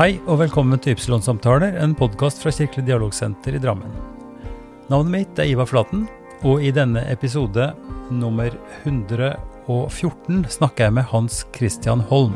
Hei 0.00 0.14
og 0.32 0.38
velkommen 0.40 0.80
til 0.80 0.94
Ypsilon-samtaler, 0.94 1.74
en 1.76 1.92
podkast 1.92 2.40
fra 2.40 2.48
Kirkelig 2.56 2.86
dialogsenter 2.86 3.52
i 3.52 3.58
Drammen. 3.60 3.90
Navnet 4.88 5.12
mitt 5.12 5.40
er 5.42 5.50
Ivar 5.50 5.66
Flaten, 5.68 6.06
og 6.40 6.62
i 6.64 6.70
denne 6.72 7.02
episode 7.12 7.66
nummer 8.08 8.54
114 8.86 10.46
snakker 10.54 10.86
jeg 10.86 10.94
med 10.96 11.04
Hans 11.10 11.42
Christian 11.52 12.00
Holm. 12.08 12.32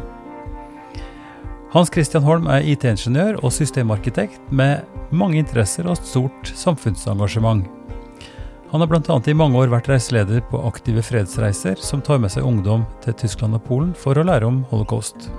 Hans 1.73 1.89
Christian 1.95 2.27
Holm 2.29 2.51
er 2.53 2.69
IT-ingeniør 2.69 3.41
og 3.41 3.57
systemarkitekt 3.57 4.53
med 4.53 4.85
mange 5.09 5.41
interesser 5.41 5.89
og 5.89 5.97
stort 6.03 6.53
samfunnsengasjement. 6.53 7.65
Han 8.75 8.85
har 8.85 8.93
bl.a. 8.93 9.17
i 9.25 9.39
mange 9.41 9.65
år 9.65 9.73
vært 9.73 9.89
reiseleder 9.89 10.45
på 10.53 10.61
aktive 10.69 11.01
fredsreiser 11.01 11.81
som 11.81 12.05
tar 12.05 12.21
med 12.21 12.37
seg 12.37 12.45
ungdom 12.45 12.85
til 13.09 13.17
Tyskland 13.25 13.57
og 13.57 13.65
Polen 13.65 13.97
for 13.97 14.21
å 14.21 14.29
lære 14.29 14.53
om 14.53 14.67
holocaust. 14.69 15.31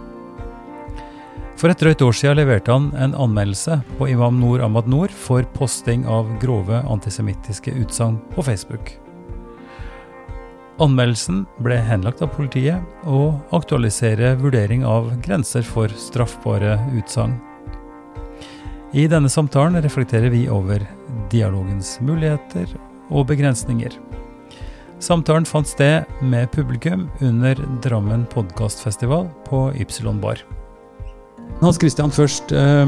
For 1.55 1.72
et 1.72 1.80
drøyt 1.80 2.04
år 2.04 2.16
siden 2.16 2.36
leverte 2.41 2.73
han 2.73 2.90
en 3.00 3.16
anmeldelse 3.16 3.77
på 3.95 4.09
Imam 4.12 4.41
Noor 4.41 4.66
Ahmad 4.66 4.90
Noor 4.91 5.12
for 5.16 5.45
posting 5.55 6.04
av 6.04 6.28
grove 6.41 6.81
antisemittiske 6.84 7.72
utsagn 7.80 8.20
på 8.34 8.44
Facebook. 8.44 8.91
Anmeldelsen 10.84 11.45
ble 11.64 11.78
henlagt 11.80 12.20
av 12.20 12.34
politiet, 12.36 12.84
og 13.08 13.40
aktualiserer 13.55 14.36
vurdering 14.41 14.84
av 14.84 15.08
grenser 15.23 15.64
for 15.64 15.88
straffbare 15.95 16.76
utsagn. 17.00 17.38
I 18.92 19.08
denne 19.12 19.31
samtalen 19.31 19.80
reflekterer 19.84 20.34
vi 20.36 20.50
over 20.52 20.84
dialogens 21.31 21.95
muligheter 22.03 22.67
og 23.08 23.30
begrensninger. 23.31 23.95
Samtalen 25.00 25.48
fant 25.48 25.72
sted 25.72 26.03
med 26.23 26.52
publikum 26.52 27.08
under 27.23 27.59
Drammen 27.84 28.28
podkastfestival 28.31 29.30
på 29.48 29.70
Ypsilon 29.80 30.20
Bar. 30.23 30.44
Hans 31.62 31.80
Christian, 31.82 32.12
først 32.14 32.52
eh, 32.52 32.86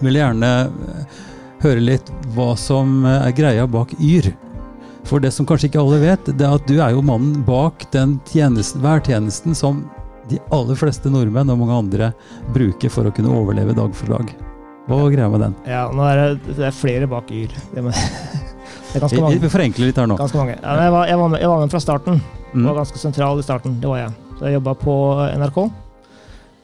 vil 0.00 0.16
jeg 0.16 0.22
gjerne 0.22 0.50
eh, 0.66 1.18
høre 1.64 1.82
litt 1.82 2.12
hva 2.34 2.52
som 2.58 3.02
eh, 3.04 3.26
er 3.28 3.36
greia 3.36 3.66
bak 3.70 3.94
Yr. 3.98 4.30
For 5.08 5.22
det 5.22 5.32
som 5.34 5.48
kanskje 5.48 5.70
ikke 5.70 5.80
alle 5.80 6.02
vet, 6.02 6.28
det 6.38 6.46
er 6.46 6.58
at 6.58 6.68
du 6.68 6.76
er 6.78 6.92
jo 6.94 7.02
mannen 7.04 7.40
bak 7.46 7.86
den 7.94 8.18
tjenesten, 8.28 8.82
værtjenesten 8.84 9.56
som 9.56 9.82
de 10.30 10.38
aller 10.54 10.78
fleste 10.78 11.10
nordmenn 11.10 11.50
og 11.50 11.58
mange 11.62 11.78
andre 11.80 12.12
bruker 12.54 12.92
for 12.92 13.08
å 13.08 13.14
kunne 13.14 13.32
overleve 13.34 13.74
dag 13.74 13.96
for 13.96 14.14
dag. 14.14 14.30
Hva 14.86 15.00
var 15.02 15.12
greia 15.12 15.30
med 15.32 15.42
den? 15.44 15.56
Ja, 15.70 15.84
nå 15.94 16.06
er 16.06 16.20
det, 16.20 16.54
det 16.58 16.68
er 16.68 16.74
flere 16.74 17.08
bak 17.10 17.30
Yr. 17.34 17.52
Det, 17.74 17.82
er 17.82 19.02
ganske 19.02 19.22
mange. 19.22 19.40
Vi 19.42 19.50
forenkler 19.52 19.90
litt 19.90 19.98
her 20.00 20.08
nå. 20.10 20.16
Ganske 20.20 20.38
mange. 20.38 20.56
Ja, 20.60 20.76
jeg, 20.84 20.94
var, 20.94 21.10
jeg, 21.10 21.20
var 21.20 21.32
med, 21.34 21.42
jeg, 21.42 21.50
var, 21.52 21.64
med, 21.64 21.74
fra 21.74 21.82
starten. 21.82 22.22
Mm. 22.52 22.64
var 22.66 22.80
ganske 22.82 23.02
sentral 23.02 23.42
i 23.42 23.46
starten. 23.46 23.76
Det 23.82 23.90
var 23.90 24.04
jeg. 24.04 24.18
Så 24.38 24.48
jeg 24.48 24.58
jobba 24.58 24.74
på 24.80 24.96
NRK. 25.42 25.60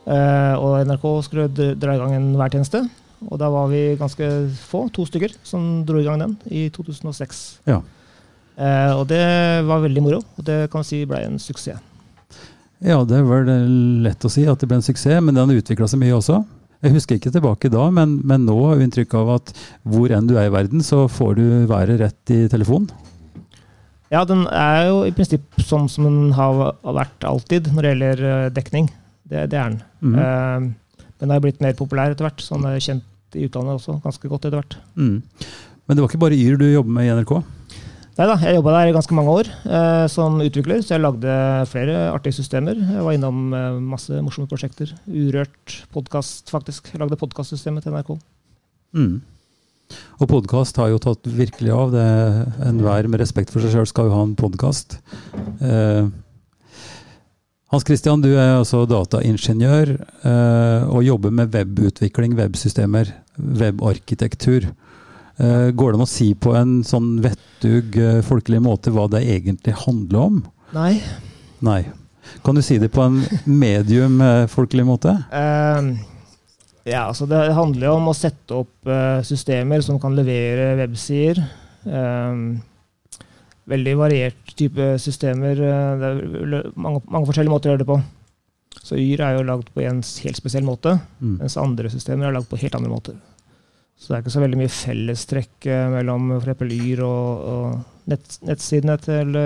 Uh, 0.06 0.54
og 0.62 0.86
NRK 0.86 1.04
skulle 1.26 1.48
dra 1.74 1.96
i 1.96 2.00
gang 2.00 2.14
en 2.14 2.30
værtjeneste. 2.38 2.84
Og 3.26 3.40
da 3.40 3.48
var 3.50 3.70
vi 3.72 3.96
ganske 3.98 4.28
få, 4.68 4.86
to 4.94 5.06
stykker, 5.08 5.34
som 5.46 5.82
dro 5.88 5.98
i 5.98 6.06
gang 6.06 6.20
den 6.22 6.36
i 6.46 6.68
2006. 6.70 7.44
Ja. 7.66 7.80
Uh, 8.56 8.92
og 9.00 9.06
det 9.10 9.24
var 9.68 9.82
veldig 9.82 10.04
moro, 10.04 10.22
og 10.22 10.46
det 10.46 10.66
kan 10.72 10.84
vi 10.84 10.90
si 10.92 11.04
ble 11.08 11.24
en 11.26 11.40
suksess. 11.42 11.82
Ja, 12.84 13.00
det 13.08 13.16
er 13.16 13.24
vel 13.24 13.48
lett 14.04 14.24
å 14.24 14.30
si 14.30 14.44
at 14.44 14.60
det 14.60 14.68
ble 14.68 14.78
en 14.78 14.84
suksess, 14.84 15.22
men 15.24 15.36
den 15.36 15.56
utvikla 15.56 15.88
seg 15.88 16.02
mye 16.02 16.16
også. 16.16 16.42
Jeg 16.84 16.92
husker 16.92 17.16
ikke 17.16 17.32
tilbake 17.32 17.70
da, 17.72 17.86
men, 17.90 18.18
men 18.28 18.44
nå 18.44 18.54
har 18.66 18.76
jeg 18.76 18.90
inntrykk 18.90 19.16
av 19.16 19.32
at 19.38 19.52
hvor 19.88 20.12
enn 20.12 20.28
du 20.28 20.36
er 20.36 20.50
i 20.50 20.52
verden, 20.52 20.84
så 20.84 21.06
får 21.08 21.38
du 21.38 21.44
været 21.70 22.02
rett 22.02 22.34
i 22.34 22.44
telefonen. 22.52 22.92
Ja, 24.12 24.22
den 24.28 24.44
er 24.52 24.84
jo 24.86 25.00
i 25.02 25.10
prinsipp 25.14 25.56
sånn 25.66 25.88
som 25.90 26.06
den 26.06 26.34
har 26.36 26.76
vært 26.84 27.24
alltid 27.26 27.72
når 27.72 27.82
det 27.82 27.90
gjelder 27.90 28.22
eh, 28.28 28.50
dekning. 28.54 28.86
Det, 29.26 29.46
det 29.50 29.58
er 29.58 29.74
den. 29.74 29.80
Mm. 30.00 30.16
Uh, 30.16 31.04
den 31.20 31.32
har 31.32 31.42
blitt 31.42 31.62
mer 31.64 31.76
populær 31.78 32.12
etter 32.12 32.28
hvert, 32.28 32.42
så 32.44 32.58
den 32.58 32.68
er 32.70 32.82
kjent 32.82 33.36
i 33.36 33.46
utlandet 33.48 33.80
også 33.80 33.98
ganske 34.04 34.30
godt 34.30 34.46
etter 34.46 34.60
hvert. 34.60 34.78
Mm. 34.94 35.20
Men 35.86 35.96
det 35.96 36.02
var 36.02 36.10
ikke 36.10 36.24
bare 36.24 36.38
Yr 36.38 36.58
du 36.60 36.66
jobber 36.68 36.96
med 36.96 37.08
i 37.08 37.14
NRK? 37.16 37.36
Nei 38.16 38.26
da, 38.30 38.34
jeg 38.40 38.56
jobba 38.56 38.72
der 38.72 38.88
i 38.88 38.96
ganske 38.96 39.16
mange 39.16 39.32
år 39.42 39.48
uh, 39.68 40.06
som 40.08 40.38
utvikler, 40.40 40.80
så 40.80 40.94
jeg 40.94 41.04
lagde 41.04 41.32
flere 41.68 42.06
artige 42.14 42.38
systemer. 42.38 42.78
Jeg 42.78 43.04
var 43.04 43.16
innom 43.16 43.50
uh, 43.52 43.76
masse 43.76 44.22
morsomme 44.24 44.48
prosjekter. 44.48 44.94
Urørt 45.04 45.80
podkast, 45.92 46.48
faktisk. 46.52 46.88
Jeg 46.94 47.02
lagde 47.02 47.18
podkastsystemet 47.20 47.84
til 47.84 47.92
NRK. 47.92 48.14
Mm. 48.96 49.18
Og 50.16 50.30
podkast 50.30 50.80
har 50.80 50.88
jo 50.90 51.02
tatt 51.02 51.28
virkelig 51.28 51.74
av. 51.76 51.92
Enhver 52.66 53.10
med 53.12 53.20
respekt 53.20 53.52
for 53.52 53.62
seg 53.62 53.76
sjøl 53.76 53.90
skal 53.90 54.08
jo 54.08 54.16
ha 54.16 54.24
en 54.24 54.32
podkast. 54.38 54.96
Uh, 55.60 56.08
hans 57.72 57.86
Christian, 57.86 58.22
du 58.22 58.32
er 58.36 58.56
altså 58.56 58.84
dataingeniør 58.88 59.92
eh, 59.96 60.82
og 60.86 61.04
jobber 61.06 61.34
med 61.34 61.54
webutvikling, 61.54 62.36
websystemer, 62.38 63.10
webarkitektur. 63.36 64.68
Eh, 65.36 65.68
går 65.74 65.92
det 65.92 65.98
an 65.98 66.06
å 66.06 66.10
si 66.10 66.30
på 66.38 66.54
en 66.58 66.78
sånn 66.86 67.16
vettug, 67.24 67.98
eh, 67.98 68.20
folkelig 68.26 68.62
måte 68.64 68.94
hva 68.94 69.08
det 69.12 69.24
egentlig 69.26 69.76
handler 69.82 70.20
om? 70.28 70.42
Nei. 70.76 70.94
Nei. 71.66 71.80
Kan 72.46 72.58
du 72.58 72.62
si 72.64 72.78
det 72.82 72.90
på 72.94 73.04
en 73.04 73.20
medium 73.46 74.18
folkelig 74.50 74.82
måte? 74.86 75.12
Uh, 75.30 75.94
ja, 76.82 77.04
altså 77.04 77.28
det 77.30 77.38
handler 77.54 77.86
jo 77.86 77.92
om 78.00 78.08
å 78.10 78.16
sette 78.18 78.56
opp 78.64 78.90
systemer 79.26 79.84
som 79.86 80.00
kan 80.02 80.16
levere 80.18 80.72
websider. 80.80 81.38
Uh, 81.86 82.58
veldig 83.70 83.94
variert 83.98 84.52
type 84.58 84.92
systemer. 85.02 85.58
Eh, 85.58 85.94
det 86.00 86.10
er 86.10 86.68
mange, 86.74 87.02
mange, 87.04 87.26
forskjellige 87.28 87.52
måter 87.52 87.70
å 87.70 87.74
gjøre 87.74 87.84
det 87.84 87.90
på. 87.90 88.00
Så 88.76 88.98
Yr 89.00 89.22
er 89.24 89.38
jo 89.38 89.46
lagd 89.48 89.70
på 89.74 89.82
en 89.82 90.02
helt 90.02 90.38
spesiell 90.38 90.66
måte, 90.66 90.98
mm. 91.18 91.38
mens 91.40 91.56
andre 91.58 91.90
systemer 91.90 92.28
er 92.28 92.36
lagd 92.36 92.50
på 92.50 92.60
helt 92.60 92.76
andre 92.78 92.92
måter. 92.92 93.16
Så 93.96 94.10
det 94.10 94.16
er 94.16 94.24
ikke 94.24 94.34
så 94.34 94.42
veldig 94.44 94.60
mye 94.60 94.74
fellestrekk 94.74 95.70
eh, 95.72 95.86
mellom 95.94 96.36
f.eks. 96.38 96.66
Yr 96.76 97.02
og, 97.06 97.46
og 97.52 98.10
nett, 98.12 98.38
nettsidene 98.46 98.98
til, 99.02 99.40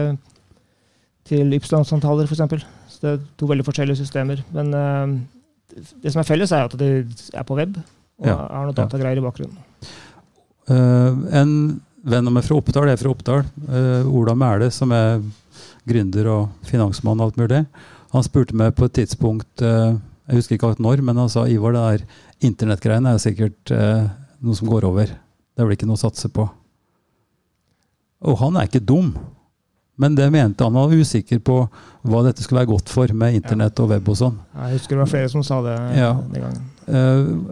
til 1.31 1.59
Ypsilon-samtaler, 1.61 2.29
f.eks. 2.29 2.67
Så 2.91 3.05
det 3.05 3.13
er 3.15 3.23
to 3.41 3.49
veldig 3.49 3.65
forskjellige 3.65 4.03
systemer. 4.03 4.43
Men 4.53 4.75
uh, 4.75 5.15
det 6.03 6.13
som 6.13 6.21
er 6.21 6.29
felles, 6.29 6.53
er 6.53 6.67
at 6.67 6.77
det 6.77 6.91
er 7.33 7.47
på 7.47 7.57
web 7.57 7.79
og 8.21 8.29
ja. 8.29 8.37
har 8.37 8.67
noe 8.69 8.77
datagreier 8.77 9.21
i 9.21 9.25
bakgrunnen. 9.25 9.63
Uh, 10.69 11.23
en 11.41 11.53
venn 12.03 12.29
av 12.29 12.43
fra 12.43 12.59
Oppdal, 12.61 12.89
er 12.89 13.01
fra 13.01 13.13
Oppdal, 13.13 13.47
uh, 13.69 14.07
Ola 14.09 14.35
Mæle, 14.39 14.71
som 14.73 14.93
er 14.95 15.21
gründer 15.89 16.29
og 16.31 16.69
finansmann 16.69 17.21
og 17.21 17.31
alt 17.31 17.41
mulig, 17.41 17.65
han 18.11 18.27
spurte 18.27 18.57
meg 18.59 18.75
på 18.77 18.89
et 18.89 18.97
tidspunkt 18.99 19.63
uh, 19.63 19.97
Jeg 20.31 20.41
husker 20.41 20.57
ikke 20.57 20.71
alt 20.71 20.83
når, 20.83 21.03
men 21.07 21.19
han 21.19 21.31
sa 21.31 21.47
Ivar, 21.51 21.75
det 21.75 21.83
der 21.83 22.49
internettgreiene 22.51 23.15
er 23.15 23.23
sikkert 23.23 23.73
uh, 23.75 24.07
noe 24.41 24.57
som 24.57 24.71
går 24.71 24.87
over. 24.87 25.11
Det 25.11 25.63
er 25.63 25.69
vel 25.69 25.77
ikke 25.77 25.89
noe 25.91 25.99
å 25.99 26.05
satse 26.05 26.31
på. 26.33 26.47
Og 28.31 28.39
han 28.39 28.57
er 28.57 28.69
ikke 28.69 28.85
dum. 28.85 29.11
Men 30.01 30.15
det 30.17 30.31
mente 30.33 30.65
han 30.65 30.77
var 30.77 30.95
usikker 30.95 31.43
på 31.45 31.57
hva 32.09 32.23
dette 32.25 32.45
skulle 32.45 32.63
være 32.63 32.71
godt 32.71 32.93
for 32.93 33.11
med 33.13 33.37
internett 33.37 33.83
og 33.83 33.91
web 33.91 34.07
og 34.09 34.17
sånn. 34.17 34.39
Jeg 34.55 34.79
husker 34.79 34.97
det 34.97 35.03
var 35.03 35.11
flere 35.11 35.33
som 35.33 35.45
sa 35.45 35.59
det 35.67 35.75
ja. 35.99 36.15
den 36.31 36.47
gangen. 36.47 37.51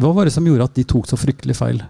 hva 0.00 0.12
var 0.16 0.28
det 0.28 0.32
som 0.32 0.46
gjorde 0.48 0.70
at 0.70 0.78
de 0.78 0.86
tok 0.88 1.10
så 1.10 1.18
fryktelig 1.20 1.58
feil? 1.58 1.82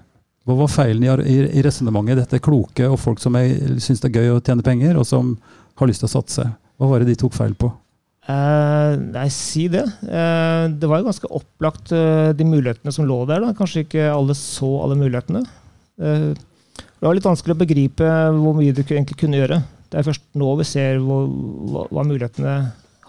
Hva 0.49 0.56
var 0.62 0.73
feilen 0.73 1.05
i, 1.05 1.11
i, 1.28 1.37
i 1.61 1.62
resonnementet? 1.65 2.23
Dette 2.23 2.43
kloke 2.43 2.89
og 2.89 2.99
folk 3.01 3.21
som 3.23 3.37
syns 3.37 4.01
det 4.01 4.11
er 4.11 4.23
gøy 4.23 4.34
å 4.37 4.41
tjene 4.41 4.65
penger, 4.65 4.97
og 5.01 5.06
som 5.09 5.34
har 5.81 5.91
lyst 5.91 6.05
til 6.05 6.11
å 6.11 6.15
satse. 6.15 6.47
Hva 6.81 6.89
var 6.89 7.03
det 7.03 7.12
de 7.12 7.19
tok 7.21 7.37
feil 7.37 7.53
på? 7.59 7.69
Eh, 8.31 8.93
nei, 9.01 9.27
si 9.33 9.67
det. 9.73 9.83
Eh, 10.05 10.65
det 10.73 10.89
var 10.89 11.01
jo 11.01 11.09
ganske 11.09 11.31
opplagt 11.41 11.93
uh, 11.97 12.31
de 12.37 12.47
mulighetene 12.47 12.93
som 12.95 13.09
lå 13.09 13.23
der. 13.28 13.43
Da. 13.45 13.55
Kanskje 13.56 13.84
ikke 13.87 14.11
alle 14.12 14.37
så 14.39 14.71
alle 14.84 14.99
mulighetene. 15.01 15.45
det 16.01 17.05
var 17.05 17.17
litt 17.17 17.27
vanskelig 17.27 17.53
å 17.53 17.61
begripe 17.61 18.07
hvor 18.39 18.55
mye 18.57 18.72
du 18.72 18.81
egentlig 18.81 19.19
kunne 19.21 19.41
gjøre. 19.41 19.61
Det 19.91 19.98
er 20.01 20.07
først 20.07 20.22
nå 20.39 20.53
vi 20.60 20.66
ser 20.69 21.01
hvor, 21.03 21.27
hva, 21.28 21.83
hva, 21.91 22.04
mulighetene 22.07 22.54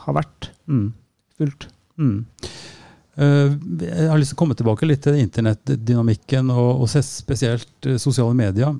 har 0.03 0.17
vært. 0.17 0.49
Mm. 0.67 0.89
Fullt. 1.39 1.67
Mm. 2.01 2.25
Eh, 3.19 3.51
jeg 3.83 4.07
har 4.07 4.19
lyst 4.19 4.31
til 4.31 4.37
å 4.37 4.41
komme 4.41 4.55
tilbake 4.55 4.87
litt 4.87 5.03
til 5.03 5.19
internettdynamikken 5.19 6.51
og, 6.53 6.85
og 6.85 6.91
spesielt 7.03 7.89
eh, 7.89 7.99
sosiale 7.99 8.35
medier. 8.37 8.75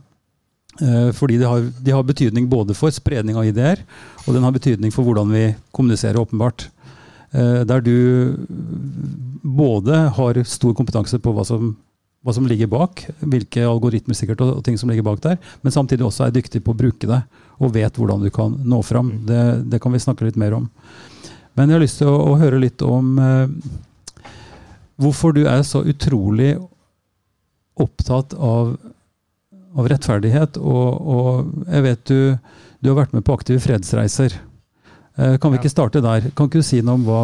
Eh, 0.80 1.10
fordi 1.16 1.39
de 1.42 1.50
har, 1.50 1.66
de 1.83 1.95
har, 1.95 2.06
betydning 2.07 2.48
både 2.51 2.75
for 2.78 2.94
spredning 2.95 3.39
av 3.39 3.50
ideer, 3.50 3.83
og 4.24 4.36
den 4.36 4.45
har 4.48 4.56
betydning 4.56 4.94
for 4.95 5.07
hvordan 5.07 5.33
vi 5.33 5.50
kommuniserer, 5.75 6.22
åpenbart. 6.22 6.69
Der 7.31 7.80
du 7.80 8.36
både 9.39 10.01
har 10.18 10.39
stor 10.44 10.74
kompetanse 10.75 11.16
på 11.24 11.31
hva 11.31 11.45
som, 11.48 11.69
hva 12.27 12.34
som 12.36 12.44
ligger 12.44 12.68
bak, 12.68 13.06
hvilke 13.24 13.63
algoritmer 13.63 14.18
sikkert 14.19 14.44
og, 14.44 14.57
og, 14.57 14.66
ting 14.68 14.75
som 14.75 14.92
ligger 14.92 15.06
bak 15.07 15.22
der, 15.24 15.38
men 15.63 15.72
samtidig 15.72 16.04
også 16.04 16.25
er 16.25 16.34
dyktig 16.36 16.60
på 16.66 16.74
å 16.74 16.80
bruke 16.81 17.07
det 17.07 17.22
og 17.63 17.72
vet 17.72 17.95
hvordan 17.95 18.25
du 18.25 18.27
kan 18.36 18.57
nå 18.68 18.81
fram. 18.84 19.13
Det, 19.30 19.39
det 19.72 19.80
kan 19.80 19.95
vi 19.95 20.04
snakke 20.04 20.27
litt 20.27 20.42
mer 20.44 20.57
om. 20.60 20.68
Men 21.56 21.72
jeg 21.72 21.77
har 21.77 21.86
lyst 21.86 22.01
til 22.04 22.12
å, 22.12 22.19
å 22.34 22.36
høre 22.42 22.60
litt 22.60 22.84
om 22.84 23.16
hvorfor 25.01 25.36
du 25.36 25.44
er 25.50 25.63
så 25.68 25.83
utrolig 25.88 26.53
opptatt 27.81 28.36
av, 28.36 28.75
av 29.77 29.89
rettferdighet. 29.92 30.59
Og, 30.62 31.12
og, 31.15 31.51
jeg 31.68 31.86
vet 31.88 32.07
du, 32.09 32.21
du 32.81 32.92
har 32.92 33.01
vært 33.03 33.15
med 33.18 33.25
på 33.27 33.36
aktive 33.38 33.63
fredsreiser. 33.63 34.38
Eh, 35.18 35.38
kan 35.42 35.53
vi 35.53 35.62
ikke 35.62 35.74
starte 35.74 36.03
der? 36.03 36.31
Kan 36.36 36.50
ikke 36.50 36.62
du 36.62 36.68
si 36.68 36.81
noe 36.86 37.00
om 37.00 37.06
hva, 37.07 37.21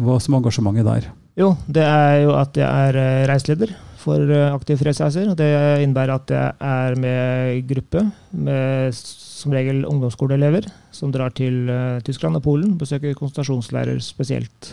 hva 0.00 0.18
som 0.22 0.36
er 0.36 0.42
engasjementet 0.42 0.88
der? 0.88 1.12
Jo, 1.40 1.54
det 1.70 1.86
er 1.86 2.24
jo 2.24 2.34
at 2.36 2.58
jeg 2.58 2.66
er 2.66 3.00
eh, 3.00 3.22
reiseleder 3.30 3.72
for 4.00 4.32
aktive 4.32 4.80
fredsreiser. 4.80 5.34
Det 5.36 5.48
innebærer 5.84 6.14
at 6.14 6.30
jeg 6.32 6.52
er 6.64 6.94
med 7.00 7.66
gruppe 7.68 8.06
med 8.32 8.96
som 8.96 9.52
regel 9.52 9.82
ungdomsskoleelever 9.88 10.70
som 10.96 11.12
drar 11.12 11.34
til 11.36 11.68
Tyskland 12.06 12.40
og 12.40 12.46
Polen. 12.46 12.78
Besøker 12.80 13.12
konsentrasjonsleirer 13.18 14.00
spesielt. 14.04 14.72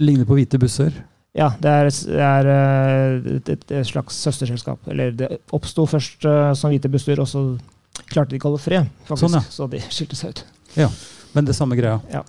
Ligner 0.00 0.24
på 0.28 0.38
hvite 0.38 0.60
busser? 0.60 0.96
Ja, 1.34 1.48
det 1.58 1.70
er, 1.70 1.88
er 2.22 2.48
et, 2.48 3.48
et, 3.50 3.64
et, 3.66 3.86
slags 3.88 4.20
søsterselskap. 4.22 4.84
Eller 4.90 5.14
det 5.18 5.28
oppsto 5.54 5.86
først 5.90 6.22
uh, 6.30 6.52
som 6.54 6.70
hvite 6.70 6.90
busser, 6.92 7.18
og 7.18 7.26
så 7.26 7.42
klarte 8.10 8.30
de 8.30 8.38
ikke 8.38 8.48
å 8.48 8.54
holde 8.54 8.62
fred, 8.62 8.90
faktisk. 9.08 9.26
Sånn, 9.26 9.40
ja. 9.40 9.42
Så 9.50 9.68
de 9.72 9.82
skilte 9.88 10.18
seg 10.18 10.34
ut. 10.34 10.44
Ja, 10.78 10.88
Men 11.34 11.48
det 11.48 11.56
samme 11.58 11.78
greia. 11.78 11.98
Ja. 12.12 12.22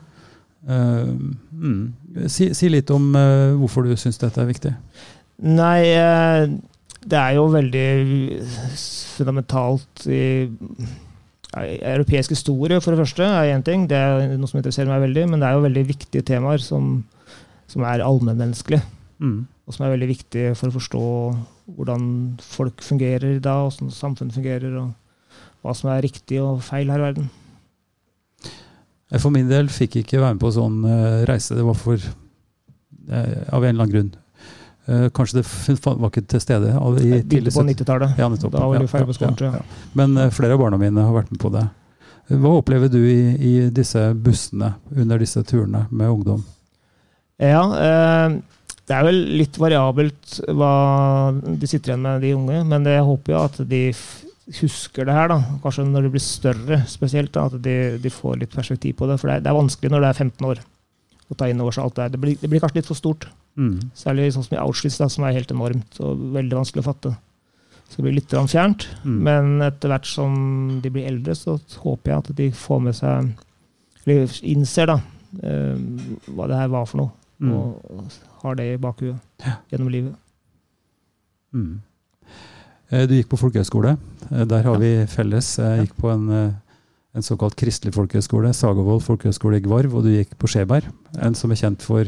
Uh, 0.65 1.13
mm. 1.53 2.25
si, 2.25 2.49
si, 2.57 2.69
litt 2.73 2.89
om 2.89 3.11
uh, 3.13 3.53
hvorfor 3.59 3.85
du 3.85 3.93
syns 3.99 4.17
dette 4.21 4.41
er 4.41 4.49
viktig. 4.49 4.73
Nei, 5.45 5.81
uh, 5.93 6.49
det 7.05 7.19
er 7.21 7.37
jo 7.37 7.45
veldig 7.53 7.89
fundamentalt 9.19 10.07
i 10.09 10.25
Europeisk 11.55 12.33
historie, 12.33 12.81
for 12.81 12.91
det 12.91 13.03
første, 13.03 13.23
er 13.23 13.53
én 13.53 13.63
ting. 13.63 13.85
Det 13.87 13.95
er 13.95 14.33
noe 14.33 14.49
som 14.49 14.57
interesserer 14.59 14.89
meg 14.89 15.05
veldig. 15.05 15.29
Men 15.29 15.39
det 15.43 15.47
er 15.47 15.55
jo 15.55 15.67
veldig 15.67 15.85
viktige 15.93 16.25
temaer 16.25 16.59
som, 16.63 16.97
som 17.71 17.85
er 17.87 18.03
allmennmenneskelige. 18.03 18.83
Mm. 19.21 19.45
Og 19.65 19.73
som 19.75 19.85
er 19.85 19.95
veldig 19.95 20.09
viktig 20.11 20.45
for 20.59 20.69
å 20.69 20.75
forstå 20.75 21.05
hvordan 21.75 22.03
folk 22.43 22.83
fungerer 22.85 23.39
da, 23.43 23.61
hvordan 23.63 23.93
samfunnet 23.93 24.35
fungerer, 24.35 24.75
og 24.81 25.65
hva 25.65 25.73
som 25.77 25.89
er 25.93 26.03
riktig 26.05 26.41
og 26.43 26.61
feil 26.65 26.91
her 26.93 27.01
i 27.01 27.07
verden. 27.07 27.31
Jeg 29.13 29.21
for 29.21 29.33
min 29.33 29.49
del 29.49 29.69
fikk 29.71 29.99
ikke 30.01 30.19
være 30.19 30.35
med 30.35 30.43
på 30.43 30.51
sånn 30.53 30.77
uh, 30.85 31.23
reise. 31.29 31.55
Det 31.57 31.65
var 31.65 31.77
for 31.77 31.97
uh, 31.97 33.41
Av 33.53 33.63
en 33.63 33.69
eller 33.69 33.85
annen 33.85 33.93
grunn. 33.93 34.11
Uh, 34.85 35.07
kanskje 35.13 35.41
det 35.41 35.77
var 35.85 36.09
ikke 36.09 36.25
til 36.29 36.41
stede. 36.41 36.73
I, 36.73 37.21
Begynte 37.21 37.53
på 37.53 37.65
90-tallet. 37.69 38.17
Ja, 38.21 38.29
da 38.29 38.65
var 38.65 38.81
du 38.81 38.89
ferdig 38.89 39.09
på 39.13 39.17
skolen, 39.17 39.37
tror 39.39 39.57
jeg. 39.57 39.69
Men 39.97 40.17
flere 40.33 40.57
av 40.57 40.61
barna 40.61 40.81
mine 40.81 41.05
har 41.05 41.13
vært 41.15 41.31
med 41.33 41.41
på 41.41 41.53
det. 41.53 41.63
Hva 42.33 42.55
opplever 42.57 42.89
du 42.89 42.99
i, 43.05 43.21
i 43.37 43.53
disse 43.73 44.01
bussene 44.17 44.73
under 44.89 45.21
disse 45.21 45.41
turene 45.45 45.85
med 45.93 46.09
ungdom? 46.09 46.41
Ja, 47.37 47.61
det 48.85 48.93
er 48.93 49.05
vel 49.07 49.17
litt 49.39 49.57
variabelt 49.57 50.35
hva 50.53 50.73
de 51.33 51.69
sitter 51.69 51.93
igjen 51.93 52.03
med, 52.05 52.21
de 52.21 52.35
unge. 52.37 52.61
Men 52.69 52.85
jeg 52.89 53.05
håper 53.07 53.33
jo 53.33 53.41
at 53.41 53.57
de 53.65 53.81
husker 54.59 55.07
det 55.07 55.15
her, 55.15 55.31
da. 55.31 55.39
kanskje 55.63 55.87
når 55.89 56.05
det 56.05 56.11
blir 56.13 56.21
større 56.23 56.77
spesielt, 56.89 57.31
da, 57.33 57.47
at 57.49 57.57
de, 57.65 57.75
de, 58.01 58.11
får 58.13 58.37
litt 58.43 58.53
perspektiv 58.53 58.99
på 58.99 59.09
det. 59.09 59.17
For 59.21 59.31
det 59.31 59.39
er, 59.39 59.45
det 59.45 59.49
er, 59.49 59.57
vanskelig 59.57 59.89
når 59.89 60.05
det 60.05 60.11
er 60.11 60.19
15 60.27 60.49
år 60.51 60.61
å 61.25 61.37
ta 61.39 61.49
inn 61.49 61.63
over 61.63 61.73
seg 61.73 61.87
alt 61.87 61.97
det 61.97 62.05
her. 62.05 62.13
Det 62.13 62.21
blir, 62.21 62.37
det 62.41 62.51
blir 62.51 62.61
kanskje 62.61 62.83
litt 62.83 62.91
for 62.91 62.99
stort. 62.99 63.25
Mm. 63.57 63.79
Særlig 63.97 64.27
sånn 64.35 64.45
som 64.45 64.57
i 64.57 64.61
Auschwitz, 64.61 64.99
da, 65.01 65.09
som 65.09 65.25
er 65.25 65.37
helt 65.39 65.53
enormt 65.55 65.97
og 66.05 66.21
veldig 66.35 66.59
vanskelig 66.59 66.85
å 66.85 66.89
fatte. 66.91 67.15
Så 67.89 67.97
det 67.97 68.05
blir 68.05 68.17
litt 68.19 68.37
fjernt. 68.51 68.85
Mm. 69.01 69.17
Men 69.25 69.51
etter 69.65 69.89
hvert 69.89 70.09
som 70.09 70.37
de 70.83 70.93
blir 70.93 71.09
eldre, 71.09 71.33
så 71.37 71.57
håper 71.81 72.11
jeg 72.11 72.21
at 72.21 72.31
de 72.37 72.51
får 72.53 72.85
med 72.85 72.97
seg 72.97 73.33
Eller 74.05 74.29
innser 74.45 74.85
da, 74.85 74.99
eh, 75.41 75.77
hva 76.37 76.45
det 76.45 76.59
her 76.59 76.69
var 76.69 76.85
for 76.85 77.01
noe. 77.01 77.13
Mm. 77.41 77.53
Og 77.55 78.17
har 78.45 78.59
det 78.59 78.69
i 78.73 78.77
bakhuet 78.81 79.45
ja. 79.45 79.57
gjennom 79.71 79.91
livet. 79.93 80.15
Mm. 81.55 81.81
Eh, 82.91 83.07
du 83.09 83.15
gikk 83.17 83.31
på 83.31 83.39
folkehøyskole. 83.41 83.95
Eh, 84.29 84.45
der 84.49 84.67
har 84.67 84.79
vi 84.81 84.91
felles. 85.09 85.55
Jeg 85.61 85.85
gikk 85.87 85.97
på 86.01 86.11
en, 86.13 86.29
eh, 86.29 86.79
en 87.15 87.25
såkalt 87.25 87.55
kristelig 87.57 87.95
folkehøyskole, 87.95 88.53
Sagavold 88.53 89.03
folkehøyskole 89.05 89.57
i 89.57 89.65
Gvarv, 89.65 89.95
og 89.95 90.03
du 90.03 90.11
gikk 90.13 90.35
på 90.37 90.49
Skjeberg, 90.51 90.89
en 91.21 91.35
som 91.35 91.51
er 91.51 91.61
kjent 91.61 91.81
for, 91.81 92.03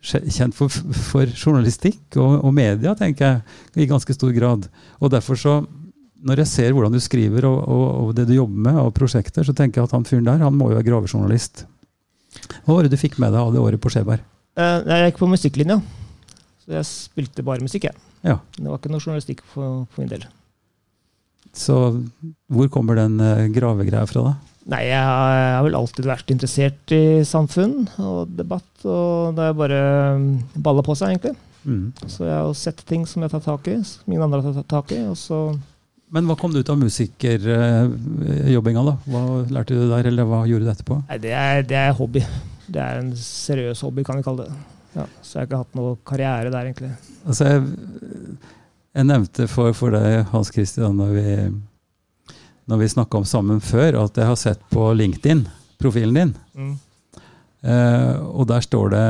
kjent 0.00 0.54
for, 0.56 0.68
for 0.68 1.26
journalistikk 1.26 2.16
og, 2.16 2.38
og, 2.44 2.54
media, 2.54 2.94
tenker 2.96 3.26
jeg, 3.26 3.42
i 3.76 3.90
ganske 3.90 4.16
stor 4.16 4.32
grad. 4.32 4.68
Og 4.98 5.12
derfor 5.12 5.36
så, 5.36 5.58
når 6.24 6.42
jeg 6.42 6.52
ser 6.54 6.72
hvordan 6.72 6.96
du 6.96 7.00
skriver 7.00 7.44
og, 7.44 7.60
og, 7.68 7.86
og 8.00 8.16
det 8.16 8.26
du 8.26 8.34
jobber 8.34 8.64
med 8.70 8.80
og 8.80 8.94
prosjekter, 8.96 9.44
så 9.44 9.52
tenker 9.52 9.82
jeg 9.82 9.90
at 9.90 9.94
han 9.98 10.08
fyren 10.08 10.24
der 10.24 10.40
han 10.42 10.56
må 10.56 10.72
jo 10.72 10.80
være 10.80 10.88
gravejournalist. 10.88 11.66
Hva 12.64 12.74
var 12.78 12.86
det 12.88 12.96
du 12.96 13.00
fikk 13.00 13.20
med 13.20 13.32
deg 13.32 13.44
av 13.44 13.52
det 13.52 13.60
året 13.60 13.80
på 13.80 13.92
Skjeberg? 13.92 14.24
Jeg 14.58 15.12
gikk 15.12 15.22
på 15.22 15.30
musikklinja. 15.30 15.78
Så 16.64 16.74
jeg 16.74 16.88
spilte 16.88 17.44
bare 17.46 17.64
musikk, 17.64 17.88
jeg. 17.88 17.96
Ja. 18.26 18.40
Det 18.58 18.66
var 18.66 18.80
ikke 18.80 18.92
noe 18.92 19.02
journalistikk 19.02 19.44
for, 19.46 19.84
for 19.92 20.02
min 20.02 20.10
del. 20.10 20.26
Så 21.56 21.78
hvor 22.52 22.68
kommer 22.72 22.98
den 22.98 23.16
uh, 23.22 23.46
gravegreia 23.54 24.04
fra, 24.10 24.28
da? 24.28 24.54
Nei, 24.68 24.82
jeg 24.90 25.00
har, 25.00 25.62
vel 25.64 25.78
alltid 25.78 26.10
vært 26.10 26.32
interessert 26.34 26.92
i 26.92 27.24
samfunn 27.24 27.86
og 28.04 28.34
debatt. 28.36 28.68
Og 28.84 29.38
det 29.38 29.46
er 29.46 29.56
bare 29.56 29.78
um, 30.18 30.26
balla 30.60 30.84
på 30.84 30.96
seg, 30.98 31.14
egentlig. 31.14 31.38
Mm. 31.64 31.86
Så 32.04 32.28
jeg 32.28 32.36
har 32.36 32.52
sett 32.56 32.84
ting 32.88 33.06
som 33.08 33.22
jeg 33.22 33.30
har 33.30 33.38
tatt 33.38 33.48
tak 33.48 33.70
i, 33.72 33.78
som 33.88 34.12
ingen 34.12 34.26
andre 34.26 34.42
har 34.44 34.60
tatt 34.60 34.72
tak 34.74 34.92
i. 34.96 35.00
og 35.08 35.16
så... 35.20 35.46
Men 36.12 36.28
hva 36.28 36.36
kom 36.40 36.52
det 36.52 36.64
ut 36.64 36.70
av 36.72 36.78
musikerjobbinga, 36.80 38.84
da? 38.84 38.94
Hva 39.12 39.24
lærte 39.52 39.76
du 39.76 39.88
der, 39.90 40.08
eller 40.08 40.28
hva 40.28 40.44
gjorde 40.48 40.68
du 40.68 40.72
etterpå? 40.72 41.00
Nei, 41.08 41.18
det 41.24 41.34
er, 41.36 41.64
det 41.68 41.80
er 41.80 41.96
hobby. 41.96 42.22
Det 42.68 42.82
er 42.82 43.00
en 43.00 43.14
seriøs 43.16 43.82
hobby, 43.86 44.04
kan 44.06 44.20
vi 44.20 44.26
kalle 44.26 44.48
det. 44.48 44.56
Ja, 44.96 45.04
så 45.22 45.36
jeg 45.36 45.40
har 45.40 45.48
ikke 45.48 45.62
hatt 45.62 45.78
noe 45.78 45.96
karriere 46.08 46.52
der, 46.52 46.68
egentlig. 46.68 46.90
Altså, 47.24 47.48
jeg, 47.48 48.38
jeg 48.98 49.08
nevnte 49.08 49.48
for, 49.50 49.76
for 49.76 49.94
deg, 49.94 50.24
Hans 50.32 50.52
Christian, 50.54 50.98
når 50.98 51.14
vi, 51.14 52.34
når 52.68 52.82
vi 52.82 52.90
snakka 52.94 53.20
om 53.20 53.28
sammen 53.28 53.62
før, 53.64 54.02
at 54.04 54.18
jeg 54.18 54.28
har 54.28 54.38
sett 54.40 54.64
på 54.72 54.90
LinkedIn, 54.96 55.46
profilen 55.78 56.18
din. 56.18 56.34
Mm. 56.58 56.76
Eh, 57.68 58.14
og 58.18 58.48
der 58.50 58.62
står 58.64 58.92
det 58.94 59.06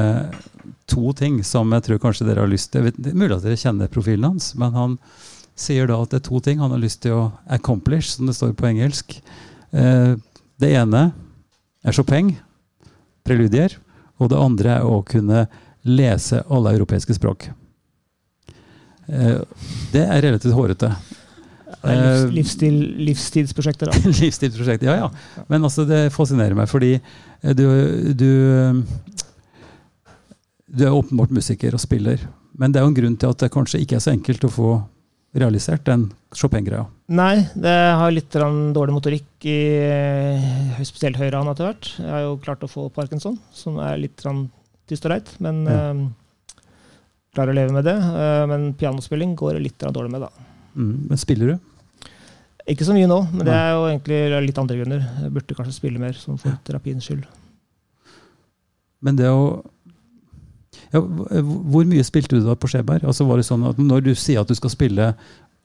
to 0.89 1.13
ting 1.17 1.43
som 1.45 1.73
jeg 1.77 1.85
tror 1.85 2.01
kanskje 2.03 2.27
dere 2.29 2.45
har 2.45 2.51
lyst 2.51 2.73
til. 2.73 2.91
Det 2.97 3.13
er 3.13 3.19
mulig 3.19 3.37
at 3.37 3.45
dere 3.45 3.61
kjenner 3.61 3.93
profilen 3.93 4.31
hans, 4.31 4.55
men 4.59 4.77
han 4.77 4.97
sier 5.59 5.89
da 5.91 5.99
at 6.01 6.13
det 6.13 6.23
er 6.23 6.29
to 6.29 6.41
ting 6.45 6.63
han 6.63 6.73
har 6.73 6.83
lyst 6.83 7.03
til 7.05 7.17
å 7.17 7.23
accomplish, 7.51 8.15
som 8.15 8.29
det 8.29 8.37
står 8.39 8.55
på 8.59 8.71
engelsk. 8.71 9.19
Eh, 9.73 10.15
det 10.59 10.75
ene 10.75 11.11
er 11.85 11.95
Chopin, 11.95 12.35
preludier. 13.29 13.77
Og 14.19 14.33
det 14.33 14.41
andre 14.41 14.79
er 14.81 14.89
å 14.89 15.03
kunne 15.07 15.47
lese 15.87 16.43
alle 16.51 16.75
europeiske 16.75 17.15
språk. 17.17 17.51
Eh, 19.09 19.39
det 19.93 20.05
er 20.05 20.25
relativt 20.27 20.57
hårete. 20.57 20.91
Livs, 21.79 21.85
eh, 21.85 22.25
livsstil, 22.35 22.79
livstidsprosjekter, 23.07 23.91
da. 23.91 24.11
livstidsprosjekter, 24.23 24.91
ja, 24.91 25.07
ja. 25.07 25.45
Men 25.49 25.64
altså, 25.64 25.87
det 25.88 26.09
fascinerer 26.14 26.57
meg, 26.59 26.69
fordi 26.71 26.97
eh, 26.97 27.55
du, 27.57 27.64
du, 28.19 28.31
du 30.67 30.85
er 30.85 30.97
åpenbart 30.97 31.33
musiker 31.35 31.76
og 31.76 31.83
spiller. 31.83 32.26
Men 32.59 32.75
det 32.75 32.81
er 32.81 32.87
jo 32.87 32.93
en 32.93 33.00
grunn 33.00 33.19
til 33.21 33.33
at 33.33 33.45
det 33.45 33.52
kanskje 33.55 33.83
ikke 33.85 33.99
er 33.99 34.05
så 34.05 34.14
enkelt 34.17 34.49
å 34.49 34.52
få 34.52 34.73
realisert 35.37 35.85
den 35.87 36.08
Chopin-greia. 36.37 36.87
Nei, 37.12 37.40
det 37.56 37.75
har 38.00 38.12
litt 38.12 38.32
dårlig 38.32 38.94
motorikk 38.94 39.47
i 39.49 39.58
spesielt 40.85 41.18
høyre 41.20 41.40
hånd 41.40 41.52
etter 41.52 41.68
hvert. 41.68 41.90
Jeg 42.00 42.12
har 42.12 42.25
jo 42.25 42.38
klart 42.44 42.64
å 42.64 42.70
få 42.70 42.88
parkinson, 42.92 43.38
som 43.52 43.78
er 43.85 44.00
litt 44.00 44.25
tyst 44.88 45.06
og 45.08 45.12
leit, 45.12 45.32
Men 45.44 45.64
ja. 45.68 45.78
øh, 45.92 46.04
klarer 47.37 47.52
å 47.52 47.58
leve 47.58 47.75
med 47.76 47.87
det. 47.87 47.97
Uh, 47.97 48.44
men 48.50 48.70
pianospilling 48.78 49.35
går 49.38 49.61
litt 49.62 49.80
dårlig 49.80 50.14
med, 50.14 50.26
da. 50.26 50.47
Mm, 50.75 50.94
men 51.11 51.20
spiller 51.20 51.52
du? 51.52 52.08
Ikke 52.68 52.85
så 52.85 52.92
mye 52.92 53.08
nå, 53.08 53.23
men 53.32 53.47
det 53.49 53.54
er 53.56 53.70
jo 53.73 53.85
egentlig 53.88 54.20
litt 54.44 54.58
andre 54.61 54.76
grunner. 54.76 55.04
Jeg 55.23 55.32
burde 55.32 55.56
kanskje 55.56 55.76
spille 55.76 56.02
mer 56.02 56.16
sånn 56.20 56.40
for 56.40 56.56
terapiens 56.66 57.06
skyld. 57.06 57.25
Men 59.04 59.16
det 59.16 59.30
å 59.32 59.62
ja, 60.92 61.02
Hvor 61.02 61.85
mye 61.88 62.07
spilte 62.07 62.38
du 62.38 62.47
da 62.47 62.54
på 62.57 62.71
Skjeberg? 62.71 63.04
Altså 63.04 63.26
var 63.28 63.40
det 63.40 63.49
sånn 63.49 63.66
at 63.68 63.80
Når 63.80 64.07
du 64.07 64.14
sier 64.16 64.40
at 64.40 64.49
du 64.49 64.57
skal 64.57 64.73
spille 64.73 65.12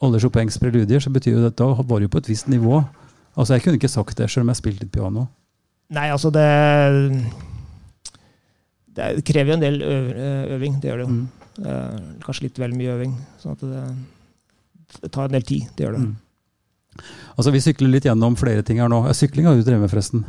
alle 0.04 0.20
Chopins 0.20 0.58
preludier, 0.60 1.00
så 1.00 1.14
betyr 1.14 1.38
jo 1.38 1.46
det 1.46 1.54
at 1.54 1.62
da 1.62 1.70
var 1.80 2.04
du 2.04 2.10
på 2.12 2.20
et 2.20 2.28
visst 2.28 2.50
nivå. 2.52 2.82
Altså 3.40 3.56
Jeg 3.56 3.64
kunne 3.64 3.80
ikke 3.80 3.92
sagt 3.92 4.18
det, 4.20 4.28
selv 4.30 4.44
om 4.44 4.52
jeg 4.52 4.60
spilte 4.60 4.84
litt 4.84 4.92
piano. 4.92 5.30
Nei, 5.94 6.10
altså 6.12 6.32
det 6.34 6.48
det 8.94 9.24
krever 9.26 9.54
jo 9.54 9.58
en 9.58 9.64
del 9.64 9.82
øving, 10.54 10.78
det 10.82 10.92
gjør 10.92 11.02
det 11.02 11.08
jo. 11.08 11.14
Mm. 11.14 11.24
Uh, 11.64 11.98
kanskje 12.26 12.48
litt 12.48 12.60
vel 12.62 12.76
mye 12.78 12.94
øving. 12.94 13.16
sånn 13.42 13.56
at 13.56 13.66
det, 13.66 13.84
det, 15.00 15.10
tar 15.10 15.30
en 15.30 15.36
del 15.38 15.46
tid. 15.48 15.68
Det 15.74 15.86
gjør 15.86 15.98
det. 15.98 16.04
Mm. 16.06 17.04
Altså, 17.36 17.54
Vi 17.56 17.64
sykler 17.66 17.94
litt 17.94 18.08
gjennom 18.10 18.38
flere 18.38 18.66
ting 18.66 18.82
her 18.82 18.92
nå. 18.92 19.02
Sykling 19.18 19.50
har 19.50 19.58
du 19.58 19.66
drevet 19.66 19.86
med, 19.86 19.94
forresten? 19.94 20.26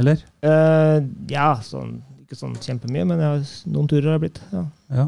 Eller? 0.00 0.20
Uh, 0.44 1.04
ja, 1.32 1.54
sånn, 1.64 1.98
ikke 2.26 2.38
sånn 2.38 2.56
kjempemye, 2.58 3.06
men 3.06 3.22
har, 3.22 3.44
noen 3.70 3.86
turer 3.90 4.10
har 4.10 4.18
det 4.18 4.26
blitt. 4.26 4.40
Ja. 4.52 4.64
ja. 4.98 5.06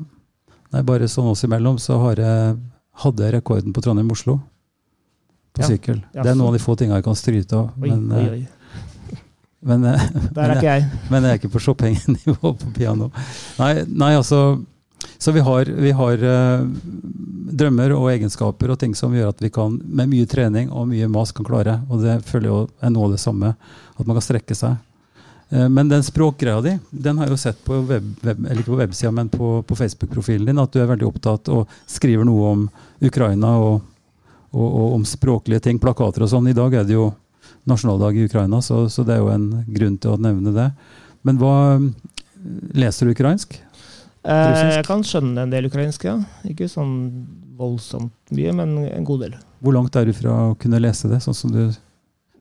Nei, 0.75 0.85
bare 0.87 1.09
sånn 1.11 1.31
oss 1.33 1.43
imellom 1.47 1.81
så 1.83 1.97
jeg, 2.15 2.55
hadde 3.03 3.27
jeg 3.27 3.35
rekorden 3.39 3.75
på 3.75 3.83
Trondheim-Oslo 3.85 4.39
på 5.57 5.65
ja. 5.65 5.73
sykkel. 5.73 6.01
Ja, 6.15 6.23
det 6.23 6.33
er 6.33 6.39
noen 6.39 6.53
av 6.53 6.59
de 6.59 6.63
få 6.63 6.77
tingene 6.79 7.01
jeg 7.01 7.09
kan 7.09 7.19
stryte 7.19 7.59
av. 7.59 7.75
Oi, 7.81 7.91
men, 7.91 8.09
oi, 8.13 8.23
eh, 8.23 8.33
oi. 8.37 9.21
Men, 9.69 9.87
eh, 9.91 10.09
Der 10.37 10.45
er 10.45 10.55
ikke 10.61 10.75
jeg. 10.75 10.89
Men 11.11 11.27
jeg 11.27 11.35
er 11.35 11.41
ikke 11.41 11.55
på 11.57 11.63
Chopin-nivå 11.65 12.53
på 12.61 12.75
piano. 12.77 13.11
Nei, 13.59 13.73
nei, 13.89 14.13
altså 14.19 14.61
Så 15.19 15.33
vi 15.35 15.43
har, 15.43 15.67
vi 15.67 15.91
har 15.95 16.23
uh, 16.27 16.63
drømmer 17.59 17.93
og 17.95 18.09
egenskaper 18.13 18.71
og 18.71 18.79
ting 18.79 18.95
som 18.99 19.15
gjør 19.15 19.31
at 19.31 19.43
vi 19.43 19.51
kan, 19.55 19.77
med 19.83 20.11
mye 20.11 20.27
trening 20.31 20.71
og 20.75 20.89
mye 20.91 21.07
mas 21.11 21.33
kan 21.35 21.47
klare. 21.47 21.81
Og 21.91 22.03
det 22.03 22.21
føler 22.27 22.51
jo 22.51 22.61
er 22.83 22.93
noe 22.95 23.09
av 23.09 23.15
det 23.15 23.23
samme. 23.23 23.53
At 23.95 24.07
man 24.07 24.19
kan 24.19 24.27
strekke 24.27 24.59
seg. 24.59 24.79
Eh, 25.49 25.69
men 25.69 25.88
den 25.88 26.02
språkgreia 26.02 26.61
di, 26.64 26.75
den 26.90 27.19
har 27.19 27.28
jeg 27.28 27.37
jo 27.37 27.40
sett 27.40 27.61
på 27.64 27.81
web, 27.88 28.09
web, 28.23 28.43
eller 28.45 28.61
ikke 28.61 28.75
på 28.75 28.81
websida, 28.83 29.12
men 29.14 29.31
på, 29.33 29.62
på 29.62 29.78
Facebook-profilen 29.78 30.50
din, 30.50 30.61
at 30.61 30.75
du 30.75 30.83
er 30.83 30.90
veldig 30.90 31.09
opptatt 31.09 31.49
og 31.55 31.78
skriver 31.88 32.28
noe 32.28 32.50
om 32.52 32.67
Ukraina 33.05 33.55
og, 33.62 33.81
og, 34.52 34.69
og 34.69 34.99
om 34.99 35.07
språklige 35.09 35.64
ting, 35.69 35.81
plakater 35.81 36.26
og 36.26 36.33
sånn. 36.33 36.50
I 36.50 36.57
dag 36.57 36.76
er 36.76 36.88
det 36.88 36.99
jo 36.99 37.11
nasjonaldag 37.69 38.17
i 38.17 38.28
Ukraina, 38.28 38.61
så, 38.64 38.87
så, 38.93 39.05
det 39.05 39.17
er 39.17 39.25
jo 39.25 39.33
en 39.33 39.49
grunn 39.67 39.97
til 40.00 40.14
å 40.14 40.21
nevne 40.21 40.55
det. 40.57 40.71
Men 41.26 41.40
hva 41.40 41.57
Leser 42.78 43.09
du 43.09 43.12
ukrainsk? 43.12 43.57
Eh, 44.23 44.61
jeg 44.76 44.85
kan 44.87 45.02
skjønne 45.05 45.43
en 45.43 45.52
del 45.52 45.67
ukrainsk, 45.67 46.05
ja. 46.07 46.14
Ikke 46.49 46.69
sånn 46.71 46.93
voldsomt 47.59 48.14
mye, 48.35 48.52
men 48.55 48.76
en 48.87 49.07
god 49.07 49.25
del. 49.26 49.35
Hvor 49.64 49.75
langt 49.75 49.97
er 49.99 50.07
du 50.07 50.14
fra 50.14 50.37
å 50.50 50.57
kunne 50.61 50.81
lese 50.83 51.11
det? 51.11 51.19
sånn 51.25 51.37
som 51.37 51.50
du 51.52 51.64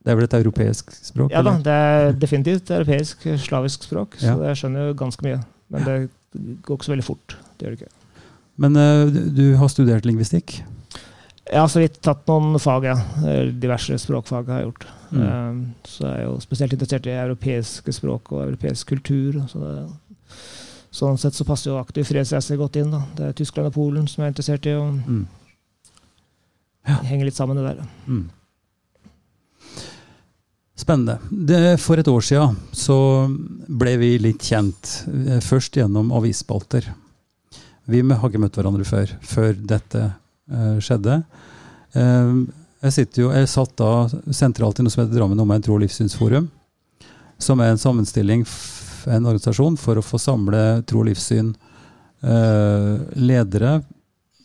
det 0.08 0.14
er 0.14 0.20
vel 0.22 0.24
et 0.24 0.36
europeisk 0.38 0.94
språk? 0.96 1.34
Ja 1.36 1.42
da, 1.44 1.58
det 1.60 1.74
er 1.76 2.14
definitivt 2.16 2.70
europeisk, 2.72 3.26
slavisk 3.44 3.84
språk. 3.84 4.16
Så 4.22 4.38
jeg 4.40 4.60
skjønner 4.62 4.86
jo 4.88 4.94
ganske 5.02 5.26
mye. 5.26 5.42
Men 5.74 5.84
det 5.84 5.96
går 6.64 6.78
ikke 6.78 6.88
så 6.88 6.94
veldig 6.94 7.04
fort. 7.04 7.36
Det 7.58 7.68
gjør 7.68 7.76
det 7.76 7.82
ikke. 7.82 8.22
Men 8.64 8.80
uh, 8.80 9.18
du 9.36 9.44
har 9.60 9.68
studert 9.74 10.08
lingvistikk? 10.08 10.62
Jeg 11.48 11.60
har 11.60 11.68
så 11.72 11.84
vidt 11.84 12.00
tatt 12.04 12.24
noen 12.32 12.56
fag, 12.60 12.88
ja. 12.88 12.96
Diverse 13.52 14.00
språkfag 14.00 14.48
har 14.52 14.62
jeg 14.62 14.70
gjort. 14.70 14.88
Mm. 15.12 15.20
Um, 15.28 15.60
så 15.88 16.06
jeg 16.08 16.22
er 16.22 16.26
jo 16.26 16.40
spesielt 16.44 16.78
interessert 16.78 17.12
i 17.12 17.16
europeiske 17.16 17.96
språk 18.00 18.32
og 18.32 18.46
europeisk 18.46 18.96
kultur. 18.96 19.42
Så 19.52 19.60
det, 19.60 19.76
sånn 20.98 21.20
sett 21.20 21.36
så 21.36 21.48
passer 21.48 21.74
jo 21.74 21.82
aktiv 21.82 22.08
fredsreise 22.08 22.56
godt 22.60 22.80
inn. 22.80 22.96
da. 22.96 23.04
Det 23.20 23.28
er 23.28 23.38
Tyskland 23.44 23.74
og 23.74 23.76
Polen 23.76 24.08
som 24.08 24.24
jeg 24.24 24.32
er 24.32 24.36
interessert 24.38 24.72
i. 24.72 24.80
og 24.80 25.04
mm. 25.04 25.22
ja. 26.94 27.00
henger 27.12 27.28
litt 27.28 27.40
sammen, 27.40 27.60
det 27.60 27.76
der. 27.76 27.96
Mm. 28.08 28.26
Spennende. 30.78 31.18
Det, 31.32 31.80
for 31.82 31.98
et 31.98 32.08
år 32.08 32.22
siden 32.22 32.58
så 32.76 32.98
ble 33.68 33.96
vi 33.98 34.12
litt 34.22 34.46
kjent, 34.46 34.92
eh, 35.10 35.40
først 35.42 35.80
gjennom 35.80 36.12
avisspalter. 36.14 36.86
Vi 37.90 38.04
har 38.06 38.30
ikke 38.30 38.42
møtt 38.44 38.60
hverandre 38.60 38.86
før, 38.86 39.14
før 39.24 39.56
dette 39.58 40.04
uh, 40.12 40.76
skjedde. 40.84 41.22
Uh, 41.96 42.44
jeg, 42.84 43.08
jo, 43.16 43.32
jeg 43.32 43.48
satt 43.50 43.74
da 43.80 43.92
sentralt 44.36 44.82
i 44.82 44.84
noe 44.84 44.92
som 44.92 45.06
heter 45.06 45.16
Drammen 45.16 45.40
Omegn 45.40 45.64
tro- 45.64 45.78
og 45.78 45.86
livssynsforum. 45.86 46.50
Som 47.42 47.64
er 47.64 47.72
en 47.72 47.82
sammenstilling, 47.82 48.44
en 49.08 49.30
organisasjon, 49.32 49.80
for 49.80 49.98
å 49.98 50.04
få 50.04 50.20
samle 50.20 50.84
tro 50.90 51.00
og 51.02 51.08
livssyn 51.08 51.54
uh, 52.28 53.00
ledere 53.16 53.80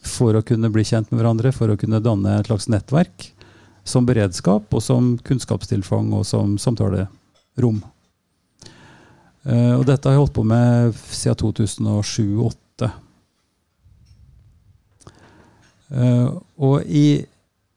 for 0.07 0.39
å 0.39 0.47
kunne 0.47 0.71
bli 0.73 0.87
kjent 0.87 1.11
med 1.11 1.21
hverandre, 1.21 1.53
for 1.53 1.75
å 1.75 1.79
kunne 1.79 2.01
danne 2.03 2.39
et 2.39 2.49
slags 2.49 2.71
nettverk 2.73 3.33
som 3.85 4.07
beredskap, 4.07 4.69
og 4.71 4.83
som 4.83 5.17
kunnskapstilfang 5.27 6.13
og 6.15 6.27
som 6.27 6.57
samtalerom. 6.61 7.83
Uh, 9.43 9.75
og 9.81 9.87
dette 9.89 10.07
har 10.07 10.15
jeg 10.15 10.23
holdt 10.23 10.37
på 10.37 10.45
med 10.47 10.95
siden 11.11 11.39
2007-2008. 11.41 12.91
Uh, 15.93 15.99
eh, 16.03 16.29
og 16.63 16.87
i, 16.87 17.07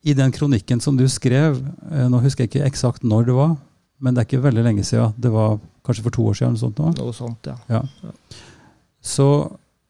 i, 0.05 0.13
den 0.13 0.31
kronikken 0.31 0.79
som 0.79 0.95
du 0.97 1.07
skrev, 1.09 1.57
uh, 1.89 2.05
nå 2.11 2.21
husker 2.21 2.45
jeg 2.45 2.53
ikke 2.53 2.67
eksakt 2.69 3.03
når 3.03 3.31
det 3.31 3.37
var, 3.39 3.55
men 3.97 4.13
det 4.13 4.21
er 4.21 4.29
ikke 4.29 4.45
veldig 4.45 4.67
lenge 4.67 4.85
siden. 4.85 5.17
Det 5.17 5.33
var 5.33 5.57
kanskje 5.85 6.05
for 6.05 6.13
to 6.13 6.27
år 6.29 6.37
siden? 6.37 6.53
Noe 6.53 6.61
sånt, 6.61 6.79
nå. 6.81 6.93
noe 7.01 7.17
sånt 7.17 7.49
ja. 7.49 7.57
ja. 7.71 7.81
Så 9.01 9.27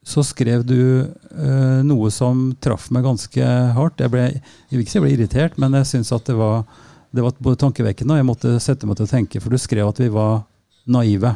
så 0.05 0.21
skrev 0.23 0.61
du 0.69 0.79
uh, 1.01 1.81
noe 1.81 2.11
som 2.13 2.51
traff 2.61 2.91
meg 2.93 3.07
ganske 3.07 3.47
hardt. 3.73 4.03
Jeg, 4.03 4.13
ble, 4.13 4.27
jeg 4.69 4.83
ikke 4.83 4.91
si 4.91 4.99
jeg 4.99 5.03
ble 5.07 5.13
irritert, 5.15 5.57
men 5.61 5.73
jeg 5.79 5.89
syns 5.89 6.13
at 6.13 6.29
det 6.29 6.35
var, 6.37 6.61
det 7.09 7.25
var 7.25 7.33
både 7.41 7.57
tankevekkende 7.63 8.13
og 8.13 8.21
jeg 8.21 8.27
måtte 8.29 8.53
sette 8.61 8.85
meg 8.85 8.99
til 8.99 9.09
å 9.09 9.13
tenke, 9.15 9.41
for 9.41 9.49
du 9.49 9.57
skrev 9.57 9.89
at 9.89 10.03
vi 10.03 10.11
var 10.13 10.45
naive. 10.93 11.33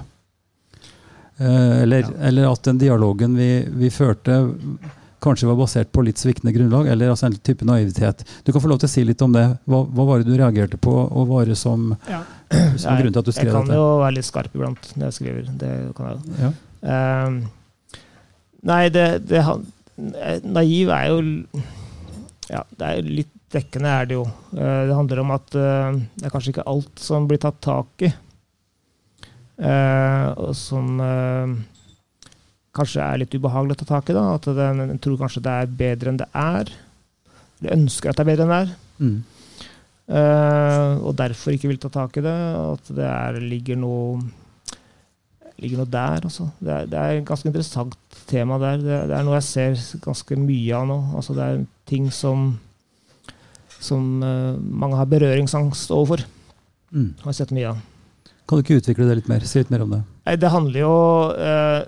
Uh, 1.42 1.82
eller, 1.82 2.06
ja. 2.06 2.14
eller, 2.30 2.52
at 2.52 2.70
den 2.70 2.78
dialogen 2.84 3.34
vi, 3.40 3.50
vi, 3.82 3.90
førte, 3.90 4.38
kanskje 5.24 5.50
var 5.50 5.58
basert 5.58 5.90
på 5.90 6.06
litt 6.06 6.22
sviktende 6.22 6.54
grunnlag, 6.54 6.94
eller 6.94 7.10
altså 7.10 7.26
en 7.26 7.42
type 7.42 7.66
naivitet. 7.66 8.22
Du 8.46 8.54
kan 8.54 8.62
få 8.62 8.70
lov 8.70 8.84
til 8.84 8.92
å 8.92 8.96
si 9.00 9.02
litt 9.08 9.26
om 9.26 9.34
det. 9.34 9.48
Hva, 9.66 9.82
hva 9.82 10.10
var 10.14 10.22
det 10.22 10.30
du 10.30 10.38
reagerte 10.38 10.78
på, 10.78 10.94
og 10.94 11.24
hva 11.24 11.42
var 11.42 11.50
det 11.50 11.58
som, 11.58 11.90
ja. 12.06 12.22
som 12.54 13.02
grunnen 13.02 13.18
til 13.18 13.26
at 13.26 13.34
du 13.34 13.34
skrev 13.34 13.50
dette? 13.50 13.56
Jeg 13.56 13.66
kan 13.66 13.72
dette? 13.74 13.82
jo 13.82 14.02
være 14.06 14.20
litt 14.22 14.30
skarp 14.30 14.60
iblant 14.60 14.92
når 14.94 15.10
jeg 15.10 15.24
skriver. 15.24 15.56
Det 15.64 15.78
kan 15.98 16.12
jeg 16.12 16.20
jo. 16.20 16.44
Ja. 16.46 16.60
Um, 17.26 17.48
Nei, 18.68 18.90
det, 18.92 19.06
det, 19.30 19.44
Naiv 20.44 20.92
er 20.92 21.06
jo 21.12 21.20
Ja, 22.50 22.64
det 22.76 22.88
er 22.88 23.08
litt 23.08 23.36
dekkende, 23.54 23.90
er 23.90 24.10
det 24.10 24.18
jo. 24.18 24.26
Eh, 24.54 24.82
det 24.90 24.96
handler 24.96 25.24
om 25.24 25.34
at 25.34 25.56
eh, 25.58 26.00
det 26.18 26.28
er 26.28 26.34
kanskje 26.34 26.54
ikke 26.54 26.68
alt 26.70 27.02
som 27.02 27.28
blir 27.30 27.42
tatt 27.42 27.60
tak 27.66 28.06
i. 28.06 28.12
Eh, 29.60 30.28
og 30.40 30.54
som 30.58 31.00
kanskje 32.80 33.04
er 33.04 33.22
litt 33.22 33.34
ubehagelig 33.36 33.78
å 33.78 33.82
ta 33.82 33.90
tak 33.96 34.12
i. 34.12 34.18
da, 34.18 34.28
At 34.38 34.48
en 34.50 35.02
tror 35.02 35.18
kanskje 35.22 35.44
det 35.46 35.56
er 35.56 35.74
bedre 35.82 36.14
enn 36.14 36.22
det 36.22 36.30
er. 36.38 36.72
Eller 37.60 37.76
ønsker 37.76 38.12
at 38.12 38.20
det 38.20 38.26
er 38.26 38.32
bedre 38.32 38.46
enn 38.48 38.54
det 38.54 38.62
er. 38.62 38.78
Mm. 39.00 39.20
og 41.06 41.14
derfor 41.16 41.54
ikke 41.56 41.70
vil 41.70 41.78
ta 41.80 41.90
tak 41.94 42.18
i 42.18 42.24
det. 42.26 42.38
At 42.60 42.94
det 42.98 43.08
er, 43.10 43.42
ligger 43.42 43.80
noe 43.82 44.22
ligger 45.62 45.82
noe 45.82 45.92
der. 45.92 46.26
Altså. 46.30 46.48
Det, 46.60 46.72
er, 46.74 46.90
det 46.90 47.00
er 47.00 47.20
et 47.20 47.28
ganske 47.28 47.50
interessant 47.50 48.18
tema 48.30 48.58
der. 48.62 48.82
Det, 48.82 48.98
det, 49.12 49.18
er 49.18 49.28
noe 49.28 49.38
jeg 49.38 49.48
ser 49.50 50.02
ganske 50.04 50.40
mye 50.40 50.80
av 50.80 50.90
nå. 50.90 50.98
Altså, 51.20 51.36
det 51.38 51.46
er 51.46 51.62
ting 51.90 52.10
som, 52.14 52.50
som 53.78 54.10
uh, 54.24 54.58
mange 54.58 55.00
har 55.00 55.10
berøringsangst 55.12 55.94
overfor. 55.96 56.26
Mm. 56.90 57.14
Har 57.24 57.38
sett 57.38 57.54
mye 57.56 57.72
av. 57.74 57.86
Kan 58.50 58.58
du 58.58 58.66
ikke 58.66 58.82
utvikle 58.82 59.06
det 59.06 59.20
litt 59.20 59.30
mer? 59.30 59.46
Si 59.46 59.62
litt 59.62 59.72
mer 59.74 59.86
om 59.86 59.94
det. 59.94 60.04
Det 60.42 60.50
handler 60.50 60.82
jo 60.82 60.94
uh, 61.38 61.82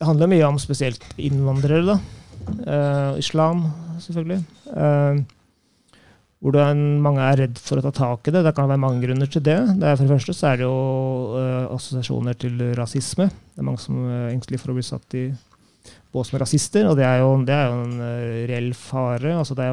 det 0.00 0.08
handler 0.08 0.28
mye 0.28 0.48
om 0.48 0.58
spesielt 0.60 1.04
innvandrere. 1.16 1.84
da. 1.86 1.98
Uh, 2.44 3.18
islam, 3.18 3.66
selvfølgelig. 4.02 4.42
Uh, 4.68 5.22
hvordan 6.44 6.80
mange 7.00 7.24
er 7.24 7.38
redd 7.40 7.56
for 7.62 7.80
å 7.80 7.86
ta 7.86 7.90
tak 7.96 8.28
i 8.28 8.34
det. 8.34 8.42
Det 8.44 8.52
kan 8.56 8.68
være 8.68 8.82
mange 8.82 9.00
grunner 9.06 9.30
til 9.32 9.40
det. 9.44 9.56
det 9.80 9.88
er 9.88 9.96
for 9.96 10.04
det 10.04 10.12
første 10.12 10.34
så 10.36 10.50
er 10.50 10.60
det 10.60 10.66
jo 10.66 10.78
uh, 11.32 11.72
assosiasjoner 11.72 12.36
til 12.36 12.60
rasisme. 12.76 13.30
Det 13.32 13.62
er 13.62 13.64
mange 13.64 13.80
som 13.80 14.02
er 14.04 14.26
engstelige 14.34 14.60
for 14.60 14.74
å 14.74 14.76
bli 14.76 14.84
satt 14.84 15.16
i 15.16 15.22
bås 16.12 16.30
med 16.34 16.42
rasister, 16.44 16.84
og 16.90 16.98
det 16.98 17.06
er 17.08 17.22
jo, 17.22 17.30
det 17.48 17.54
er 17.56 17.70
jo 17.70 17.78
en 17.86 17.94
uh, 17.96 18.42
reell 18.50 18.68
fare. 18.76 19.32
Altså 19.40 19.56
det 19.56 19.70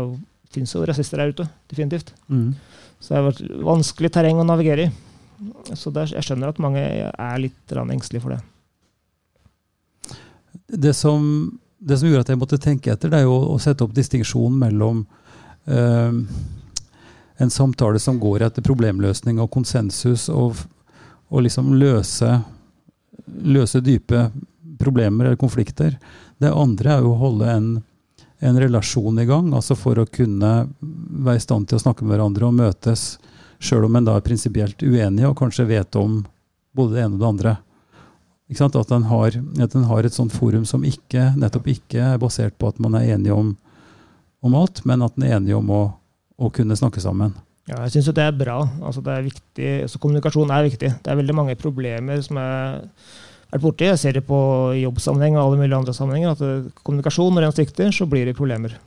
fins 0.56 0.76
jo 0.78 0.86
rasister 0.88 1.20
der 1.20 1.34
ute, 1.36 1.48
definitivt. 1.74 2.14
Mm. 2.32 2.54
Så 3.02 3.12
det 3.12 3.20
har 3.20 3.28
vært 3.28 3.44
vanskelig 3.68 4.14
terreng 4.16 4.40
å 4.40 4.48
navigere 4.48 4.88
i. 4.88 4.94
Så 5.76 5.92
er, 5.92 6.08
jeg 6.14 6.24
skjønner 6.24 6.54
at 6.54 6.64
mange 6.64 6.86
er 7.10 7.42
litt 7.42 7.76
engstelige 7.82 8.24
for 8.24 8.38
det. 8.38 8.40
Det 10.72 10.96
som, 10.96 11.28
det 11.84 12.00
som, 12.00 12.08
gjorde 12.08 12.24
at 12.30 12.32
jeg 12.32 12.40
måtte 12.40 12.62
tenke 12.62 12.94
etter, 12.94 13.12
det 13.12 13.20
er 13.20 13.28
jo 13.28 13.36
å 13.52 13.60
sette 13.60 13.84
opp 13.84 13.96
distinksjonen 13.98 14.60
mellom 14.62 15.04
uh, 15.68 16.16
en 17.42 17.50
samtale 17.50 18.00
som 18.00 18.20
går 18.20 18.44
etter 18.46 18.62
problemløsning 18.62 19.40
og 19.42 19.50
konsensus, 19.54 20.28
og, 20.30 20.60
og 21.34 21.46
liksom 21.46 21.74
løse, 21.74 22.36
løse, 23.42 23.82
dype 23.82 24.28
problemer 24.82 25.26
eller 25.26 25.40
konflikter. 25.42 25.98
Det 26.38 26.52
andre 26.54 26.96
er 26.96 27.02
jo 27.02 27.16
å 27.16 27.22
holde 27.22 27.48
en, 27.50 27.72
en, 28.46 28.60
relasjon 28.62 29.18
i 29.22 29.26
gang, 29.30 29.50
altså 29.58 29.78
for 29.78 29.98
å 29.98 30.06
kunne 30.06 30.52
være 30.82 31.42
i 31.42 31.44
stand 31.48 31.70
til 31.70 31.80
å 31.80 31.84
snakke 31.86 32.06
med 32.06 32.16
hverandre 32.16 32.46
og 32.46 32.60
møtes, 32.60 33.16
sjøl 33.62 33.88
om 33.88 33.98
en 33.98 34.06
da 34.06 34.18
er 34.18 34.26
prinsipielt 34.26 34.82
uenig 34.82 35.26
og 35.30 35.38
kanskje 35.42 35.70
vet 35.70 35.98
om 35.98 36.24
både 36.78 36.98
det 36.98 37.06
ene 37.06 37.18
og 37.18 37.24
det 37.24 37.30
andre. 37.30 37.56
At 38.52 38.92
en 38.92 39.08
har, 39.08 39.38
har, 39.88 40.04
et 40.06 40.14
sånt 40.14 40.34
forum 40.36 40.66
som 40.68 40.86
ikke, 40.86 41.32
nettopp 41.40 41.70
ikke 41.72 42.06
er 42.14 42.22
basert 42.22 42.58
på 42.60 42.70
at 42.70 42.82
man 42.84 42.98
er 43.00 43.16
enig 43.16 43.34
om, 43.34 43.56
om 44.46 44.58
alt, 44.60 44.84
men 44.86 45.06
at 45.06 45.18
en 45.18 45.26
er 45.26 45.38
enig 45.38 45.56
om 45.56 45.70
å 45.72 45.82
å 46.42 46.50
kunne 46.54 46.78
snakke 46.78 47.04
sammen. 47.04 47.36
Ja, 47.70 47.84
jeg 47.86 47.94
syns 47.94 48.10
det 48.18 48.24
er 48.26 48.34
bra. 48.36 48.58
Altså, 48.82 49.04
det 49.06 49.14
er 49.14 49.28
viktig. 49.28 49.74
Så 49.92 50.00
kommunikasjon 50.02 50.50
er 50.52 50.66
viktig. 50.66 50.90
Det 51.04 51.12
er 51.12 51.20
veldig 51.20 51.36
mange 51.38 51.60
problemer 51.60 52.24
som 52.26 52.40
er 52.42 52.82
borte 52.82 53.30
vært 53.52 53.66
borti. 53.66 53.90
Jeg 53.90 54.00
ser 54.00 54.16
det 54.18 54.24
på 54.28 54.40
jobbsammenheng 54.80 55.38
og 55.38 55.44
alle 55.44 55.60
mulige 55.60 55.78
andre 55.78 55.94
sammenhenger. 55.94 56.32
at 56.32 56.84
Kommunikasjon, 56.84 57.34
når 57.36 57.50
en 57.50 57.56
svikter, 57.56 57.92
så 57.92 58.08
blir 58.08 58.26
det 58.26 58.38
problemer. 58.38 58.78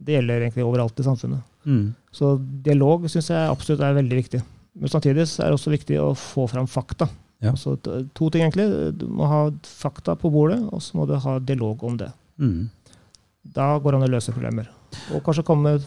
Det 0.00 0.16
gjelder 0.16 0.40
egentlig 0.40 0.64
overalt 0.64 1.00
i 1.00 1.04
samfunnet. 1.04 1.42
Mm. 1.64 1.94
Så 2.12 2.38
dialog 2.64 3.04
syns 3.08 3.30
jeg 3.30 3.50
absolutt 3.50 3.84
er 3.84 3.98
veldig 3.98 4.16
viktig. 4.16 4.42
Men 4.80 4.88
samtidig 4.88 5.26
er 5.26 5.50
det 5.50 5.58
også 5.58 5.74
viktig 5.74 5.98
å 6.00 6.14
få 6.16 6.46
fram 6.48 6.66
fakta. 6.66 7.08
Ja. 7.40 7.54
Så 7.56 7.76
to 7.80 8.30
ting, 8.30 8.44
egentlig. 8.44 8.96
Du 8.96 9.06
må 9.08 9.28
ha 9.28 9.50
fakta 9.64 10.16
på 10.16 10.30
bordet, 10.32 10.60
og 10.72 10.82
så 10.82 10.96
må 10.96 11.06
du 11.08 11.16
ha 11.16 11.38
dialog 11.38 11.82
om 11.84 11.96
det. 12.00 12.10
Mm. 12.38 12.70
Da 13.42 13.78
går 13.78 13.92
det 13.92 14.00
an 14.00 14.08
å 14.08 14.14
løse 14.14 14.32
problemer. 14.32 14.70
Og 15.14 15.22
kanskje 15.24 15.44
komme 15.46 15.78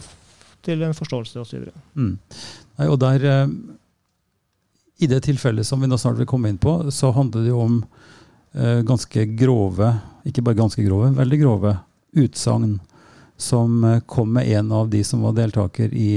til 0.64 0.82
en 0.84 0.96
forståelse 0.96 1.40
osv. 1.42 1.68
Mm. 1.94 2.16
Nei, 2.78 2.88
og 2.88 2.98
der, 3.02 3.24
eh, 3.24 3.54
I 5.04 5.10
det 5.10 5.24
tilfellet 5.26 5.66
som 5.66 5.80
vi 5.80 5.90
nå 5.90 5.98
snart 6.00 6.18
vil 6.20 6.28
komme 6.30 6.50
inn 6.50 6.60
på, 6.60 6.78
så 6.94 7.12
handler 7.14 7.44
det 7.44 7.52
jo 7.52 7.62
om 7.64 7.78
eh, 8.54 8.82
ganske 8.86 9.26
grove, 9.38 9.92
ikke 10.24 10.44
bare 10.46 10.60
ganske 10.62 10.84
grove, 10.86 11.14
veldig 11.16 11.40
grove 11.40 11.76
utsagn 12.14 12.78
som 13.36 13.82
eh, 13.84 14.02
kom 14.06 14.32
med 14.36 14.48
en 14.54 14.72
av 14.72 14.92
de 14.92 15.02
som 15.04 15.24
var 15.26 15.34
deltaker 15.36 15.90
i, 15.92 16.12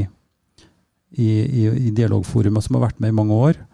i, 1.17 1.29
i, 1.29 1.65
i 1.87 1.95
dialogforumet, 1.95 2.63
som 2.63 2.77
har 2.77 2.89
vært 2.89 3.01
med 3.01 3.13
i 3.13 3.19
mange 3.21 3.41
år. 3.47 3.65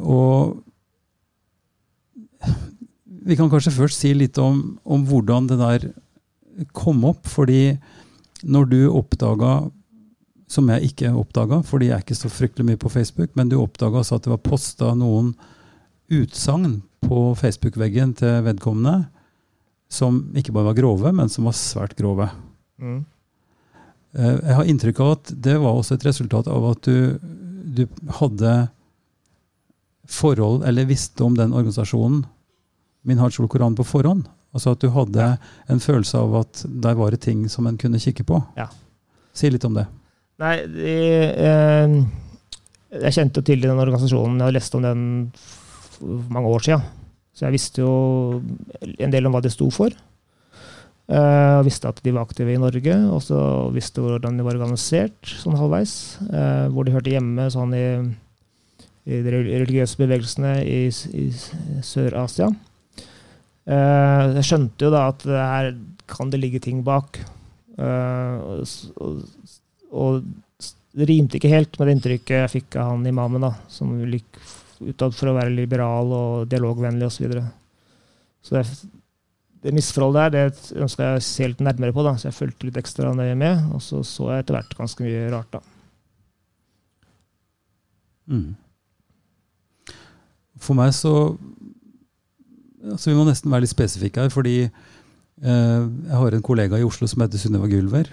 og 0.00 0.62
vi 3.26 3.34
kan 3.34 3.50
kanskje 3.50 3.74
først 3.74 4.02
si 4.02 4.12
litt 4.14 4.38
om, 4.38 4.78
om, 4.86 5.04
hvordan 5.06 5.48
det 5.50 5.58
der 5.58 5.86
kom 6.76 7.02
opp. 7.08 7.26
Fordi 7.26 7.76
når 8.42 8.70
du 8.70 8.80
oppdaga, 8.90 9.70
som 10.50 10.68
jeg 10.70 10.90
ikke 10.90 11.12
oppdaga, 11.16 11.62
fordi 11.66 11.90
jeg 11.90 11.96
er 11.96 12.04
ikke 12.04 12.18
så 12.18 12.30
fryktelig 12.30 12.66
mye 12.68 12.80
på 12.80 12.92
Facebook, 12.92 13.32
men 13.38 13.50
du 13.50 13.58
oppdaga 13.60 14.02
altså 14.02 14.18
at 14.18 14.26
det 14.26 14.34
var 14.34 14.44
posta 14.44 14.92
noen 14.98 15.32
utsagn 16.12 16.80
på 17.02 17.20
Facebook-veggen 17.38 18.14
til 18.20 18.42
vedkommende 18.46 19.06
som 19.92 20.24
ikke 20.36 20.54
bare 20.54 20.70
var 20.70 20.78
grove, 20.78 21.12
men 21.14 21.30
som 21.30 21.46
var 21.46 21.56
svært 21.58 21.94
grove. 21.98 22.28
Mm. 22.82 23.04
Eh, 24.16 24.38
jeg 24.42 24.56
har 24.58 24.70
inntrykk 24.70 25.02
av 25.02 25.12
at 25.16 25.34
det 25.46 25.56
var 25.62 25.76
også 25.76 25.96
et 25.96 26.06
resultat 26.08 26.48
av 26.50 26.70
at 26.72 26.88
du, 26.88 27.18
du 27.78 27.84
hadde 28.20 28.54
forhold, 30.06 30.64
eller 30.66 30.88
visste 30.88 31.24
om 31.26 31.36
den 31.38 31.54
organisasjonen, 31.54 32.24
Min 33.06 33.20
Hajjul 33.22 33.46
Koran, 33.46 33.76
på 33.78 33.86
forhånd. 33.86 34.26
Altså 34.56 34.72
at 34.72 34.82
du 34.82 34.88
hadde 34.94 35.30
en 35.72 35.82
følelse 35.82 36.18
av 36.18 36.40
at 36.40 36.64
der 36.66 36.96
var 36.98 37.12
det 37.12 37.20
ting 37.26 37.44
som 37.52 37.68
en 37.68 37.76
kunne 37.80 38.00
kikke 38.00 38.24
på. 38.26 38.40
Ja. 38.56 38.70
Si 39.36 39.50
litt 39.52 39.66
om 39.68 39.76
det. 39.76 39.84
Nei, 40.40 40.56
de, 40.68 40.96
eh, 41.46 41.96
jeg 42.96 43.16
kjente 43.18 43.44
til 43.44 43.62
den 43.64 43.76
organisasjonen. 43.76 44.40
Jeg 44.40 44.48
har 44.48 44.56
lest 44.56 44.76
om 44.76 44.84
den 44.84 45.02
for 45.36 46.32
mange 46.32 46.52
år 46.52 46.64
siden. 46.64 46.84
Så 47.36 47.46
jeg 47.46 47.56
visste 47.58 47.84
jo 47.84 48.42
en 48.80 49.12
del 49.12 49.28
om 49.28 49.34
hva 49.36 49.42
de 49.44 49.52
sto 49.52 49.68
for. 49.74 49.92
Jeg 51.06 51.66
visste 51.66 51.90
at 51.90 52.00
de 52.02 52.12
var 52.14 52.24
aktive 52.26 52.50
i 52.50 52.58
Norge, 52.58 52.94
og 53.14 53.20
så 53.22 53.38
visste 53.74 54.02
hvordan 54.02 54.38
de 54.38 54.46
var 54.46 54.56
organisert 54.56 55.34
sånn 55.38 55.58
halvveis. 55.58 55.92
Uh, 56.26 56.66
hvor 56.74 56.86
de 56.86 56.94
hørte 56.96 57.12
hjemme 57.12 57.46
sånn 57.52 57.76
i, 57.76 57.84
i 59.06 59.20
de 59.22 59.34
religiøse 59.36 60.00
bevegelsene 60.00 60.56
i, 60.64 60.80
i 60.90 61.26
Sør-Asia. 61.86 62.50
Uh, 63.66 64.36
jeg 64.38 64.46
skjønte 64.46 64.86
jo 64.86 64.92
da 64.94 65.06
at 65.10 65.24
her 65.26 65.72
kan 66.10 66.30
det 66.30 66.40
ligge 66.42 66.62
ting 66.62 66.84
bak. 66.86 67.18
Og, 67.76 68.62
og, 69.92 70.22
det 70.96 71.04
rimte 71.10 71.36
ikke 71.36 71.50
helt 71.52 71.74
med 71.76 71.90
det 71.90 71.94
inntrykket 71.96 72.38
jeg 72.38 72.52
fikk 72.54 72.78
av 72.80 72.94
han 72.94 73.02
imamen, 73.04 73.42
da, 73.44 73.50
som 73.68 73.90
gikk 74.00 74.38
utad 74.80 75.14
for 75.16 75.30
å 75.30 75.34
være 75.36 75.52
liberal 75.52 76.12
og 76.16 76.46
dialogvennlig 76.48 77.08
osv. 77.08 77.18
Så, 77.18 77.24
videre. 77.26 77.42
så 78.40 78.56
det, 78.56 78.62
det 79.66 79.74
misforholdet 79.76 80.36
der 80.36 80.52
det 80.52 80.82
ønska 80.86 81.10
jeg 81.10 81.20
å 81.20 81.26
se 81.26 81.48
litt 81.50 81.64
nærmere 81.64 81.92
på, 81.96 82.04
da, 82.06 82.14
så 82.16 82.30
jeg 82.30 82.38
fulgte 82.38 82.68
litt 82.68 82.80
ekstra 82.80 83.12
nøye 83.16 83.36
med. 83.38 83.66
Og 83.76 83.82
så 83.84 84.02
så 84.06 84.30
jeg 84.32 84.44
etter 84.44 84.58
hvert 84.58 84.78
ganske 84.78 85.06
mye 85.06 85.26
rart, 85.32 85.58
da. 85.58 85.62
Mm. 88.26 88.54
For 90.56 90.78
meg 90.78 90.94
så 90.96 91.12
altså 92.92 93.10
Vi 93.10 93.16
må 93.18 93.26
nesten 93.26 93.52
være 93.52 93.64
litt 93.64 93.74
spesifikke 93.74 94.26
her, 94.26 94.32
fordi 94.32 94.56
eh, 94.66 95.82
jeg 95.82 96.18
har 96.20 96.36
en 96.36 96.44
kollega 96.44 96.78
i 96.78 96.86
Oslo 96.86 97.08
som 97.10 97.24
heter 97.24 97.40
Sunniva 97.40 97.68
Gulver, 97.70 98.10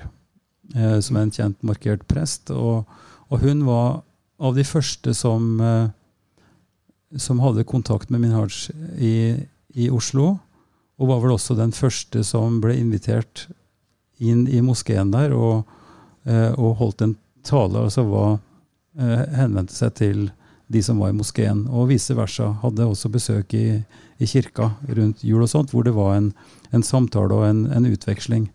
eh, 0.75 0.97
som 1.03 1.17
er 1.17 1.27
en 1.27 1.33
kjent 1.33 1.59
markert 1.65 2.05
prest. 2.09 2.51
Og, 2.53 2.87
og 3.29 3.43
hun 3.43 3.65
var 3.67 4.01
av 4.43 4.57
de 4.57 4.65
første 4.67 5.13
som 5.17 5.59
eh, 5.61 5.91
som 7.13 7.43
hadde 7.43 7.67
kontakt 7.69 8.09
med 8.09 8.23
Minhaj 8.23 8.71
i, 8.97 9.35
i, 9.77 9.89
Oslo. 9.93 10.31
Og 10.97 11.09
var 11.11 11.19
vel 11.21 11.35
også 11.35 11.53
den 11.53 11.69
første 11.75 12.23
som 12.25 12.55
ble 12.63 12.73
invitert 12.79 13.43
inn 14.17 14.47
i 14.49 14.63
moskeen 14.65 15.11
der 15.13 15.35
og, 15.37 15.69
og 16.25 16.71
holdt 16.79 17.03
en 17.05 17.13
tale. 17.45 17.83
Altså 17.85 18.01
var, 18.07 18.39
henvendte 18.97 19.77
seg 19.77 19.93
til 19.99 20.23
de 20.71 20.81
som 20.83 20.99
var 21.01 21.11
i 21.11 21.17
moskeen. 21.17 21.65
Og 21.69 21.89
vice 21.91 22.15
versa. 22.17 22.51
Hadde 22.63 22.87
også 22.87 23.11
besøk 23.13 23.53
i, 23.57 23.81
i 24.19 24.29
kirka 24.29 24.71
rundt 24.87 25.23
jul 25.23 25.43
og 25.43 25.51
sånt, 25.51 25.73
hvor 25.73 25.85
det 25.87 25.95
var 25.95 26.15
en, 26.17 26.31
en 26.71 26.85
samtale 26.85 27.35
og 27.35 27.47
en, 27.49 27.65
en 27.73 27.89
utveksling. 27.89 28.49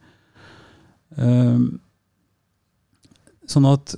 Um, 1.18 1.80
sånn 3.48 3.66
at 3.68 3.96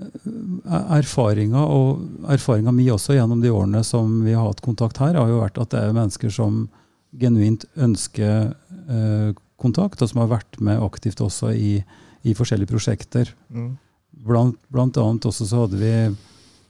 Eh, 0.00 0.92
erfaringa, 0.96 1.60
og 1.60 2.30
erfaringa 2.32 2.72
mi 2.72 2.86
også 2.92 3.16
gjennom 3.16 3.42
de 3.42 3.52
årene 3.52 3.82
som 3.84 4.20
vi 4.24 4.34
har 4.36 4.46
hatt 4.46 4.62
kontakt 4.64 5.00
her, 5.02 5.16
har 5.18 5.28
jo 5.28 5.42
vært 5.42 5.60
at 5.60 5.72
det 5.74 5.82
er 5.82 5.96
mennesker 5.96 6.32
som 6.32 6.62
genuint 7.20 7.66
ønsker 7.76 8.52
eh, 8.88 9.30
kontakt, 9.60 10.00
og 10.00 10.10
som 10.10 10.22
har 10.22 10.32
vært 10.32 10.60
med 10.62 10.80
aktivt 10.80 11.20
også 11.20 11.52
i, 11.52 11.72
i 12.24 12.36
forskjellige 12.36 12.70
prosjekter. 12.70 13.32
Mm. 13.52 13.74
Blant, 14.24 14.56
blant, 14.72 15.00
annet 15.00 15.26
også 15.28 15.48
så 15.48 15.64
hadde 15.64 15.80
vi 15.80 15.92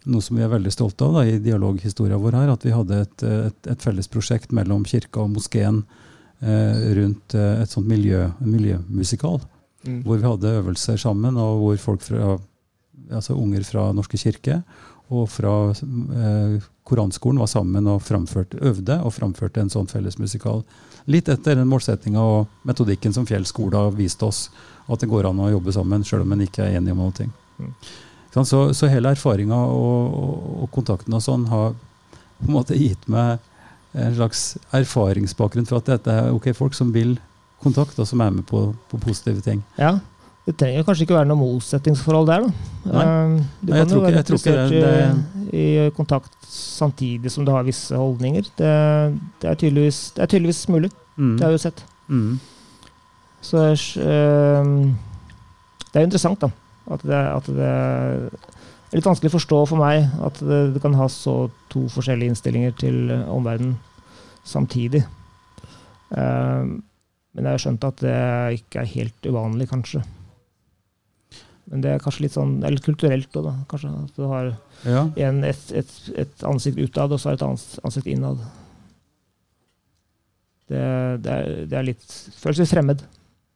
noe 0.09 0.25
som 0.25 0.39
vi 0.39 0.45
er 0.45 0.53
veldig 0.53 0.73
stolte 0.73 1.05
av 1.07 1.19
da, 1.19 1.25
i 1.29 1.41
dialoghistoria 1.43 2.19
vår 2.21 2.39
her, 2.39 2.53
at 2.55 2.65
vi 2.65 2.75
hadde 2.75 3.01
et, 3.05 3.25
et, 3.27 3.71
et 3.75 3.83
felles 3.85 4.09
prosjekt 4.09 4.55
mellom 4.57 4.85
kirka 4.89 5.25
og 5.25 5.35
moskeen 5.35 5.83
eh, 6.41 6.87
rundt 6.97 7.37
eh, 7.37 7.63
et 7.63 7.73
sånt 7.73 7.89
miljø, 7.91 8.27
miljømusikal. 8.41 9.41
Mm. 9.85 10.03
Hvor 10.05 10.21
vi 10.21 10.29
hadde 10.29 10.57
øvelser 10.61 11.01
sammen, 11.01 11.37
og 11.41 11.61
hvor 11.65 11.83
folk 11.85 12.05
fra 12.05 12.39
altså 13.11 13.35
unger 13.35 13.65
fra 13.67 13.89
Norske 13.97 14.19
kirke 14.21 14.61
og 15.11 15.25
fra 15.33 15.55
eh, 15.73 16.61
Koranskolen 16.87 17.41
var 17.43 17.49
sammen 17.51 17.87
og 17.91 18.03
framførte, 18.03 18.61
øvde 18.67 19.01
og 19.05 19.15
framførte 19.15 19.63
en 19.63 19.73
sånn 19.73 19.91
fellesmusikal. 19.91 20.63
Litt 21.11 21.29
etter 21.33 21.59
den 21.59 21.69
målsettinga 21.71 22.23
og 22.23 22.67
metodikken 22.67 23.15
som 23.15 23.27
Fjell 23.27 23.47
skole 23.49 23.79
har 23.79 23.95
vist 23.97 24.23
oss, 24.27 24.49
at 24.91 25.03
det 25.03 25.11
går 25.11 25.29
an 25.29 25.43
å 25.43 25.51
jobbe 25.51 25.75
sammen, 25.75 26.07
sjøl 26.07 26.25
om 26.25 26.35
en 26.35 26.47
ikke 26.47 26.65
er 26.67 26.79
enig 26.79 26.95
om 26.95 27.03
noe. 27.05 27.29
Mm. 27.61 27.75
Så, 28.31 28.73
så, 28.77 28.87
hele 28.87 29.11
erfaringa 29.11 29.57
og, 29.59 30.11
og, 30.15 30.51
og, 30.63 30.69
kontakten 30.75 31.17
og 31.17 31.23
sånn 31.25 31.49
har 31.51 31.73
på 32.39 32.47
en 32.47 32.55
måte 32.55 32.79
gitt 32.79 33.09
meg 33.11 33.41
en 33.99 34.15
slags 34.15 34.55
erfaringsbakgrunn 34.77 35.67
for 35.67 35.81
at 35.81 35.91
dette 35.91 36.15
er 36.15 36.31
ok 36.31 36.53
folk 36.55 36.77
som 36.79 36.93
vil 36.95 37.17
kontakt, 37.61 37.99
og 37.99 38.07
som 38.09 38.23
er 38.23 38.31
med 38.33 38.47
på, 38.49 38.71
på 38.89 39.01
positive 39.03 39.43
ting. 39.45 39.65
Ja, 39.77 39.99
det 40.47 40.55
trenger 40.59 40.87
kanskje 40.87 41.05
ikke 41.05 41.19
være 41.19 41.29
noe 41.29 41.41
motsetningsforhold 41.41 42.31
der. 42.31 42.47
da. 42.47 42.93
Nei. 42.95 43.03
Um, 43.05 43.35
du 43.61 43.73
kan 43.75 43.93
jo 43.93 44.01
være 44.05 44.23
interessert 44.23 44.73
i, 44.73 45.59
i, 45.61 45.67
kontakt 45.97 46.33
samtidig 46.49 47.33
som 47.35 47.45
du 47.45 47.53
har 47.53 47.67
visse 47.67 47.97
holdninger. 47.97 48.49
Det, 48.59 48.73
det, 49.43 49.51
er, 49.51 49.59
tydeligvis, 49.61 50.01
det 50.17 50.25
er, 50.25 50.33
tydeligvis, 50.33 50.63
mulig. 50.73 50.91
Mm. 51.17 51.37
Det 51.37 51.45
har 51.45 51.53
vi 51.53 51.59
jo 51.59 51.65
sett. 51.67 51.85
Mm. 52.09 52.33
Så 53.45 53.67
øh, 54.01 54.73
det 55.93 56.01
er 56.01 56.09
interessant, 56.09 56.41
da. 56.41 56.51
At 56.91 57.05
det, 57.07 57.21
at 57.21 57.49
det, 57.55 57.71
er 58.91 58.99
litt 58.99 59.07
vanskelig 59.07 59.31
å 59.31 59.37
forstå 59.37 59.59
for 59.71 59.79
meg 59.79 60.09
at 60.27 60.41
det, 60.43 60.61
det 60.75 60.83
kan 60.83 60.97
ha 60.99 61.07
så 61.13 61.45
to 61.71 61.85
forskjellige 61.93 62.35
innstillinger 62.35 62.75
til 62.81 63.13
omverdenen 63.31 63.77
samtidig. 64.47 65.05
Uh, 66.11 66.81
men 67.31 67.47
jeg 67.47 67.55
har 67.55 67.63
skjønt 67.63 67.87
at 67.87 68.01
det 68.03 68.17
ikke 68.59 68.83
er 68.83 68.95
helt 68.97 69.29
uvanlig, 69.29 69.69
kanskje. 69.71 70.03
Men 71.71 71.85
det 71.85 71.93
er 71.93 72.03
kanskje 72.03 72.25
litt 72.25 72.35
sånn, 72.35 72.57
eller 72.67 72.83
kulturelt 72.83 73.37
òg, 73.39 73.47
da. 73.47 73.53
Kanskje 73.71 73.93
at 73.95 74.17
du 74.19 74.25
har 74.27 74.51
ja. 74.83 75.05
en, 75.29 75.45
et, 75.47 75.63
et, 75.79 75.93
et, 76.19 76.43
ansikt 76.49 76.81
utad, 76.83 77.15
og 77.15 77.23
så 77.23 77.37
et 77.37 77.47
ansikt 77.47 78.11
innad. 78.11 78.43
Det, 80.67 80.83
det, 81.23 81.37
er, 81.37 81.51
det 81.71 81.79
er 81.79 81.87
litt 81.87 82.07
føles 82.41 82.63
litt 82.63 82.73
fremmed, 82.73 83.07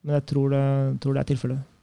men 0.06 0.18
jeg 0.20 0.26
tror 0.30 0.54
det, 0.54 0.64
tror 1.02 1.16
det 1.16 1.24
er 1.24 1.30
tilfellet. 1.32 1.73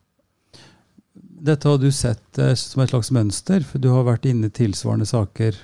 Dette 1.42 1.70
har 1.70 1.80
du 1.82 1.90
sett 1.96 2.38
eh, 2.38 2.54
som 2.60 2.84
et 2.84 2.92
slags 2.92 3.10
mønster, 3.16 3.64
for 3.66 3.82
du 3.82 3.90
har 3.94 4.06
vært 4.06 4.28
inne 4.30 4.52
i 4.52 4.54
tilsvarende 4.54 5.08
saker 5.10 5.58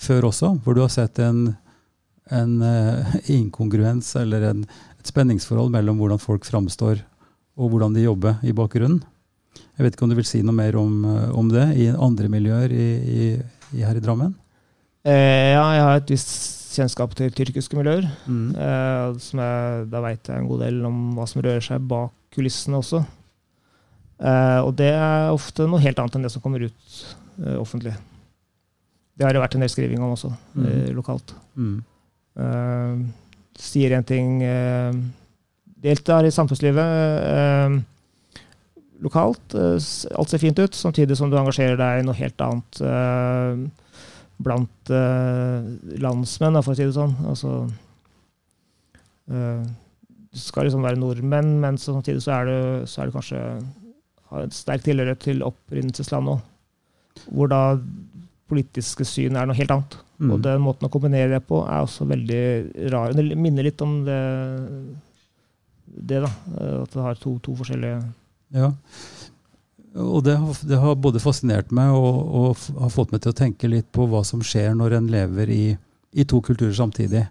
før 0.00 0.30
også, 0.30 0.54
hvor 0.64 0.76
du 0.76 0.82
har 0.84 0.92
sett 0.92 1.20
en, 1.24 1.50
en 2.32 2.54
uh, 2.60 3.16
inkongruens 3.32 4.10
eller 4.20 4.44
en, 4.50 4.64
et 5.00 5.12
spenningsforhold 5.12 5.72
mellom 5.72 6.00
hvordan 6.00 6.20
folk 6.20 6.48
framstår 6.48 7.00
og 7.56 7.72
hvordan 7.72 7.96
de 7.96 8.04
jobber 8.04 8.40
i 8.44 8.52
bakgrunnen. 8.56 9.02
Jeg 9.76 9.84
vet 9.84 9.96
ikke 9.96 10.04
om 10.06 10.12
du 10.12 10.16
vil 10.18 10.28
si 10.28 10.42
noe 10.44 10.56
mer 10.56 10.76
om, 10.80 11.04
eh, 11.08 11.30
om 11.36 11.48
det 11.52 11.66
i 11.80 11.88
andre 11.92 12.28
miljøer 12.32 12.72
i, 12.72 12.88
i, 12.96 13.28
i 13.76 13.84
her 13.84 13.96
i 13.96 14.02
Drammen? 14.04 14.34
Eh, 15.06 15.52
ja, 15.52 15.64
jeg 15.76 15.84
har 15.84 16.00
et 16.00 16.12
visst 16.12 16.76
kjennskap 16.76 17.14
til 17.16 17.32
tyrkiske 17.32 17.76
miljøer. 17.78 18.08
Mm. 18.28 18.50
Eh, 18.52 19.28
jeg, 19.32 19.86
da 19.92 20.02
veit 20.04 20.28
jeg 20.28 20.40
en 20.40 20.48
god 20.50 20.64
del 20.66 20.80
om 20.88 20.98
hva 21.16 21.28
som 21.28 21.44
rører 21.44 21.64
seg 21.64 21.84
bak 21.88 22.12
kulissene 22.36 22.80
også. 22.82 23.02
Eh, 24.16 24.60
og 24.64 24.72
det 24.78 24.92
er 24.94 25.34
ofte 25.34 25.66
noe 25.68 25.82
helt 25.84 25.98
annet 26.00 26.16
enn 26.16 26.26
det 26.26 26.32
som 26.32 26.42
kommer 26.44 26.64
ut 26.64 26.96
eh, 27.42 27.58
offentlig. 27.60 27.94
Det 29.16 29.24
har 29.24 29.32
det 29.32 29.42
vært 29.42 29.56
en 29.56 29.64
del 29.64 29.72
skriving 29.72 30.02
om 30.02 30.14
også, 30.16 30.32
mm. 30.56 30.64
Eh, 30.66 30.90
lokalt. 30.96 31.36
Mm. 31.56 31.78
sier 33.56 33.94
en 33.96 34.04
ting 34.04 34.42
Deltar 35.80 36.26
i 36.28 36.32
samfunnslivet 36.34 37.84
lokalt. 39.04 39.54
Eh, 39.54 39.78
alt 40.16 40.30
ser 40.30 40.42
fint 40.42 40.58
ut, 40.58 40.74
samtidig 40.74 41.16
som 41.18 41.30
du 41.30 41.38
engasjerer 41.38 41.78
deg 41.80 42.00
i 42.00 42.06
noe 42.06 42.16
helt 42.18 42.44
annet 42.44 42.82
blant 44.36 44.90
uh, 44.92 45.64
landsmenn, 45.96 46.58
for 46.60 46.74
å 46.74 46.76
si 46.76 46.84
det 46.84 46.92
sånn. 46.92 47.14
Altså, 47.24 47.52
uh, 49.32 49.62
du 49.64 50.40
skal 50.42 50.68
liksom 50.68 50.84
være 50.84 51.00
nordmenn, 51.00 51.54
men 51.62 51.78
samtidig 51.80 52.20
så 52.20 52.34
er 52.42 52.50
du, 52.50 52.58
så 52.84 53.00
er 53.00 53.08
du 53.08 53.16
kanskje 53.16 53.40
har 54.36 54.46
en 54.46 54.54
sterk 54.54 54.84
tilhørighet 54.86 55.24
til 55.24 55.44
opprinnelseslandet 55.46 56.36
òg. 56.36 56.52
Hvor 57.32 57.48
da 57.50 57.60
politiske 58.50 59.06
syn 59.08 59.38
er 59.38 59.48
noe 59.48 59.56
helt 59.58 59.72
annet. 59.74 59.96
Mm. 60.16 60.30
Og 60.32 60.42
den 60.44 60.62
måten 60.64 60.88
å 60.88 60.92
kombinere 60.92 61.34
det 61.34 61.42
på 61.48 61.60
er 61.64 61.84
også 61.84 62.06
veldig 62.08 62.42
rar. 62.92 63.12
Det 63.16 63.36
minner 63.36 63.66
litt 63.66 63.82
om 63.84 63.98
det, 64.06 64.20
det 65.86 66.22
da. 66.24 66.32
At 66.82 66.94
det 66.94 67.06
har 67.08 67.20
to, 67.20 67.36
to 67.44 67.56
forskjellige 67.58 68.00
Ja. 68.54 68.72
Og 69.96 70.20
det 70.26 70.34
har, 70.36 70.58
det 70.68 70.76
har 70.76 70.98
både 71.00 71.20
fascinert 71.24 71.70
meg 71.72 71.94
og, 71.96 72.16
og 72.36 72.80
har 72.82 72.90
fått 72.92 73.14
meg 73.14 73.22
til 73.24 73.32
å 73.32 73.36
tenke 73.36 73.70
litt 73.72 73.86
på 73.96 74.04
hva 74.10 74.20
som 74.28 74.42
skjer 74.44 74.74
når 74.76 74.98
en 74.98 75.06
lever 75.08 75.52
i, 75.52 75.62
i 76.12 76.26
to 76.28 76.42
kulturer 76.44 76.74
samtidig. 76.76 77.22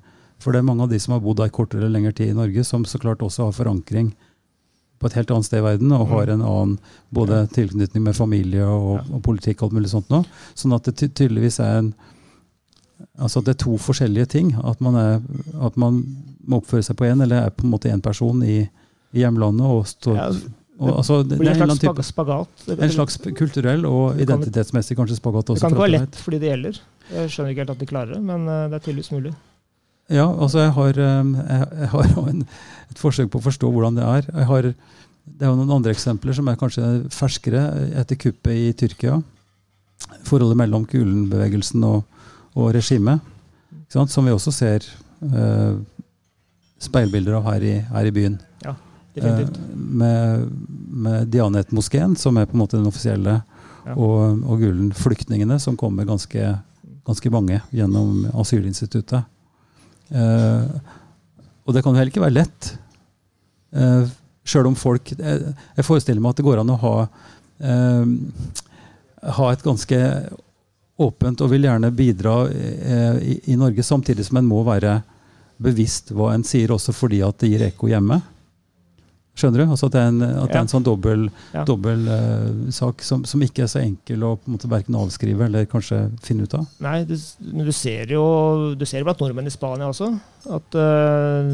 For 0.41 0.51
det 0.51 0.63
er 0.63 0.65
mange 0.65 0.87
av 0.87 0.89
de 0.89 0.97
som 0.99 1.13
har 1.13 1.21
bodd 1.21 1.43
ei 1.45 1.53
kortere 1.53 1.83
eller 1.83 1.93
lengre 1.93 2.15
tid 2.17 2.33
i 2.33 2.37
Norge, 2.37 2.65
som 2.65 2.81
så 2.89 2.97
klart 3.01 3.21
også 3.21 3.47
har 3.47 3.53
forankring 3.55 4.09
på 5.05 5.11
et 5.11 5.19
helt 5.19 5.31
annet 5.35 5.47
sted 5.47 5.61
i 5.61 5.65
verden, 5.65 5.93
og 5.93 6.09
har 6.09 6.33
en 6.33 6.41
annen 6.41 6.75
både 7.13 7.45
tilknytning 7.53 8.03
med 8.07 8.17
familie 8.17 8.65
og, 8.65 9.05
og 9.13 9.21
politikk 9.25 9.61
og 9.61 9.69
alt 9.69 9.77
mulig 9.77 9.93
sånt 9.93 10.11
nå. 10.13 10.23
Sånn 10.57 10.73
at 10.75 10.89
det 10.89 11.13
tydeligvis 11.13 11.61
er 11.63 11.79
en 11.83 11.95
Altså 13.19 13.41
det 13.43 13.51
er 13.51 13.57
to 13.59 13.73
forskjellige 13.79 14.25
ting. 14.31 14.53
At 14.63 14.79
man, 14.83 14.95
er, 14.95 15.17
at 15.67 15.75
man 15.79 15.97
må 16.47 16.61
oppføre 16.61 16.83
seg 16.83 16.95
på 16.95 17.07
én, 17.09 17.19
eller 17.23 17.43
er 17.43 17.51
på 17.51 17.65
en 17.67 17.73
måte 17.73 17.91
én 17.91 18.03
person 18.03 18.39
i, 18.43 18.61
i 19.11 19.19
hjemlandet 19.19 19.67
og 19.67 19.81
står 19.89 20.15
ja, 20.15 20.29
og, 20.75 20.89
altså, 20.97 21.21
det, 21.23 21.37
Det 21.39 21.47
er 21.47 21.55
en 21.55 21.61
en, 21.61 21.75
slags 21.75 21.83
type, 21.83 22.03
spagat. 22.03 22.65
En 22.75 22.91
slags 22.91 23.17
kulturell 23.37 23.85
og 23.87 24.19
identitetsmessig 24.19 24.97
kanskje 24.99 25.19
spagat 25.21 25.47
det 25.53 25.61
kan 25.61 25.71
ikke 25.75 25.85
være 25.85 25.93
lett 25.93 26.19
for 26.19 26.35
de 26.35 26.39
det 26.41 26.49
gjelder. 26.51 26.79
Jeg 27.11 27.31
skjønner 27.31 27.53
ikke 27.53 27.63
helt 27.63 27.75
at 27.75 27.83
de 27.83 27.87
klarer 27.91 28.15
det, 28.15 28.23
men 28.25 28.47
eh, 28.51 28.63
det 28.71 28.79
er 28.79 28.83
tydeligvis 28.87 29.11
mulig. 29.15 29.35
Ja, 30.13 30.25
altså 30.29 30.59
jeg 30.61 30.73
har, 30.75 30.99
um, 31.21 31.31
jeg, 31.35 31.89
har 31.89 32.11
en, 32.29 32.43
et 32.91 32.99
forsøk 33.01 33.31
på 33.33 33.39
å 33.41 33.45
forstå 33.47 33.71
hvordan 33.73 33.95
det 33.97 34.05
er. 34.05 34.27
Jeg 34.29 34.49
har, 34.51 34.67
det 35.25 35.41
er 35.47 35.49
jo 35.49 35.57
noen 35.57 35.77
andre 35.79 35.95
eksempler 35.95 36.35
som 36.37 36.47
er 36.51 36.59
kanskje 36.61 36.89
ferskere 37.15 37.63
etter 37.97 38.19
kuppet 38.21 38.53
i 38.53 38.67
Tyrkia. 38.77 39.17
Forholdet 40.27 40.59
mellom 40.59 40.85
Gulen-bevegelsen 40.89 41.81
og, 41.87 42.03
og 42.53 42.69
regimet, 42.75 43.23
som 43.89 44.27
vi 44.27 44.33
også 44.35 44.53
ser 44.53 44.85
eh, 45.25 45.73
speilbilder 46.85 47.39
av 47.39 47.47
her 47.49 47.65
i, 47.65 47.75
her 47.89 48.09
i 48.09 48.13
byen. 48.13 48.37
Definitivt. 49.15 49.57
Eh, 49.57 49.75
med, 49.75 50.47
med 51.05 51.29
Dianet-moskeen, 51.31 52.17
som 52.19 52.37
er 52.37 52.45
på 52.49 52.57
en 52.57 52.61
måte 52.65 52.77
den 52.77 52.89
offisielle, 52.91 53.41
Ja. 53.85 53.93
og, 54.01 54.39
og 54.49 54.61
Gulen-flyktningene, 54.63 55.59
som 55.61 55.75
kommer 55.77 56.07
ganske, 56.09 56.41
ganske 57.05 57.29
mange 57.29 57.59
gjennom 57.69 58.23
asylinstituttet. 58.33 59.27
Eh, 60.09 60.93
og 61.65 61.73
det 61.73 61.81
kan 61.81 61.93
jo 61.93 61.99
heller 61.99 62.13
ikke 62.13 62.25
være 62.25 62.39
lett. 62.39 62.71
Eh, 63.75 64.13
Sjøl 64.45 64.69
om 64.69 64.77
folk 64.77 65.09
jeg, 65.15 65.55
forestiller 65.87 66.21
meg 66.21 66.35
at 66.35 66.39
det 66.39 66.45
går 66.45 66.61
an 66.61 66.73
å 66.75 66.81
ha, 66.83 66.95
eh, 67.65 68.11
ha 69.39 69.47
et 69.51 69.65
ganske 69.65 69.99
åpent 71.01 71.41
og 71.41 71.51
vil 71.51 71.65
gjerne 71.65 71.91
bidra 71.95 72.35
eh, 72.51 73.17
i, 73.33 73.39
i 73.51 73.57
Norge, 73.59 73.83
samtidig 73.83 74.27
som 74.27 74.39
en 74.39 74.47
må 74.47 74.61
være 74.67 74.99
bevisst 75.57 76.11
hva 76.13 76.33
en 76.35 76.45
sier, 76.45 76.71
også 76.75 76.93
fordi 76.95 77.21
at 77.25 77.39
det 77.41 77.51
gir 77.51 77.65
ekko 77.69 77.89
hjemme. 77.89 78.19
Skjønner 79.35 79.65
du? 79.65 79.71
Altså 79.73 79.87
at 79.89 79.95
det 79.97 79.99
er 80.01 80.07
en, 80.13 80.21
at 80.23 80.47
det 80.47 80.55
er 80.55 80.61
en 80.63 80.69
sånn 80.71 80.83
dobbel, 80.87 81.25
Ja. 81.53 81.63
dobbel 81.67 82.05
uh, 82.07 82.71
sak 82.71 83.01
som, 83.03 83.25
som 83.27 83.41
ikke 83.43 83.65
er 83.65 83.67
så 83.71 83.81
enkel 83.83 84.23
å 84.23 84.29
på 84.39 84.47
en 84.47 84.55
måte 84.55 84.69
verken 84.71 84.95
avskrive 84.95 85.45
eller 85.49 85.65
kanskje 85.67 85.99
finne 86.23 86.47
ut 86.47 86.53
av. 86.55 86.69
Nei, 86.85 87.01
du, 87.09 87.15
men 87.51 87.65
du 87.67 87.73
ser 87.75 88.07
jo 88.15 88.23
du 88.79 88.85
ser 88.87 89.03
blant 89.03 89.19
nordmenn 89.19 89.47
i 89.51 89.53
Spania 89.53 89.89
også 89.91 90.07
at 90.55 90.77
uh, 90.79 91.51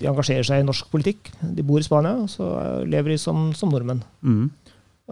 de 0.00 0.08
engasjerer 0.10 0.42
seg 0.48 0.62
i 0.62 0.66
norsk 0.66 0.90
politikk. 0.90 1.30
De 1.54 1.62
bor 1.66 1.78
i 1.78 1.86
Spania, 1.86 2.16
og 2.24 2.28
så 2.32 2.50
lever 2.88 3.14
de 3.14 3.18
som, 3.22 3.50
som 3.54 3.70
nordmenn. 3.70 4.02
Mm. 4.26 4.50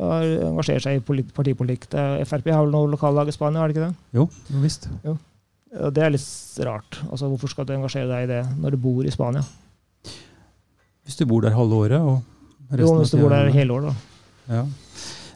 Og 0.00 0.26
engasjerer 0.50 0.80
seg 0.82 0.98
i 0.98 1.02
polit- 1.04 1.30
partipolitikk. 1.36 1.88
Det 1.92 2.00
er- 2.00 2.24
Frp 2.26 2.50
har 2.54 2.64
vel 2.64 2.72
noe 2.74 2.88
lokallag 2.90 3.28
i 3.28 3.34
Spania, 3.36 3.60
har 3.62 3.68
de 3.70 3.76
ikke 3.76 3.88
det? 3.90 3.94
Jo, 4.16 4.26
jo 4.50 4.62
visst. 4.64 4.88
Jo. 5.04 5.18
det 5.94 6.02
er 6.02 6.10
litt 6.16 6.64
rart. 6.66 6.98
Altså, 7.10 7.28
Hvorfor 7.30 7.52
skal 7.52 7.66
du 7.68 7.74
engasjere 7.76 8.08
deg 8.10 8.24
i 8.26 8.30
det 8.32 8.40
når 8.58 8.74
du 8.74 8.80
bor 8.88 9.04
i 9.06 9.12
Spania? 9.14 9.44
Hvis 11.10 11.18
du 11.18 11.26
bor 11.26 11.42
der 11.42 11.56
halve 11.58 11.74
året 11.84 11.98
og 11.98 12.20
resten 12.70 12.86
Jo, 12.86 12.94
hvis 13.02 13.10
du 13.16 13.18
bor 13.24 13.32
der 13.34 13.50
hele 13.50 13.74
året, 13.74 13.90
da. 13.90 14.54
Ja. 14.60 14.64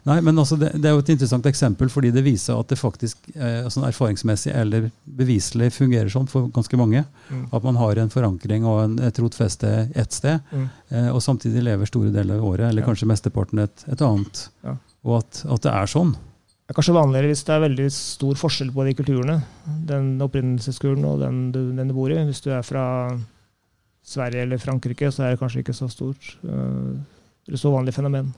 Nei, 0.05 0.19
men 0.21 0.37
altså 0.37 0.59
det, 0.61 0.69
det 0.77 0.85
er 0.91 0.93
jo 0.93 1.01
et 1.01 1.09
interessant 1.15 1.47
eksempel, 1.49 1.89
fordi 1.89 2.11
det 2.13 2.21
viser 2.27 2.59
at 2.61 2.69
det 2.69 2.77
faktisk 2.77 3.23
eh, 3.35 3.65
sånn 3.73 3.87
erfaringsmessig 3.89 4.53
eller 4.53 4.91
beviselig 5.09 5.71
fungerer 5.73 6.11
sånn 6.13 6.27
for 6.29 6.51
ganske 6.53 6.77
mange. 6.77 7.01
Mm. 7.33 7.47
At 7.57 7.65
man 7.65 7.79
har 7.81 7.97
en 8.03 8.13
forankring 8.13 8.67
og 8.69 8.83
en, 8.83 8.99
et 9.09 9.17
rotfeste 9.23 9.71
ett 9.97 10.13
sted, 10.13 10.45
Mm. 10.53 10.67
eh, 10.93 11.09
og 11.09 11.23
samtidig 11.25 11.63
lever 11.65 11.89
store 11.89 12.13
deler 12.13 12.37
av 12.37 12.45
året, 12.51 12.69
eller 12.69 12.85
Ja. 12.85 12.89
kanskje 12.91 13.09
mesteparten 13.09 13.65
et, 13.65 13.85
et 13.89 14.05
annet. 14.05 14.45
Ja. 14.63 14.77
Og 15.09 15.23
at, 15.23 15.41
at 15.49 15.63
det 15.65 15.73
er 15.73 15.87
sånn. 15.97 16.13
Det 16.13 16.73
er 16.73 16.77
kanskje 16.83 16.99
vanligere 17.01 17.29
hvis 17.33 17.45
det 17.49 17.55
er 17.57 17.65
veldig 17.65 17.89
stor 17.93 18.35
forskjell 18.45 18.71
på 18.77 18.85
de 18.85 18.95
kulturene. 19.01 19.39
Den 19.89 20.19
opprinnelseskulen 20.21 21.05
og 21.09 21.21
den 21.25 21.41
du, 21.53 21.63
den 21.77 21.89
du 21.89 21.95
bor 21.97 22.13
i. 22.13 22.21
Hvis 22.29 22.45
du 22.45 22.51
er 22.53 22.63
fra 22.65 22.85
Sverige 24.05 24.45
eller 24.45 24.61
Frankrike, 24.61 25.11
så 25.13 25.25
er 25.25 25.35
det 25.35 25.41
kanskje 25.41 25.65
ikke 25.65 25.77
så 25.77 25.89
stort. 25.89 26.37
øh, 26.45 26.95
eller 27.49 27.61
så 27.61 27.73
vanlig 27.73 27.95
fenomen. 27.97 28.33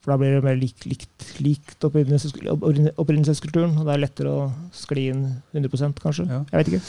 For 0.00 0.14
da 0.14 0.16
blir 0.20 0.38
det 0.38 0.44
mer 0.46 0.56
likt, 0.56 0.86
likt, 0.88 1.26
likt 1.44 1.84
opprinnelseskulturen, 1.84 3.74
og 3.76 3.84
det 3.84 3.92
er 3.92 4.00
lettere 4.00 4.30
å 4.32 4.46
skli 4.72 5.10
inn 5.12 5.26
100 5.52 5.92
kanskje. 6.00 6.24
Ja. 6.24 6.40
Jeg 6.48 6.56
vet 6.56 6.70
ikke. 6.70 6.84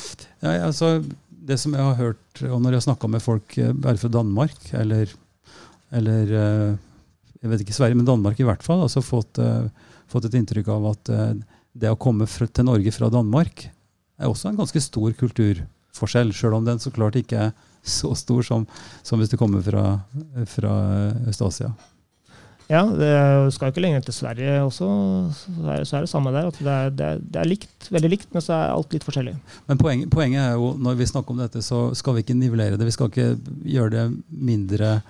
Ja, 0.45 0.53
altså, 0.69 0.93
det 1.27 1.57
som 1.59 1.75
jeg 1.75 1.83
har 1.83 1.99
hørt, 1.99 2.43
og 2.47 2.61
når 2.61 2.77
jeg 2.77 2.79
har 2.79 2.87
snakka 2.87 3.09
med 3.11 3.25
folk 3.25 3.57
eh, 3.59 3.73
bare 3.75 3.99
fra 3.99 4.11
Danmark, 4.15 4.55
eller, 4.79 5.11
eller 5.99 6.33
eh, 6.39 6.79
jeg 7.41 7.51
vet 7.51 7.65
ikke 7.65 7.75
Sverige, 7.75 7.99
men 7.99 8.07
Danmark 8.07 8.39
i 8.39 8.47
hvert 8.47 8.63
fall, 8.63 8.85
altså 8.85 9.03
fått, 9.03 9.41
eh, 9.43 9.67
fått 10.11 10.29
et 10.29 10.39
inntrykk 10.39 10.71
av 10.71 10.87
at 10.93 11.11
eh, 11.11 11.33
det 11.83 11.91
å 11.91 11.99
komme 11.99 12.27
til 12.31 12.67
Norge 12.67 12.95
fra 12.95 13.11
Danmark 13.11 13.65
er 13.67 14.29
også 14.29 14.51
en 14.51 14.59
ganske 14.61 14.79
stor 14.87 15.11
kulturforskjell, 15.91 16.33
sjøl 16.33 16.53
om 16.55 16.65
den 16.65 16.79
så 16.79 16.91
klart 16.91 17.15
ikke 17.15 17.49
er 17.49 17.51
så 17.83 18.13
stor 18.15 18.43
som, 18.43 18.67
som 19.03 19.19
hvis 19.19 19.29
du 19.29 19.37
kommer 19.37 19.61
fra, 19.61 20.01
fra 20.47 20.73
Øst-Asia. 21.27 21.71
Ja, 22.69 22.85
det 22.85 23.51
skal 23.53 23.71
ikke 23.71 23.81
lenger 23.81 24.01
til 24.01 24.13
Sverige 24.13 24.61
også, 24.63 24.85
så 25.35 25.71
er, 25.73 25.83
så 25.83 25.97
er 25.97 26.01
det 26.05 26.09
samme 26.09 26.31
der. 26.31 26.49
det 26.51 26.67
er, 26.67 26.89
det, 26.89 27.05
er, 27.05 27.17
det 27.19 27.39
er 27.41 27.49
likt, 27.49 27.89
veldig 27.91 28.09
likt, 28.09 28.29
men 28.31 28.41
så 28.41 28.53
er 28.53 28.71
alt 28.71 28.93
litt 28.93 29.03
forskjellig. 29.03 29.33
Men 29.67 29.77
poenget, 29.77 30.09
poenget 30.09 30.41
er 30.45 30.53
jo, 30.53 30.77
når 30.79 30.95
vi 30.95 31.05
snakker 31.09 31.31
om 31.31 31.41
dette, 31.41 31.61
så 31.61 31.93
skal 31.93 32.15
vi 32.15 32.23
ikke 32.23 32.37
nivellere 32.37 32.77
det. 32.77 32.87
Vi 32.87 32.95
skal 32.95 33.11
ikke 33.11 33.35
gjøre 33.65 33.91
det 33.91 34.05
mindre 34.29 35.01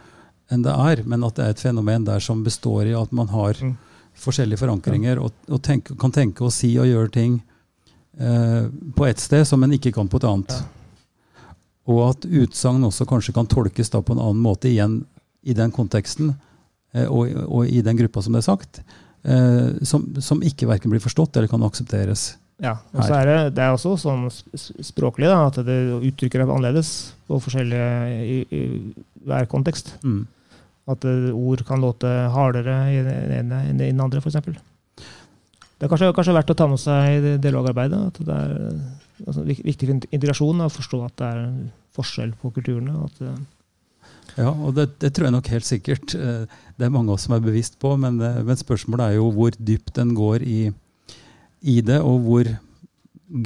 enn 0.51 0.65
det 0.65 0.73
er, 0.73 1.03
men 1.05 1.23
at 1.23 1.37
det 1.37 1.45
er 1.45 1.53
et 1.53 1.61
fenomen 1.61 2.07
der 2.07 2.23
som 2.23 2.41
består 2.43 2.89
i 2.89 2.97
at 2.97 3.11
man 3.13 3.29
har 3.29 3.61
Mm. 3.61 3.77
forskjellige 4.15 4.59
forankringer 4.59 5.19
og, 5.21 5.31
og 5.47 5.61
tenk, 5.63 5.93
kan 5.99 6.11
tenke 6.11 6.43
og 6.43 6.51
si 6.51 6.73
og 6.81 6.89
gjøre 6.89 7.13
ting 7.13 7.37
eh, 8.19 8.65
på 8.95 9.05
ett 9.07 9.19
sted 9.19 9.45
som 9.47 9.63
en 9.63 9.73
ikke 9.77 9.91
kan 9.95 10.09
på 10.11 10.17
et 10.21 10.27
annet. 10.29 10.57
Og 11.91 12.01
at 12.11 12.25
utsagn 12.27 12.83
også 12.87 13.07
kanskje 13.09 13.33
kan 13.35 13.47
tolkes 13.49 13.89
da 13.93 14.01
på 14.05 14.13
en 14.15 14.21
annen 14.21 14.41
måte 14.43 14.69
igjen 14.69 14.99
i 15.43 15.55
den 15.57 15.71
konteksten 15.73 16.35
eh, 16.93 17.07
og, 17.07 17.31
og 17.47 17.65
i 17.67 17.81
den 17.85 17.97
gruppa 17.97 18.21
som 18.21 18.35
det 18.37 18.43
er 18.43 18.49
sagt, 18.51 18.81
eh, 19.25 19.71
som, 19.87 20.05
som 20.21 20.43
ikke 20.45 20.69
verken 20.69 20.93
blir 20.93 21.01
forstått 21.03 21.35
eller 21.39 21.49
kan 21.51 21.63
aksepteres. 21.65 22.35
Ja, 22.61 22.75
og 22.93 23.01
så 23.07 23.15
er 23.17 23.25
det, 23.25 23.37
det 23.57 23.63
er 23.65 23.73
også 23.73 23.95
sånn 23.97 24.27
sp- 24.29 24.53
sp- 24.53 24.83
språklig 24.85 25.25
da, 25.31 25.39
at 25.49 25.55
det 25.65 25.79
uttrykker 26.11 26.43
deg 26.43 26.51
annerledes 26.53 26.91
på 27.25 27.39
forskjellige 27.41 27.87
i, 28.21 28.35
i 28.53 28.59
hver 29.25 29.47
kontekst. 29.49 29.95
Mm. 30.05 30.27
At 30.93 31.07
eh, 31.09 31.31
ord 31.33 31.63
kan 31.65 31.81
låte 31.81 32.11
hardere 32.35 32.75
i 32.93 32.99
den 33.01 33.33
ene 33.39 33.63
enn 33.71 33.81
i 33.81 33.87
den 33.89 34.03
andre, 34.05 34.21
f.eks. 34.21 34.37
Det 35.81 35.87
er 35.87 35.89
kanskje, 35.89 36.11
kanskje 36.13 36.33
verdt 36.37 36.51
å 36.53 36.55
ta 36.59 36.65
med 36.69 36.77
seg 36.77 37.15
i 37.15 37.21
det 37.23 37.31
dialogarbeidet. 37.41 38.01
At 38.11 38.19
det 38.21 38.35
er 38.37 38.51
altså, 39.25 39.41
viktig 39.47 39.87
for 39.87 39.93
int- 39.95 40.05
integrasjon 40.13 40.61
å 40.61 40.67
forstå 40.69 40.99
at 41.07 41.15
det 41.17 41.29
er 41.31 41.39
forskjell 41.97 42.35
på 42.37 42.51
kulturene. 42.53 42.93
At, 43.07 43.23
Ja, 44.37 44.51
og 44.53 44.75
det, 44.77 44.85
det 45.01 45.09
tror 45.11 45.27
jeg 45.27 45.33
nok 45.35 45.49
helt 45.51 45.65
sikkert 45.67 46.13
eh, 46.15 46.45
det 46.77 46.85
er 46.85 46.93
mange 46.93 47.09
av 47.09 47.17
oss 47.17 47.25
som 47.25 47.33
er 47.35 47.41
bevisst 47.43 47.79
på, 47.81 47.95
men, 47.99 48.21
eh, 48.23 48.37
men 48.45 48.59
spørsmålet 48.59 49.09
er 49.09 49.17
jo 49.17 49.25
hvor 49.35 49.57
dypt 49.57 49.97
en 49.99 50.13
går 50.15 50.45
i, 50.45 50.59
i 51.67 51.75
det, 51.83 51.97
og 51.99 52.21
hvor 52.29 52.51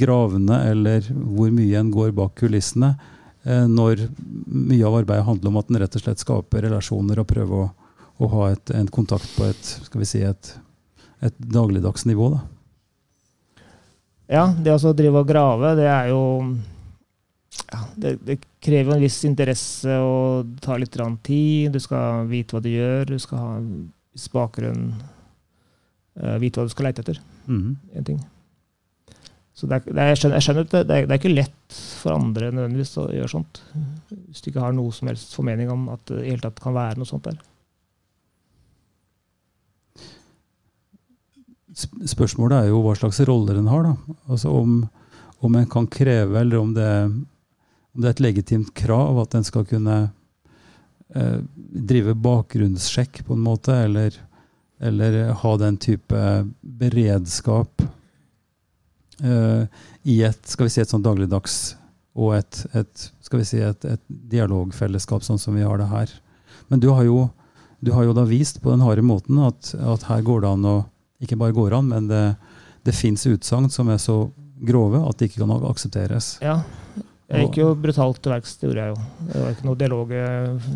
gravende 0.04 0.60
eller 0.74 1.08
hvor 1.10 1.56
mye 1.56 1.80
en 1.80 1.90
går 1.96 2.12
bak 2.20 2.36
kulissene, 2.44 2.92
eh, 3.48 3.64
når 3.72 4.06
mye 4.52 4.86
av 4.86 5.00
arbeidet 5.00 5.26
handler 5.32 5.54
om 5.54 5.58
at 5.64 5.72
en 5.72 5.82
rett 5.82 5.98
og 5.98 6.06
slett 6.06 6.22
skaper 6.22 6.68
relasjoner 6.68 7.24
og 7.24 7.32
prøver 7.32 7.64
å, 7.64 7.72
å 8.20 8.32
ha 8.36 8.52
et, 8.54 8.76
en 8.76 8.92
kontakt 8.94 9.32
på 9.40 9.48
et, 9.48 9.74
skal 9.88 10.04
vi 10.04 10.12
si, 10.12 10.22
et, 10.28 10.54
et 11.24 11.36
dagligdags 11.40 12.06
nivå. 12.06 12.30
Da. 12.34 12.42
ja, 14.28 14.46
det 14.58 14.74
å 14.76 14.94
drive 14.98 15.22
og 15.22 15.30
grave, 15.30 15.76
det 15.80 15.88
er 15.90 16.12
jo 16.12 16.24
ja, 17.72 17.82
det, 17.96 18.16
det 18.26 18.40
krever 18.64 18.96
en 18.96 19.04
viss 19.04 19.22
interesse 19.28 19.98
og 20.02 20.52
det 20.52 20.64
tar 20.66 20.82
litt 20.82 20.98
tid. 21.24 21.72
Du 21.74 21.80
skal 21.80 22.28
vite 22.30 22.56
hva 22.56 22.64
du 22.64 22.72
gjør, 22.72 23.06
du 23.10 23.20
skal 23.22 23.42
ha 23.42 23.52
en 23.60 23.74
viss 24.16 24.28
bakgrunn. 24.34 24.94
Uh, 26.16 26.38
vite 26.40 26.60
hva 26.60 26.68
du 26.68 26.74
skal 26.74 26.90
leite 26.90 27.04
etter. 27.04 27.20
Mm. 27.48 27.76
en 27.94 28.08
ting. 28.08 28.22
Så 29.56 29.70
det 29.72 29.78
er, 29.78 29.84
det 29.88 30.02
er, 30.02 30.10
jeg 30.12 30.20
skjønner, 30.20 30.36
jeg 30.36 30.46
skjønner 30.46 30.66
det, 30.68 30.80
er, 30.84 31.06
det 31.08 31.14
er 31.14 31.20
ikke 31.22 31.32
lett 31.32 31.76
for 32.02 32.16
andre 32.18 32.50
nødvendigvis 32.52 32.98
å 33.00 33.06
gjøre 33.16 33.32
sånt. 33.32 33.62
Hvis 34.12 34.44
du 34.44 34.50
ikke 34.52 34.66
har 34.66 34.76
noe 34.76 34.92
som 34.96 35.08
helst 35.08 35.36
formening 35.38 35.72
om 35.72 35.86
at 35.94 36.04
det 36.12 36.26
i 36.26 36.34
hele 36.34 36.44
tatt 36.44 36.60
kan 36.64 36.76
være 36.76 37.00
noe 37.00 37.08
sånt 37.08 37.30
der. 37.30 37.38
Spørsmålet 41.76 42.58
er 42.58 42.70
jo 42.72 42.82
hva 42.86 42.96
slags 42.98 43.20
roller 43.28 43.60
en 43.60 43.72
har. 43.72 43.88
da. 43.90 44.18
Altså 44.32 44.52
om, 44.56 44.78
om 45.44 45.56
en 45.56 45.70
kan 45.70 45.88
kreve, 45.92 46.40
eller 46.40 46.62
om 46.62 46.74
det, 46.76 46.92
om 47.96 48.02
det 48.02 48.10
er 48.10 48.16
et 48.16 48.26
legitimt 48.30 48.74
krav 48.78 49.20
at 49.24 49.36
en 49.36 49.48
skal 49.48 49.68
kunne 49.68 49.98
eh, 51.16 51.40
drive 51.92 52.16
bakgrunnssjekk 52.16 53.26
på 53.28 53.36
en 53.36 53.46
måte, 53.46 53.76
eller, 53.88 54.16
eller 54.80 55.34
ha 55.44 55.56
den 55.62 55.80
type 55.82 56.26
beredskap 56.62 57.84
eh, 59.24 59.66
i 60.04 60.22
et 60.28 60.48
skal 60.48 60.70
vi 60.70 60.76
si, 60.76 60.84
et 60.84 60.92
sånn 60.92 61.06
dagligdags 61.06 61.76
og 62.16 62.38
et, 62.38 62.62
et, 62.76 63.08
skal 63.26 63.42
vi 63.42 63.48
si, 63.48 63.60
et, 63.60 63.88
et 63.88 64.04
dialogfellesskap, 64.32 65.24
sånn 65.26 65.42
som 65.42 65.58
vi 65.58 65.66
har 65.68 65.82
det 65.82 65.90
her. 65.92 66.12
Men 66.72 66.80
du 66.80 66.88
har 66.96 67.04
jo, 67.04 67.26
du 67.84 67.92
har 67.92 68.08
jo 68.08 68.16
da 68.16 68.24
vist 68.28 68.62
på 68.64 68.72
den 68.72 68.84
harde 68.86 69.04
måten 69.06 69.42
at, 69.44 69.74
at, 69.76 70.08
her 70.08 70.24
går 70.26 70.46
det 70.46 70.52
an 70.56 70.70
å 70.70 70.76
Ikke 71.24 71.38
bare 71.40 71.56
går 71.56 71.78
an, 71.78 71.88
men 71.92 72.10
det, 72.10 72.24
det 72.86 72.96
fins 72.96 73.26
utsagn 73.30 73.70
som 73.72 73.90
er 73.94 74.02
så 74.02 74.26
grove 74.66 75.02
at 75.04 75.20
det 75.20 75.30
ikke 75.30 75.44
kan 75.44 75.54
aksepteres. 75.70 76.36
Ja. 76.44 76.60
Jeg 77.32 77.48
gikk 77.48 77.62
jo 77.64 77.72
brutalt 77.82 78.20
til 78.22 78.36
verks, 78.36 78.58
det 78.60 78.68
gjorde 78.68 78.84
jeg 78.84 78.94
jo. 78.94 79.06
Det 79.32 79.42
var 79.42 79.56
ikke 79.56 79.68
noe 79.68 79.80
dialog 79.80 80.12
eh, 80.14 80.70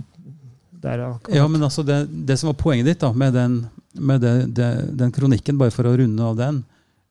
der. 0.82 1.04
Akkurat. 1.12 1.36
Ja, 1.38 1.46
men 1.52 1.68
altså 1.68 1.86
det, 1.86 2.00
det, 2.10 2.40
som 2.42 2.50
var 2.50 2.58
poenget 2.60 2.90
ditt 2.90 3.04
da, 3.04 3.12
med, 3.14 3.36
den, 3.38 3.60
med 3.94 4.26
det, 4.26 4.66
den 4.98 5.14
kronikken, 5.14 5.60
bare 5.62 5.76
for 5.76 5.88
å 5.88 5.94
runde 6.00 6.26
av 6.26 6.40
den, 6.40 6.64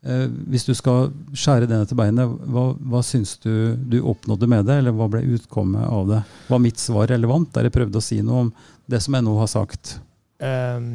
Eh, 0.07 0.27
hvis 0.47 0.62
du 0.62 0.75
skal 0.79 1.09
skjære 1.35 1.67
den 1.67 1.83
etter 1.83 1.99
beinet, 1.99 2.31
hva, 2.47 2.71
hva 2.79 3.01
syns 3.03 3.35
du 3.43 3.75
du 3.75 3.99
oppnådde 4.07 4.47
med 4.51 4.69
det, 4.69 4.77
eller 4.79 4.95
hva 4.95 5.09
ble 5.11 5.25
utkommet 5.35 5.83
av 5.83 6.11
det? 6.11 6.21
Var 6.47 6.61
mitt 6.62 6.79
svar 6.79 7.11
relevant 7.11 7.51
der 7.57 7.67
jeg 7.67 7.75
prøvde 7.75 7.99
å 7.99 8.05
si 8.05 8.21
noe 8.23 8.47
om 8.47 8.53
det 8.88 9.03
som 9.03 9.19
jeg 9.19 9.27
nå 9.27 9.35
har 9.41 9.51
sagt? 9.51 9.97
Um, 10.38 10.93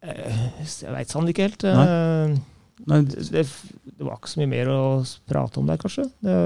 jeg 0.00 0.94
veit 0.94 1.12
sånn 1.12 1.28
ikke 1.30 1.48
helt. 1.48 1.66
Nei. 1.66 1.84
Uh, 1.86 2.38
Nei. 2.88 3.02
Det, 3.04 3.44
det, 3.44 4.00
var 4.00 4.16
ikke 4.16 4.32
så 4.32 4.40
mye 4.40 4.50
mer 4.50 4.70
å 4.72 4.80
prate 5.28 5.60
om 5.60 5.68
der, 5.68 5.80
kanskje. 5.80 6.06
Det, 6.24 6.36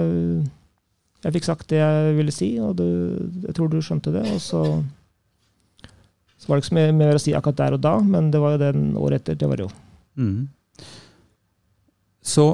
jeg 1.25 1.37
fikk 1.39 1.47
sagt 1.47 1.71
det 1.73 1.81
jeg 1.81 2.17
ville 2.19 2.35
si, 2.35 2.51
og 2.61 2.75
du, 2.81 2.87
jeg 3.47 3.57
tror 3.57 3.71
du 3.73 3.79
skjønte 3.85 4.13
det. 4.15 4.25
Og 4.35 4.43
så, 4.43 4.63
så 6.37 6.51
var 6.51 6.59
det 6.59 6.65
ikke 6.65 6.73
så 6.73 6.79
mye 6.81 6.97
mer 6.99 7.17
å 7.17 7.23
si 7.23 7.35
akkurat 7.37 7.63
der 7.63 7.79
og 7.79 7.85
da, 7.87 7.95
men 8.03 8.31
det 8.35 8.43
var 8.43 8.57
jo 8.57 8.63
den 8.67 8.93
året 9.01 9.23
etter. 9.23 9.39
Det 9.41 9.51
var 9.51 9.61
det 9.61 9.69
jo. 9.69 9.73
Mm. 10.21 10.41
Så 12.25 12.47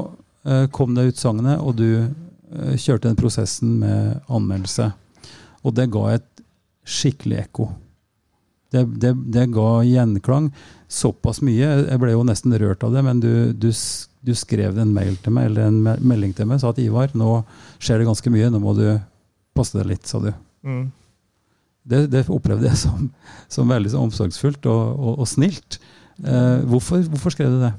uh, 0.47 0.67
kom 0.75 0.95
det 0.95 1.11
utsagnet, 1.15 1.59
og 1.59 1.81
du 1.81 1.89
uh, 1.99 2.75
kjørte 2.77 3.09
den 3.09 3.19
prosessen 3.19 3.79
med 3.83 4.21
anmeldelse. 4.31 4.91
Og 5.65 5.75
det 5.77 5.91
ga 5.93 6.07
et 6.15 6.45
skikkelig 6.87 7.43
ekko. 7.47 7.71
Det, 8.71 8.85
det, 9.03 9.15
det, 9.35 9.49
ga 9.51 9.81
gjenklang 9.83 10.51
såpass 10.91 11.41
mye. 11.43 11.73
Jeg 11.89 11.99
ble 12.03 12.13
jo 12.15 12.23
nesten 12.27 12.55
rørt 12.63 12.85
av 12.87 12.95
det, 12.95 13.03
men 13.07 13.23
du, 13.23 13.51
du, 13.53 13.71
du 14.23 14.33
skrev 14.39 14.79
en 14.79 14.95
mail 14.95 15.17
til 15.23 15.35
meg, 15.35 15.51
eller 15.51 15.67
en 15.67 15.81
melding 15.83 16.35
til 16.37 16.47
meg 16.51 16.63
sa 16.63 16.71
at 16.71 16.79
Ivar, 16.83 17.11
nå 17.19 17.41
skjer 17.83 18.01
det 18.01 18.09
ganske 18.11 18.33
mye, 18.33 18.51
nå 18.53 18.63
må 18.63 18.77
du 18.79 18.87
passe 19.59 19.75
deg 19.79 19.91
litt, 19.91 20.07
sa 20.07 20.23
du. 20.23 20.31
Mm. 20.63 20.85
Det, 21.91 22.05
det, 22.13 22.27
opplevde 22.31 22.69
jeg 22.69 22.79
som, 22.79 23.09
som 23.51 23.71
veldig 23.71 23.91
så 23.91 24.03
omsorgsfullt 24.05 24.69
og, 24.71 24.83
og, 24.95 25.15
og 25.25 25.31
snilt. 25.31 25.81
Eh, 26.21 26.59
hvorfor, 26.71 27.03
hvorfor 27.11 27.35
skrev 27.35 27.57
du 27.57 27.65
det? 27.65 27.73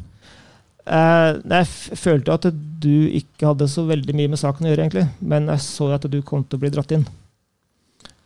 Eh, 0.89 1.29
jeg 1.53 1.97
følte 2.01 2.35
at 2.35 2.47
du 2.81 3.07
ikke 3.13 3.51
hadde 3.51 3.69
så 3.69 3.85
veldig 3.87 4.15
mye 4.17 4.31
med 4.33 4.41
saken 4.41 4.65
å 4.65 4.71
gjøre, 4.71 4.87
egentlig. 4.87 5.07
Men 5.21 5.49
jeg 5.53 5.63
så 5.65 5.91
at 5.95 6.07
du 6.09 6.19
kom 6.25 6.43
til 6.43 6.57
å 6.57 6.63
bli 6.63 6.73
dratt 6.73 6.93
inn. 6.97 7.05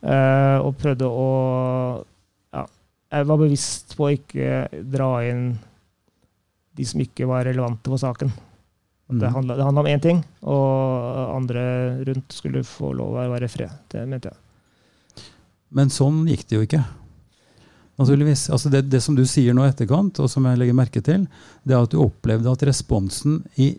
Eh, 0.05 0.57
og 0.61 0.77
prøvde 0.79 1.09
å 1.09 1.29
jeg 3.15 3.27
var 3.29 3.39
bevisst 3.39 3.95
på 3.95 4.07
å 4.07 4.13
ikke 4.15 4.65
dra 4.91 5.09
inn 5.27 5.47
de 6.75 6.85
som 6.87 7.01
ikke 7.01 7.27
var 7.29 7.45
relevante 7.47 7.91
for 7.91 8.01
saken. 8.01 8.33
Mm. 9.07 9.21
Det 9.21 9.29
handla 9.31 9.69
om 9.69 9.87
én 9.87 10.01
ting, 10.01 10.19
og 10.49 11.35
andre 11.35 11.63
rundt 12.07 12.33
skulle 12.35 12.65
få 12.67 12.91
lov 12.97 13.15
å 13.15 13.27
være 13.31 13.47
i 13.47 13.53
fred. 13.53 13.81
Det 13.91 14.03
mente 14.09 14.33
jeg. 14.33 15.25
Men 15.75 15.91
sånn 15.93 16.23
gikk 16.29 16.47
det 16.49 16.57
jo 16.57 16.65
ikke 16.65 16.83
naturligvis. 17.95 18.49
Altså 18.49 18.69
det, 18.69 18.85
det, 18.91 19.01
som 19.01 19.15
du 19.15 19.23
sier 19.29 19.55
nå 19.55 19.65
i 19.65 19.71
etterkant, 19.71 20.19
og 20.19 20.31
som 20.31 20.45
jeg 20.49 20.59
legger 20.59 20.77
merke 20.77 21.03
til, 21.05 21.27
det 21.63 21.75
er 21.75 21.85
at 21.85 21.93
du 21.93 22.01
opplevde 22.03 22.51
at 22.51 22.65
responsen 22.67 23.39
i, 23.61 23.71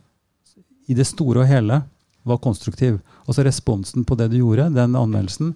i 0.86 0.96
det 0.96 1.08
store 1.08 1.44
og 1.44 1.50
hele 1.50 1.82
var 2.26 2.40
konstruktiv. 2.42 2.98
Altså 3.26 3.44
responsen 3.46 4.06
på 4.06 4.16
det 4.18 4.30
du 4.32 4.40
gjorde, 4.40 4.70
den 4.74 4.96
anmeldelsen, 4.98 5.52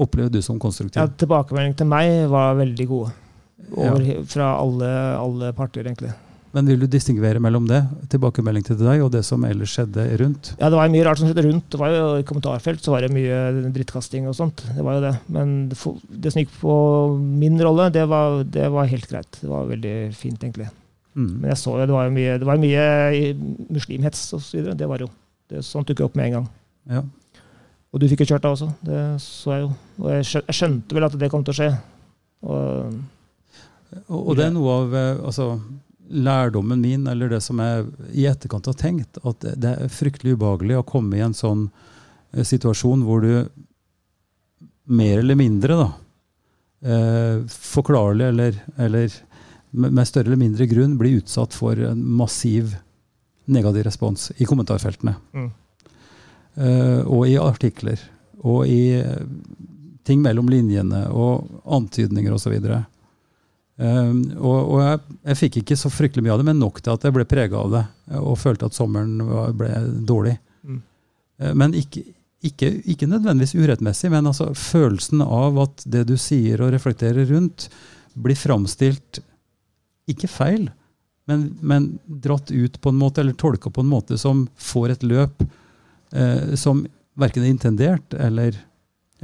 opplevde 0.00 0.38
du 0.38 0.44
som 0.44 0.60
konstruktiv. 0.60 1.00
Ja, 1.00 1.08
Tilbakemeldingene 1.08 1.78
til 1.80 1.90
meg 1.90 2.14
var 2.32 2.56
veldig 2.58 2.86
gode. 2.90 3.12
Over, 3.70 4.02
ja. 4.02 4.20
Fra 4.28 4.54
alle, 4.60 4.90
alle 5.18 5.50
parter, 5.56 5.86
egentlig. 5.86 6.12
Men 6.54 6.68
vil 6.70 6.84
du 6.84 6.86
distingvere 6.86 7.40
mellom 7.42 7.64
det, 7.66 7.80
tilbakemelding 8.12 8.62
til 8.68 8.78
deg, 8.78 9.00
og 9.02 9.10
det 9.10 9.24
som 9.26 9.42
ellers 9.46 9.72
skjedde 9.74 10.04
rundt? 10.20 10.52
Ja, 10.60 10.68
det 10.70 10.78
var 10.78 10.92
mye 10.92 11.06
rart 11.06 11.18
som 11.18 11.26
skjedde 11.26 11.42
rundt. 11.48 11.66
Det 11.72 11.80
var 11.80 11.90
jo 11.90 12.04
I 12.20 12.26
kommentarfelt 12.28 12.84
så 12.84 12.94
var 12.94 13.02
det 13.02 13.10
mye 13.14 13.40
drittkasting 13.74 14.28
og 14.30 14.36
sånt. 14.38 14.62
Det 14.76 14.84
var 14.86 15.00
jo 15.00 15.02
det. 15.02 15.12
Men 15.34 15.56
det, 15.72 15.80
som 16.30 16.38
gikk 16.38 16.52
på 16.60 16.76
min 17.18 17.58
rolle, 17.58 17.88
det 17.94 18.04
var, 18.10 18.44
det 18.46 18.68
var, 18.70 18.86
helt 18.90 19.10
greit. 19.10 19.40
Det 19.40 19.50
var 19.50 19.66
veldig 19.72 19.96
fint, 20.14 20.38
egentlig. 20.46 20.68
Mm. 21.18 21.32
Men 21.42 21.50
jeg 21.50 21.58
så 21.58 21.74
jo 21.74 21.88
det 21.90 21.96
var 21.96 22.06
jo 22.06 22.14
mye, 22.14 22.38
det 22.38 22.46
var 22.46 22.62
mye 22.62 22.86
muslimhets 23.74 24.22
osv. 24.38 24.70
Det 24.78 24.90
var 24.90 25.02
jo 25.02 25.10
det, 25.50 25.64
Sånt 25.66 25.90
dukket 25.90 26.06
opp 26.06 26.14
med 26.18 26.30
en 26.30 26.38
gang. 26.38 26.48
Ja. 26.94 27.02
Og 27.90 28.02
du 28.02 28.06
fikk 28.10 28.22
jo 28.22 28.30
kjørt 28.30 28.46
deg 28.46 28.54
også. 28.54 28.70
Det 28.86 29.02
så 29.22 29.56
jeg 29.56 29.66
jo. 29.66 29.74
Og 30.04 30.14
jeg 30.14 30.54
skjønte 30.54 30.94
vel 30.94 31.08
at 31.10 31.18
det 31.18 31.32
kom 31.34 31.42
til 31.46 31.54
å 31.54 31.58
skje. 31.58 31.68
Og, 32.46 32.94
og 34.08 34.36
det 34.38 34.48
er 34.48 34.54
noe 34.54 34.76
av 34.82 34.94
eh, 34.98 35.24
altså 35.24 35.48
lærdommen 36.14 36.80
min, 36.80 37.06
eller 37.08 37.30
det 37.32 37.40
som 37.44 37.60
jeg 37.62 37.86
i 38.12 38.26
etterkant 38.28 38.68
har 38.68 38.76
tenkt, 38.78 39.18
at 39.24 39.44
det 39.56 39.72
er 39.72 39.92
fryktelig 39.92 40.36
ubehagelig 40.36 40.78
å 40.78 40.86
komme 40.86 41.18
i 41.18 41.24
en 41.24 41.36
sånn 41.36 41.68
eh, 42.34 42.44
situasjon 42.44 43.04
hvor 43.06 43.24
du 43.24 43.46
mer 44.84 45.18
eller 45.22 45.38
mindre, 45.38 45.78
da, 45.80 45.90
eh, 46.84 47.44
forklarlig 47.48 48.28
eller, 48.32 48.58
eller, 48.76 49.20
med 49.70 50.06
større 50.06 50.28
eller 50.28 50.42
mindre 50.44 50.68
grunn 50.70 50.98
blir 51.00 51.22
utsatt 51.22 51.56
for 51.56 51.80
en 51.80 52.02
massiv 52.20 52.76
negativ 53.50 53.86
respons 53.88 54.30
i 54.36 54.46
kommentarfeltene. 54.48 55.16
Mm. 55.34 55.50
Eh, 56.54 57.00
og 57.02 57.26
i 57.28 57.36
artikler. 57.40 58.00
Og 58.44 58.68
i 58.70 58.94
eh, 59.00 59.24
ting 60.06 60.20
mellom 60.22 60.48
linjene 60.52 61.06
og 61.10 61.48
antydninger 61.64 62.36
osv. 62.36 62.54
Og, 62.54 62.68
så 62.68 62.82
Um, 63.74 64.20
og, 64.38 64.58
og 64.70 64.76
jeg, 64.84 64.98
jeg, 65.24 65.38
fikk 65.40 65.56
ikke 65.60 65.76
så 65.78 65.90
fryktelig 65.90 66.22
mye 66.22 66.34
av 66.36 66.40
det, 66.40 66.46
men 66.46 66.60
nok 66.62 66.78
til 66.78 66.94
at 66.94 67.06
jeg 67.06 67.14
ble 67.16 67.26
prega 67.26 67.58
av 67.58 67.72
det. 67.72 67.84
Og 68.20 68.38
følte 68.38 68.68
at 68.70 68.76
sommeren 68.76 69.16
ble 69.58 69.70
dårlig. 70.06 70.36
Mm. 70.62 70.78
Uh, 71.42 71.50
men 71.58 71.74
ikke, 71.78 72.04
ikke, 72.46 72.70
ikke, 72.94 73.10
nødvendigvis 73.10 73.56
urettmessig, 73.58 74.12
men 74.14 74.30
altså 74.30 74.52
følelsen 74.58 75.24
av 75.26 75.58
at 75.66 75.84
det 75.90 76.06
du 76.10 76.14
sier 76.20 76.62
og 76.62 76.74
reflekterer 76.76 77.26
rundt, 77.32 77.68
blir 78.14 78.38
framstilt 78.38 79.18
ikke 80.10 80.28
feil, 80.30 80.68
men, 81.26 81.48
men, 81.64 81.86
dratt 82.04 82.52
ut 82.52 82.76
på 82.84 82.92
en 82.92 82.98
måte, 83.00 83.22
eller 83.22 83.34
tolka 83.40 83.72
på 83.72 83.82
en 83.82 83.88
måte 83.88 84.18
som 84.20 84.44
får 84.60 84.92
et 84.92 85.06
løp 85.08 85.42
uh, 85.42 86.52
som 86.60 86.84
verken 87.18 87.46
er 87.46 87.54
intendert 87.54 88.14
eller, 88.14 88.58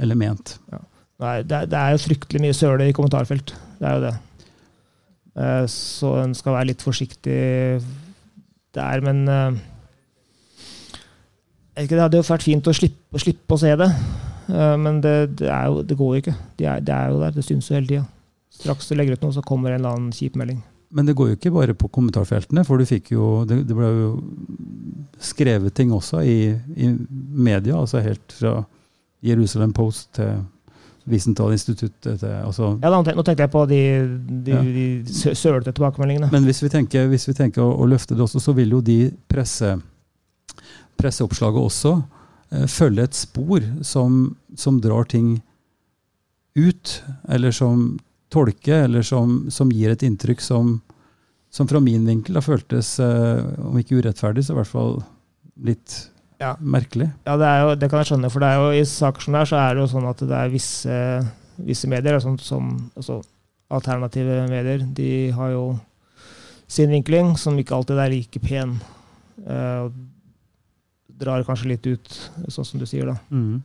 eller 0.01 0.17
ment. 0.17 0.57
Ja. 0.73 0.81
Nei, 1.21 1.35
det, 1.45 1.67
det, 1.69 1.77
er 1.77 1.93
jo 1.93 2.01
fryktelig 2.01 2.41
mye 2.41 2.57
søle 2.57 2.87
i 2.89 2.93
kommentarfelt. 2.97 3.53
Det 3.77 3.85
er 3.85 3.97
jo 3.99 4.05
det. 4.07 4.13
Eh, 5.37 5.65
så 5.71 6.15
en 6.19 6.33
skal 6.35 6.57
være 6.57 6.71
litt 6.73 6.83
forsiktig 6.83 7.41
der, 8.75 9.03
men 9.05 9.21
eh, 9.31 9.59
ikke, 11.81 11.95
Det 11.95 12.01
hadde 12.03 12.19
jo 12.19 12.27
vært 12.27 12.43
fint 12.43 12.67
å 12.67 12.73
slippe, 12.75 13.19
slippe 13.19 13.55
å 13.55 13.59
se 13.59 13.71
det, 13.79 13.87
eh, 14.51 14.75
men 14.79 14.99
det, 15.03 15.15
det, 15.39 15.47
jo, 15.47 15.85
det 15.87 15.97
går 15.97 16.11
jo 16.11 16.23
ikke. 16.25 16.35
Det 16.59 16.67
er, 16.67 16.83
det 16.83 16.97
er, 16.97 17.13
jo 17.13 17.21
der. 17.23 17.37
Det 17.37 17.45
syns 17.47 17.71
jo 17.71 17.77
hele 17.77 17.87
tida. 17.87 18.03
Straks 18.51 18.91
du 18.91 18.97
legger 18.97 19.15
ut 19.15 19.23
noe, 19.23 19.35
så 19.37 19.45
kommer 19.45 19.71
en 19.71 19.79
eller 19.79 19.95
annen 19.95 20.11
kjip 20.15 20.35
melding. 20.39 20.59
Men 20.91 21.07
det 21.07 21.15
går 21.15 21.31
jo 21.31 21.37
ikke 21.37 21.53
bare 21.55 21.73
på 21.79 21.87
kommentarfeltene, 21.87 22.65
for 22.67 22.83
jo, 22.83 23.27
det 23.47 23.63
ble 23.71 23.87
jo 23.87 24.09
skrevet 25.23 25.71
ting 25.73 25.93
også 25.95 26.19
i, 26.27 26.51
i 26.75 26.89
media, 26.91 27.77
altså 27.79 28.03
helt 28.03 28.35
fra 28.35 28.57
Jerusalem 29.23 29.71
Post 29.71 30.17
til 30.17 30.41
Wiesenthal-instituttet 31.09 32.21
altså, 32.23 32.75
Ja, 32.81 32.91
nå 32.93 33.23
tenkte 33.25 33.33
jeg 33.41 33.51
på 33.51 33.63
de, 33.69 33.81
de, 34.45 34.53
ja. 34.53 34.61
de 34.61 35.35
sølete 35.37 35.73
tilbakemeldingene. 35.73 36.29
Men 36.33 36.45
hvis 36.45 36.61
vi 36.61 36.69
tenker, 36.69 37.07
hvis 37.09 37.25
vi 37.29 37.35
tenker 37.37 37.63
å, 37.63 37.71
å, 37.73 37.87
løfte 37.89 38.17
det 38.17 38.21
også, 38.25 38.41
så 38.43 38.53
vil 38.57 38.75
jo 38.75 38.81
de 38.85 38.99
presse, 39.31 39.73
presseoppslaget 41.01 41.61
også 41.63 41.95
eh, 41.97 42.67
følge 42.69 43.07
et 43.09 43.17
spor 43.17 43.65
som, 43.87 44.21
som, 44.53 44.77
drar 44.83 45.09
ting 45.09 45.39
ut, 46.53 46.95
eller 47.31 47.55
som 47.55 47.95
tolker, 48.31 48.85
eller 48.85 49.05
som, 49.07 49.47
som 49.49 49.73
gir 49.73 49.95
et 49.95 50.05
inntrykk 50.05 50.43
som, 50.45 50.75
som 51.51 51.67
fra 51.67 51.81
min 51.83 52.05
vinkel 52.05 52.37
har 52.37 52.45
føltes, 52.45 52.93
eh, 53.01 53.41
om 53.65 53.81
ikke 53.81 54.03
urettferdig, 54.03 54.45
så 54.45 54.53
i 54.53 54.61
hvert 54.61 54.73
fall 54.75 54.99
litt 55.65 55.97
ja. 56.41 56.55
Merkelig. 56.59 57.11
Ja, 57.27 57.37
det, 57.37 57.51
jo, 57.61 57.75
det, 57.77 57.89
kan 57.91 58.01
jeg 58.01 58.11
skjønne. 58.11 58.31
For 58.33 58.43
det 58.43 58.49
er 58.49 58.59
jo, 58.59 58.71
i 58.75 58.83
saker 58.89 59.25
som 59.25 59.37
det 59.37 59.43
er, 59.43 59.51
så 59.51 59.59
er 59.61 59.75
det 59.77 59.83
jo 59.83 59.91
sånn 59.93 60.09
at 60.09 60.23
det 60.25 60.37
er 60.37 60.53
visse, 60.53 60.97
visse 61.61 61.89
medier, 61.91 62.17
altså, 62.17 62.33
som 62.41 62.71
altså, 62.97 63.21
alternative 63.71 64.43
medier, 64.51 64.85
de 64.97 65.11
har 65.37 65.53
jo 65.53 65.65
sin 66.71 66.91
vinkling, 66.91 67.35
som 67.39 67.59
ikke 67.59 67.75
alltid 67.77 67.99
er 67.99 68.13
like 68.13 68.41
pen. 68.43 68.77
Uh, 69.43 69.91
drar 71.21 71.45
kanskje 71.45 71.73
litt 71.73 71.87
ut, 71.87 72.13
sånn 72.49 72.67
som 72.67 72.81
du 72.81 72.87
sier, 72.89 73.11
da. 73.11 73.17
Mm. 73.29 73.61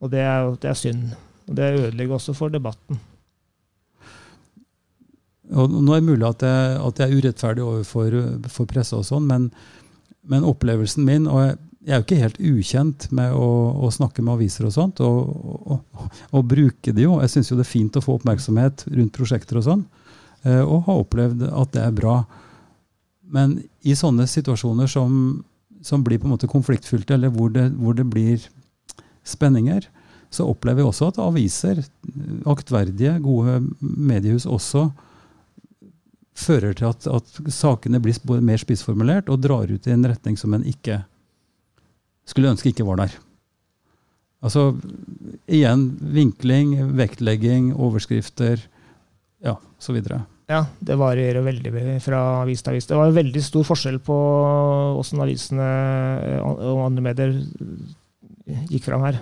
Og 0.00 0.12
det 0.12 0.24
er, 0.24 0.50
det 0.60 0.70
er 0.70 0.78
synd. 0.78 1.08
Og 1.48 1.56
det 1.58 1.72
ødelegger 1.78 2.16
også 2.16 2.34
for 2.36 2.52
debatten. 2.52 3.00
Og 5.50 5.72
nå 5.72 5.94
er 5.94 6.02
det 6.02 6.06
mulig 6.06 6.26
at 6.28 6.44
jeg, 6.46 6.76
at 6.78 7.00
jeg 7.00 7.08
er 7.08 7.16
urettferdig 7.18 7.64
overfor 7.64 8.16
for 8.52 8.70
presse, 8.70 8.94
og 8.94 9.06
sånn, 9.08 9.26
men, 9.26 9.48
men, 10.22 10.46
opplevelsen 10.46 11.02
min 11.06 11.26
og 11.26 11.42
jeg, 11.42 11.58
jeg, 11.90 11.96
er 11.96 12.00
jo 12.00 12.06
ikke 12.06 12.20
helt 12.20 12.38
ukjent 12.38 13.06
med 13.16 13.34
å, 13.34 13.48
å 13.82 13.90
snakke 13.90 14.22
med 14.22 14.36
aviser 14.36 14.68
og 14.68 14.74
sånt, 14.74 15.00
og, 15.02 15.32
og, 15.74 16.04
og 16.30 16.46
bruke 16.46 16.94
det 16.94 17.02
jo. 17.02 17.16
Jeg 17.24 17.32
syns 17.34 17.50
jo 17.50 17.58
det 17.58 17.66
er 17.66 17.72
fint 17.72 17.98
å 17.98 18.04
få 18.04 18.18
oppmerksomhet 18.20 18.86
rundt 18.92 19.16
prosjekter 19.16 19.58
og 19.58 19.66
sånn, 19.66 19.82
eh, 20.46 20.62
og 20.62 20.86
har 20.86 21.02
opplevd 21.02 21.44
at 21.50 21.74
det 21.74 21.82
er 21.82 21.96
bra. 21.96 22.20
Men 23.34 23.58
i 23.82 23.96
sånne 23.98 24.28
situasjoner 24.30 24.90
som, 24.90 25.42
som 25.82 26.06
blir 26.06 26.22
på 26.22 26.30
en 26.30 26.36
måte 26.36 26.50
konfliktfylte, 26.50 27.18
eller 27.18 27.34
hvor 27.34 27.50
det, 27.54 27.66
hvor 27.74 27.98
det 27.98 28.06
blir 28.10 28.46
spenninger, 29.26 29.90
så 30.30 30.46
opplever 30.46 30.84
jeg 30.84 30.92
også 30.92 31.10
at 31.10 31.22
aviser, 31.24 31.82
aktverdige, 32.46 33.16
gode 33.24 33.58
mediehus 33.82 34.46
også, 34.46 34.92
fører 36.38 36.76
til 36.78 36.86
at, 36.88 37.06
at 37.10 37.40
sakene 37.52 37.98
blir 38.00 38.14
mer 38.46 38.62
spissformulert 38.62 39.28
og 39.28 39.42
drar 39.42 39.68
ut 39.68 39.88
i 39.90 39.92
en 39.92 40.06
retning 40.06 40.38
som 40.38 40.54
en 40.54 40.62
ikke 40.64 41.02
skulle 42.28 42.52
ønske 42.52 42.72
ikke 42.72 42.86
var 42.88 43.02
der. 43.02 43.16
Altså 44.40 44.70
igjen 45.50 45.90
vinkling, 46.00 46.76
vektlegging, 46.96 47.74
overskrifter, 47.76 48.62
ja, 49.44 49.56
så 49.80 49.92
videre. 49.96 50.22
Ja, 50.50 50.64
det 50.82 50.96
varierer 50.98 51.44
veldig 51.46 52.00
fra 52.02 52.20
avis 52.40 52.64
til 52.64 52.72
avis. 52.72 52.88
Det 52.88 52.96
var 52.98 53.12
veldig 53.14 53.42
stor 53.44 53.66
forskjell 53.68 54.00
på 54.02 54.16
åssen 54.98 55.20
avisene 55.22 55.68
og 56.42 56.86
andre 56.88 57.04
medier 57.04 57.36
gikk 58.72 58.88
fram 58.88 59.04
her. 59.06 59.20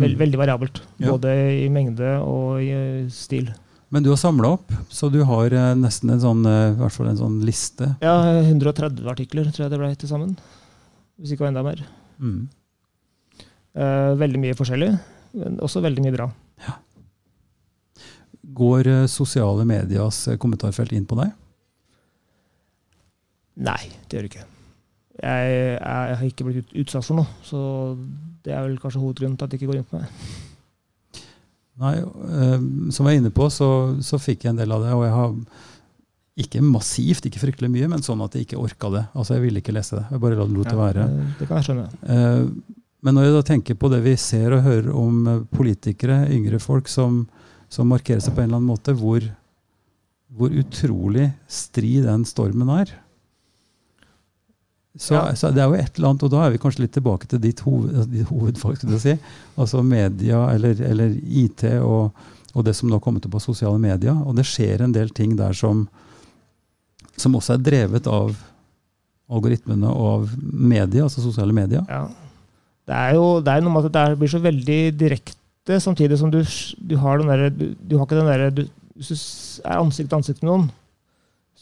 Veld, 0.00 0.16
mm. 0.16 0.22
veldig 0.22 0.40
variabelt. 0.40 0.80
Både 1.02 1.34
ja. 1.34 1.50
i 1.66 1.68
mengde 1.72 2.14
og 2.24 2.62
i 2.64 2.72
stil. 3.12 3.50
Men 3.92 4.06
du 4.06 4.08
har 4.08 4.16
samla 4.16 4.54
opp, 4.56 4.72
så 4.88 5.10
du 5.12 5.18
har 5.28 5.52
eh, 5.52 5.74
nesten 5.76 6.14
en 6.14 6.22
sånn, 6.22 6.46
eh, 6.48 6.80
en 6.80 7.18
sånn 7.18 7.42
liste? 7.44 7.90
Ja, 8.00 8.14
130 8.40 9.04
artikler 9.12 9.50
tror 9.52 9.66
jeg 9.66 9.74
det 9.74 9.80
ble 9.82 9.90
til 10.00 10.08
sammen. 10.08 10.32
Hvis 11.20 11.34
ikke 11.34 11.48
enda 11.48 11.64
mer. 11.66 11.82
Mm. 12.22 12.46
Eh, 13.72 14.12
veldig 14.20 14.40
mye 14.42 14.56
forskjellig, 14.56 14.90
men 15.40 15.60
også 15.64 15.82
veldig 15.84 16.04
mye 16.04 16.14
bra. 16.14 16.28
Ja. 16.66 16.76
Går 18.62 18.90
eh, 18.90 19.06
sosiale 19.08 19.64
medias 19.68 20.26
eh, 20.28 20.38
kommentarfelt 20.40 20.92
inn 20.96 21.08
på 21.08 21.18
deg? 21.20 21.32
Nei, 23.62 23.80
det 24.08 24.16
gjør 24.16 24.26
det 24.26 24.32
ikke. 24.32 24.46
Jeg, 25.22 25.50
jeg, 25.52 25.78
jeg 25.78 26.18
har 26.18 26.28
ikke 26.28 26.46
blitt 26.48 26.78
utsatt 26.82 27.06
for 27.06 27.20
noe, 27.20 27.28
så 27.44 27.58
det 28.42 28.54
er 28.54 28.64
vel 28.64 28.78
kanskje 28.80 29.02
hovedgrunnen 29.02 29.36
til 29.38 29.46
at 29.46 29.52
det 29.52 29.60
ikke 29.60 29.70
går 29.70 29.80
inn 29.80 29.88
på 29.88 30.00
meg. 30.00 30.08
Nei, 31.82 31.96
øh, 32.02 32.92
Som 32.92 33.06
jeg 33.08 33.16
er 33.16 33.20
inne 33.22 33.32
på, 33.34 33.48
så, 33.50 33.68
så, 34.04 34.20
fikk 34.20 34.44
jeg 34.44 34.52
en 34.52 34.60
del 34.60 34.72
av 34.74 34.84
det. 34.84 34.92
Og 34.96 35.04
jeg 35.06 35.14
har 35.16 35.36
ikke 36.38 36.62
massivt, 36.64 37.26
ikke 37.28 37.42
fryktelig 37.42 37.68
mye, 37.72 37.88
men 37.92 38.04
sånn 38.04 38.22
at 38.24 38.32
jeg 38.36 38.46
ikke 38.46 38.60
orka 38.60 38.88
det. 38.94 39.02
Altså, 39.12 39.34
Jeg 39.36 39.44
ville 39.44 39.60
ikke 39.60 39.74
lese 39.76 39.98
det. 39.98 40.04
Jeg 40.10 40.22
bare 40.22 40.38
lot 40.40 40.48
det 40.64 40.72
ja, 40.72 40.78
være. 40.78 41.08
Det 41.38 41.48
kan 41.48 41.60
jeg 41.60 41.68
skjønne. 41.68 41.88
Uh, 42.08 42.78
men 43.02 43.18
når 43.18 43.26
jeg 43.26 43.36
da 43.36 43.42
tenker 43.50 43.78
på 43.82 43.90
det 43.92 44.00
vi 44.04 44.16
ser 44.20 44.54
og 44.54 44.62
hører 44.62 44.92
om 44.94 45.16
eh, 45.26 45.38
politikere, 45.50 46.20
yngre 46.30 46.60
folk, 46.62 46.86
som, 46.86 47.24
som 47.66 47.88
markerer 47.90 48.22
seg 48.22 48.36
på 48.36 48.44
en 48.44 48.46
eller 48.46 48.60
annen 48.60 48.70
måte, 48.70 48.94
hvor, 48.94 49.24
hvor 50.30 50.54
utrolig 50.54 51.32
stri 51.50 51.96
den 52.04 52.22
stormen 52.28 52.70
er. 52.70 52.92
Så, 54.94 55.16
ja. 55.16 55.34
så, 55.34 55.50
det 55.50 55.64
er 55.64 55.70
jo 55.72 55.80
et 55.80 55.96
eller 55.96 56.12
annet, 56.12 56.24
og 56.26 56.32
da 56.34 56.44
er 56.44 56.52
vi 56.52 56.60
kanskje 56.60 56.84
litt 56.84 56.92
tilbake 56.94 57.28
til 57.28 57.40
ditt, 57.40 57.62
hoved, 57.64 58.06
ditt 58.12 58.28
hovedfag. 58.28 58.76
skulle 58.76 58.98
jeg 58.98 59.04
si, 59.18 59.34
Altså 59.56 59.82
media 59.82 60.44
eller, 60.52 60.76
eller 60.84 61.14
IT 61.16 61.64
og, 61.80 62.12
og, 62.52 62.64
det 62.66 62.76
som 62.76 62.92
nå 62.92 63.00
kommet 63.00 63.24
opp 63.26 63.34
på 63.38 63.42
sosiale 63.42 63.80
medier. 63.80 64.14
Og 64.14 64.36
det 64.36 64.44
skjer 64.48 64.84
en 64.84 64.94
del 64.94 65.10
ting 65.16 65.34
der 65.40 65.56
som, 65.56 65.86
som 67.20 67.36
også 67.36 67.56
er 67.56 67.64
drevet 67.64 68.08
av 68.10 68.34
algoritmene 69.32 69.88
og 69.88 70.08
av 70.12 70.34
media, 70.40 71.06
altså 71.06 71.24
sosiale 71.24 71.54
medier. 71.56 71.84
Ja. 71.88 72.06
Det 72.88 72.98
er 72.98 73.16
jo 73.16 73.26
det 73.44 73.52
er 73.52 73.64
noe 73.64 73.72
med 73.76 73.88
at 73.88 73.94
det 73.94 74.20
blir 74.20 74.32
så 74.32 74.42
veldig 74.42 74.80
direkte, 74.98 75.78
samtidig 75.80 76.18
som 76.18 76.32
du, 76.32 76.40
du 76.82 76.96
har 76.98 77.20
den 77.20 77.30
derre 77.30 77.50
du, 77.54 77.68
du, 77.78 77.96
har 77.96 78.08
ikke 78.08 78.18
den 78.18 78.30
derre 78.30 78.66
Hvis 78.98 79.12
du 79.12 79.16
er 79.62 79.78
ansikt 79.78 80.10
til 80.10 80.18
ansikt 80.18 80.42
med 80.42 80.50
noen, 80.50 80.66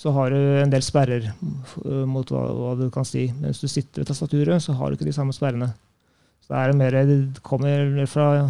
så 0.01 0.15
har 0.17 0.33
du 0.33 0.39
en 0.63 0.73
del 0.73 0.83
sperrer 0.83 1.29
eh, 1.29 2.05
mot 2.09 2.33
hva, 2.33 2.47
hva, 2.57 2.73
du 2.79 2.87
kan 2.95 3.05
si. 3.05 3.27
Men 3.37 3.53
hvis 3.53 3.61
du 3.61 3.69
sitter 3.69 4.01
ved 4.01 4.09
tastaturet, 4.09 4.65
så 4.65 4.73
har 4.79 4.89
du 4.89 4.97
ikke 4.97 5.09
de 5.11 5.15
samme 5.15 5.35
sperrene. 5.37 5.69
Så 6.41 6.55
det, 6.55 6.63
er 6.63 6.79
mer, 6.81 6.97
det 7.07 7.43
kommer 7.45 8.01
fra, 8.09 8.49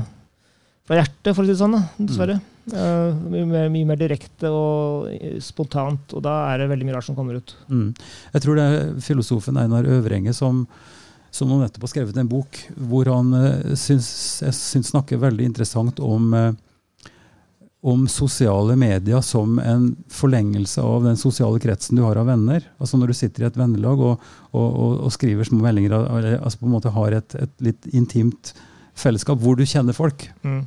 fra 0.88 1.01
hjertet, 1.01 1.33
for 1.35 1.43
å 1.43 1.47
si 1.47 1.55
det 1.55 1.61
sånn, 1.61 1.77
dessverre. 1.99 2.38
Mm. 2.40 2.47
Uh, 2.71 3.19
mye, 3.33 3.45
mer, 3.49 3.69
mye, 3.73 3.88
mer, 3.88 3.99
direkte 3.99 4.51
og 4.53 5.11
spontant, 5.43 6.14
og 6.14 6.25
da 6.27 6.37
er 6.53 6.62
det 6.62 6.71
veldig 6.71 6.87
mye 6.87 6.97
rart 6.99 7.09
som 7.09 7.19
kommer 7.19 7.40
ut. 7.40 7.55
Mm. 7.73 7.90
Jeg 8.37 8.45
tror 8.45 8.59
det 8.59 8.64
er 8.69 8.90
filosofen 9.05 9.61
Einar 9.61 9.88
Øvrenge 9.90 10.35
som, 10.37 10.64
som 11.35 11.53
nettopp 11.57 11.88
har 11.88 11.95
skrevet 11.95 12.21
en 12.21 12.31
bok 12.31 12.61
hvor 12.90 13.11
han 13.11 13.33
uh, 13.35 13.77
syns, 13.79 14.11
syns 14.45 14.93
snakker 14.93 15.23
veldig 15.23 15.49
interessant 15.51 16.03
om 16.05 16.35
uh, 16.37 16.51
om 17.81 18.09
sosiale 18.09 18.77
medier 18.77 19.21
som 19.25 19.59
en 19.59 19.87
forlengelse 20.12 20.83
av 20.85 21.05
den 21.05 21.16
sosiale 21.16 21.61
kretsen 21.61 21.97
du 21.97 22.03
har 22.05 22.19
av 22.21 22.29
venner. 22.29 22.64
Altså 22.79 23.01
Når 23.01 23.12
du 23.12 23.16
sitter 23.16 23.45
i 23.45 23.47
et 23.49 23.57
vennelag 23.57 24.03
og, 24.05 24.27
og, 24.51 24.66
og, 24.66 24.99
og 25.07 25.14
skriver 25.14 25.49
små 25.49 25.62
meldinger, 25.64 25.97
altså 25.97 26.61
på 26.61 26.69
en 26.69 26.75
måte 26.75 26.93
har 26.93 27.16
et, 27.16 27.37
et, 27.40 27.55
litt 27.64 27.88
intimt 27.97 28.53
fellesskap 29.03 29.41
hvor 29.43 29.59
du 29.59 29.65
kjenner 29.69 29.97
folk. 29.97 30.27
Mm. 30.47 30.65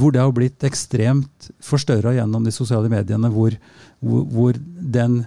Hvor 0.00 0.14
det 0.14 0.22
har 0.22 0.34
blitt 0.34 0.66
ekstremt 0.66 1.50
forstørra 1.62 2.14
gjennom 2.16 2.46
de 2.46 2.54
sosiale 2.54 2.90
mediene, 2.90 3.30
hvor, 3.30 3.54
hvor, 4.02 4.26
hvor 4.32 4.58
den 4.96 5.22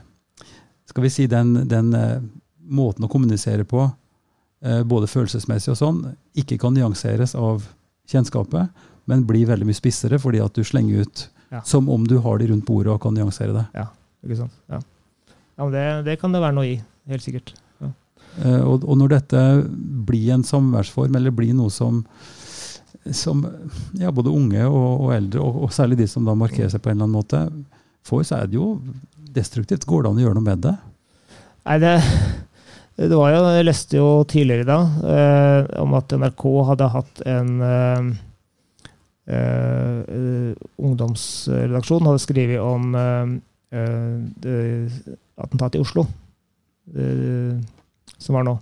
skal 0.89 1.05
vi 1.05 1.13
si, 1.13 1.27
den, 1.31 1.53
den 1.69 1.93
uh, 1.95 2.19
måten 2.65 3.05
å 3.05 3.11
kommunisere 3.11 3.63
på, 3.69 3.85
uh, 3.87 4.81
både 4.89 5.09
følelsesmessig 5.11 5.73
og 5.75 5.79
sånn, 5.79 5.99
ikke 6.39 6.59
kan 6.59 6.75
nyanseres 6.75 7.37
av 7.39 7.67
kjennskapet 8.09 8.87
men 9.09 9.25
blir 9.25 9.47
veldig 9.49 9.65
mye 9.65 9.77
spissere 9.77 10.19
fordi 10.21 10.41
at 10.43 10.53
du 10.53 10.65
slenger 10.65 11.05
ut 11.05 11.23
ja. 11.49 11.63
som 11.65 11.89
om 11.89 12.05
du 12.07 12.19
har 12.21 12.37
de 12.41 12.51
rundt 12.51 12.67
bordet 12.67 12.93
og 12.93 13.01
kan 13.01 13.15
nyansere 13.17 13.55
det. 13.55 13.65
Ja, 13.73 13.87
ikke 14.25 14.43
sant. 14.43 14.53
Ja, 14.69 14.81
ja 15.57 15.65
men 15.65 15.73
det, 15.73 15.85
det, 16.05 16.19
kan 16.21 16.35
det 16.35 16.43
være 16.43 16.57
noe 16.59 16.69
i. 16.69 16.77
Helt 17.09 17.25
sikkert. 17.25 17.55
Uh, 18.39 18.61
og, 18.63 18.85
og, 18.85 18.95
når 19.01 19.15
dette 19.17 19.45
blir 20.07 20.33
en 20.35 20.45
samværsform, 20.47 21.17
eller 21.19 21.35
blir 21.35 21.55
noe 21.57 21.73
som, 21.73 22.03
som 23.11 23.43
ja, 23.99 24.13
både 24.15 24.31
unge 24.33 24.65
og, 24.67 25.07
og 25.07 25.15
eldre, 25.15 25.43
og, 25.43 25.63
og, 25.65 25.73
særlig 25.75 25.99
de 26.01 26.07
som 26.09 26.27
da 26.27 26.37
markerer 26.37 26.71
seg 26.71 26.83
på 26.83 26.91
en 26.91 26.97
eller 26.97 27.09
annen 27.09 27.19
måte, 27.19 27.43
får, 28.07 28.27
så 28.29 28.39
er 28.39 28.51
det 28.51 28.59
jo 28.59 28.69
destruktivt. 29.35 29.87
Går 29.87 30.05
det 30.05 30.11
an 30.11 30.21
å 30.21 30.25
gjøre 30.27 30.39
noe 30.39 30.47
med 30.47 30.63
det? 30.65 30.77
Nei, 31.67 31.77
det, 31.83 31.93
det 32.99 33.11
var 33.13 33.35
jo, 33.35 33.43
Jeg 33.57 33.67
leste 33.67 33.99
jo 33.99 34.07
tidligere 34.29 34.65
i 34.65 34.69
dag 34.69 35.03
eh, 35.13 35.67
om 35.83 35.93
at 35.99 36.15
NRK 36.17 36.47
hadde 36.71 36.91
hatt 36.95 37.23
en 37.29 37.53
eh, 37.67 38.09
Uh, 39.29 40.55
ungdomsredaksjonen 40.81 42.07
hadde 42.09 42.21
skrevet 42.23 42.63
om 42.65 42.95
uh, 42.97 43.27
attentatet 45.37 45.77
i 45.77 45.81
Oslo, 45.83 46.07
som 48.21 48.37
var 48.37 48.47
nå. 48.47 48.55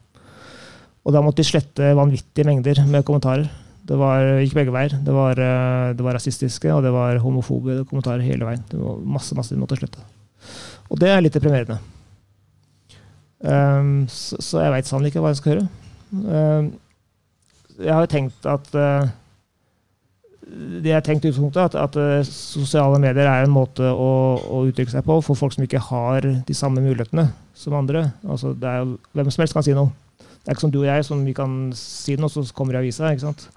Og 1.07 1.15
da 1.15 1.23
måtte 1.23 1.41
de 1.41 1.47
slette 1.47 1.93
vanvittige 1.97 2.47
mengder 2.47 2.83
med 2.87 3.05
kommentarer. 3.07 3.47
Det 3.87 3.95
var, 3.95 4.25
gikk 4.43 4.57
begge 4.57 4.73
veier. 4.75 4.97
Det 4.99 5.13
var, 5.15 5.39
det 5.95 6.03
var 6.03 6.17
rasistiske 6.17 6.73
og 6.75 6.81
det 6.83 6.91
var 6.91 7.21
homofobe 7.23 7.85
kommentarer 7.87 8.25
hele 8.25 8.47
veien. 8.47 8.65
Det 8.67 8.79
var 8.81 8.99
masse, 9.15 9.35
masse 9.37 9.55
de 9.55 9.61
måtte 9.61 9.79
slette. 9.79 10.03
Og 10.91 10.99
det 10.99 11.11
er 11.11 11.23
litt 11.23 11.35
deprimerende. 11.35 11.79
Um, 13.37 14.07
så, 14.09 14.39
så, 14.41 14.61
jeg 14.63 14.73
veit 14.73 14.89
sannelig 14.89 15.11
ikke 15.13 15.21
hva 15.21 15.31
jeg 15.31 15.39
skal 15.39 15.53
høre. 15.53 15.67
Um, 16.11 16.69
jeg 17.77 17.93
har 17.93 18.03
jo 18.03 18.11
tenkt 18.11 18.47
at 18.49 18.69
uh, 18.73 19.09
det 20.83 20.91
jeg 20.93 21.03
tenkte 21.03 21.31
utgangspunktet, 21.31 21.75
at, 21.75 21.75
at 21.75 21.97
uh, 21.99 22.27
sosiale 22.27 22.99
medier 23.03 23.27
er 23.27 23.43
en 23.43 23.53
måte 23.53 23.83
å, 23.83 24.11
å, 24.39 24.63
uttrykke 24.69 24.93
seg 24.93 25.05
på 25.07 25.19
for 25.25 25.39
folk 25.39 25.55
som 25.55 25.65
ikke 25.65 25.83
har 25.89 26.27
de 26.47 26.55
samme 26.55 26.83
mulighetene 26.83 27.27
som 27.57 27.75
andre. 27.77 28.07
Altså, 28.23 28.53
det 28.55 28.69
er, 28.69 28.83
jo, 28.83 28.97
hvem 29.17 29.31
som 29.33 29.43
helst 29.43 29.57
kan 29.57 29.65
si 29.67 29.75
noe. 29.77 29.91
Det 30.17 30.53
er 30.53 30.55
ikke 30.55 30.63
som 30.63 30.73
du 30.73 30.79
og 30.79 30.87
jeg, 30.87 31.05
som 31.07 31.23
vi 31.27 31.35
kan 31.35 31.59
si 31.75 32.15
noe, 32.15 32.31
så 32.31 32.45
kommer 32.55 32.77
det 32.77 32.85
i 32.85 32.87
avisa. 32.87 33.11
ikke 33.11 33.27
sant? 33.27 33.47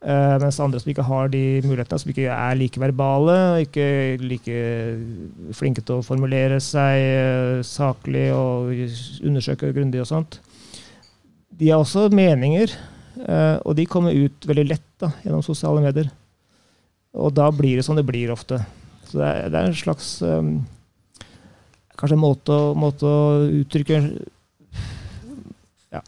Uh, 0.00 0.40
mens 0.40 0.56
andre 0.64 0.80
som 0.80 0.90
ikke 0.90 1.04
har 1.04 1.28
de 1.28 1.42
mulighetene, 1.60 2.02
som 2.02 2.10
ikke 2.10 2.28
er 2.32 2.54
like 2.56 2.80
verbale, 2.80 3.36
ikke 3.66 3.88
like 4.24 4.62
flinke 5.56 5.84
til 5.84 6.00
å 6.00 6.04
formulere 6.06 6.56
seg 6.64 7.04
uh, 7.04 7.66
saklig 7.66 8.30
og 8.32 8.72
undersøke 9.28 9.74
grundig 9.76 10.00
og 10.00 10.08
sånt, 10.08 10.40
de 11.60 11.68
har 11.68 11.84
også 11.84 12.08
meninger 12.16 12.72
og 13.18 13.74
de 13.76 13.84
kommer 13.90 14.14
ut 14.16 14.46
veldig 14.46 14.64
lett 14.68 14.86
da, 15.02 15.10
gjennom 15.24 15.42
sosiale 15.44 15.82
medier. 15.82 16.10
Og 17.18 17.32
da 17.34 17.48
blir 17.52 17.80
det 17.80 17.84
som 17.86 17.98
det 17.98 18.06
blir 18.06 18.30
ofte. 18.32 18.60
Så 19.08 19.18
det 19.18 19.26
er, 19.26 19.48
det 19.50 19.58
er 19.58 19.68
en 19.68 19.76
slags 19.76 20.12
um, 20.22 20.52
kanskje 22.00 22.16
en 22.16 22.22
måte, 22.22 22.58
måte 22.78 23.06
å 23.06 23.46
uttrykke 23.60 24.00
ja. 25.92 26.02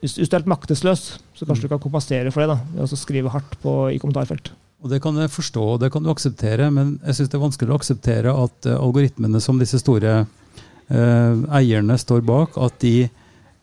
hvis, 0.00 0.16
hvis 0.18 0.28
du 0.28 0.34
er 0.34 0.42
helt 0.42 0.52
maktesløs, 0.52 1.06
så 1.34 1.48
kanskje 1.48 1.66
du 1.66 1.72
kan 1.72 1.82
kompensere 1.82 2.32
for 2.34 2.44
det 2.44 2.52
da, 2.52 2.58
ved 2.74 2.84
å 2.84 2.98
skrive 3.00 3.32
hardt 3.34 3.56
på, 3.62 3.76
i 3.90 4.00
kommentarfelt. 4.02 4.52
Og 4.80 4.92
Det 4.92 5.00
kan 5.04 5.16
jeg 5.20 5.32
forstå, 5.32 5.64
og 5.74 5.80
det 5.82 5.90
kan 5.92 6.04
du 6.04 6.12
akseptere, 6.12 6.70
men 6.72 6.94
jeg 7.04 7.18
syns 7.18 7.32
det 7.32 7.36
er 7.36 7.46
vanskelig 7.46 7.74
å 7.74 7.80
akseptere 7.80 8.36
at 8.44 8.68
eh, 8.68 8.78
algoritmene 8.78 9.42
som 9.44 9.58
disse 9.60 9.80
store 9.82 10.22
eh, 10.22 11.34
eierne 11.58 11.98
står 12.00 12.24
bak, 12.24 12.56
at 12.56 12.78
de 12.80 13.10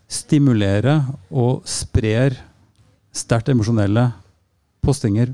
stimulerer 0.08 1.08
og 1.34 1.66
sprer 1.68 2.38
sterkt 3.18 3.52
emosjonelle 3.54 4.10
postinger 4.86 5.34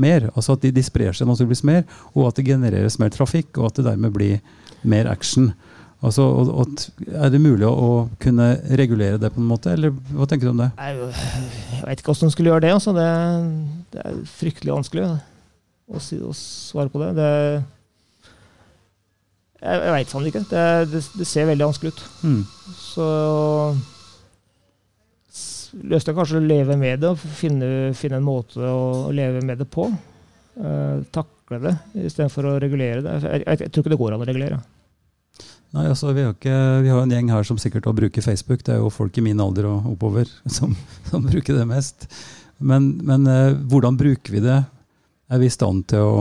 mer. 0.00 0.30
Altså 0.34 0.56
at 0.56 0.64
de, 0.64 0.72
de 0.74 0.84
sprer 0.84 1.16
seg 1.16 1.28
naturligvis 1.28 1.64
mer, 1.66 1.84
og 2.14 2.30
at 2.30 2.40
det 2.40 2.48
genereres 2.48 2.98
mer 3.02 3.12
trafikk, 3.14 3.58
og 3.58 3.70
at 3.70 3.80
det 3.80 3.88
dermed 3.90 4.14
blir 4.14 4.40
mer 4.88 5.10
action. 5.10 5.52
Altså, 6.00 6.24
og, 6.24 6.48
og, 6.62 6.84
er 7.12 7.28
det 7.32 7.42
mulig 7.44 7.66
å, 7.68 7.72
å 7.72 7.90
kunne 8.22 8.54
regulere 8.80 9.20
det 9.20 9.32
på 9.34 9.42
en 9.42 9.50
måte, 9.50 9.74
eller 9.76 9.92
hva 10.14 10.28
tenker 10.28 10.48
du 10.48 10.54
om 10.54 10.62
det? 10.62 10.70
Jeg, 10.78 11.10
Jeg 11.74 11.82
vet 11.90 12.00
ikke 12.00 12.14
hvordan 12.14 12.30
du 12.30 12.36
skulle 12.36 12.54
gjøre 12.54 12.64
det. 12.64 12.72
Altså. 12.78 12.94
Det, 12.96 13.10
det 13.92 14.06
er 14.06 14.22
fryktelig 14.38 14.76
vanskelig 14.78 15.04
å, 15.10 16.00
si, 16.00 16.16
å 16.24 16.32
svare 16.36 16.92
på 16.92 17.02
det. 17.02 17.12
det 17.20 17.30
jeg, 19.60 19.76
jeg 19.76 19.94
veit 19.98 20.14
sannelig 20.14 20.32
ikke. 20.32 20.46
Det, 20.48 20.66
det, 20.94 21.04
det 21.20 21.28
ser 21.28 21.50
veldig 21.50 21.68
vanskelig 21.68 21.92
ut. 21.92 22.04
Mm. 22.24 22.42
Så 22.80 23.08
løsningen 25.74 26.14
er 26.14 26.18
kanskje 26.18 26.40
å 26.40 26.44
leve 26.44 26.76
med 26.80 27.02
det 27.02 27.12
og 27.12 27.20
finne, 27.20 27.68
finne 27.98 28.20
en 28.20 28.26
måte 28.26 28.60
å 28.64 29.10
leve 29.14 29.42
med 29.46 29.62
det 29.62 29.68
på. 29.70 29.86
Uh, 30.60 31.00
takle 31.14 31.60
det 31.62 31.74
istedenfor 32.08 32.48
å 32.50 32.58
regulere 32.62 33.04
det. 33.04 33.16
Jeg, 33.22 33.44
jeg, 33.44 33.60
jeg 33.64 33.72
tror 33.72 33.84
ikke 33.84 33.94
det 33.94 34.00
går 34.00 34.16
an 34.16 34.24
å 34.24 34.28
regulere. 34.28 34.60
Nei, 35.70 35.86
altså 35.86 36.10
vi 36.10 36.24
har, 36.26 36.34
ikke, 36.34 36.56
vi 36.82 36.90
har 36.90 37.04
en 37.04 37.14
gjeng 37.14 37.30
her 37.30 37.46
som 37.46 37.58
sikkert 37.62 37.86
også 37.86 38.00
bruker 38.00 38.26
Facebook. 38.26 38.64
Det 38.66 38.74
er 38.74 38.82
jo 38.82 38.90
folk 38.90 39.16
i 39.20 39.24
min 39.24 39.40
alder 39.42 39.68
og 39.70 39.88
oppover 39.92 40.30
som, 40.56 40.74
som 41.08 41.24
bruker 41.26 41.56
det 41.56 41.68
mest. 41.70 42.08
Men, 42.58 42.92
men 43.06 43.26
uh, 43.30 43.56
hvordan 43.70 43.98
bruker 44.00 44.36
vi 44.36 44.44
det? 44.44 44.60
Er 45.30 45.40
vi 45.40 45.46
i 45.46 45.54
stand 45.54 45.86
til 45.92 46.02
å 46.02 46.14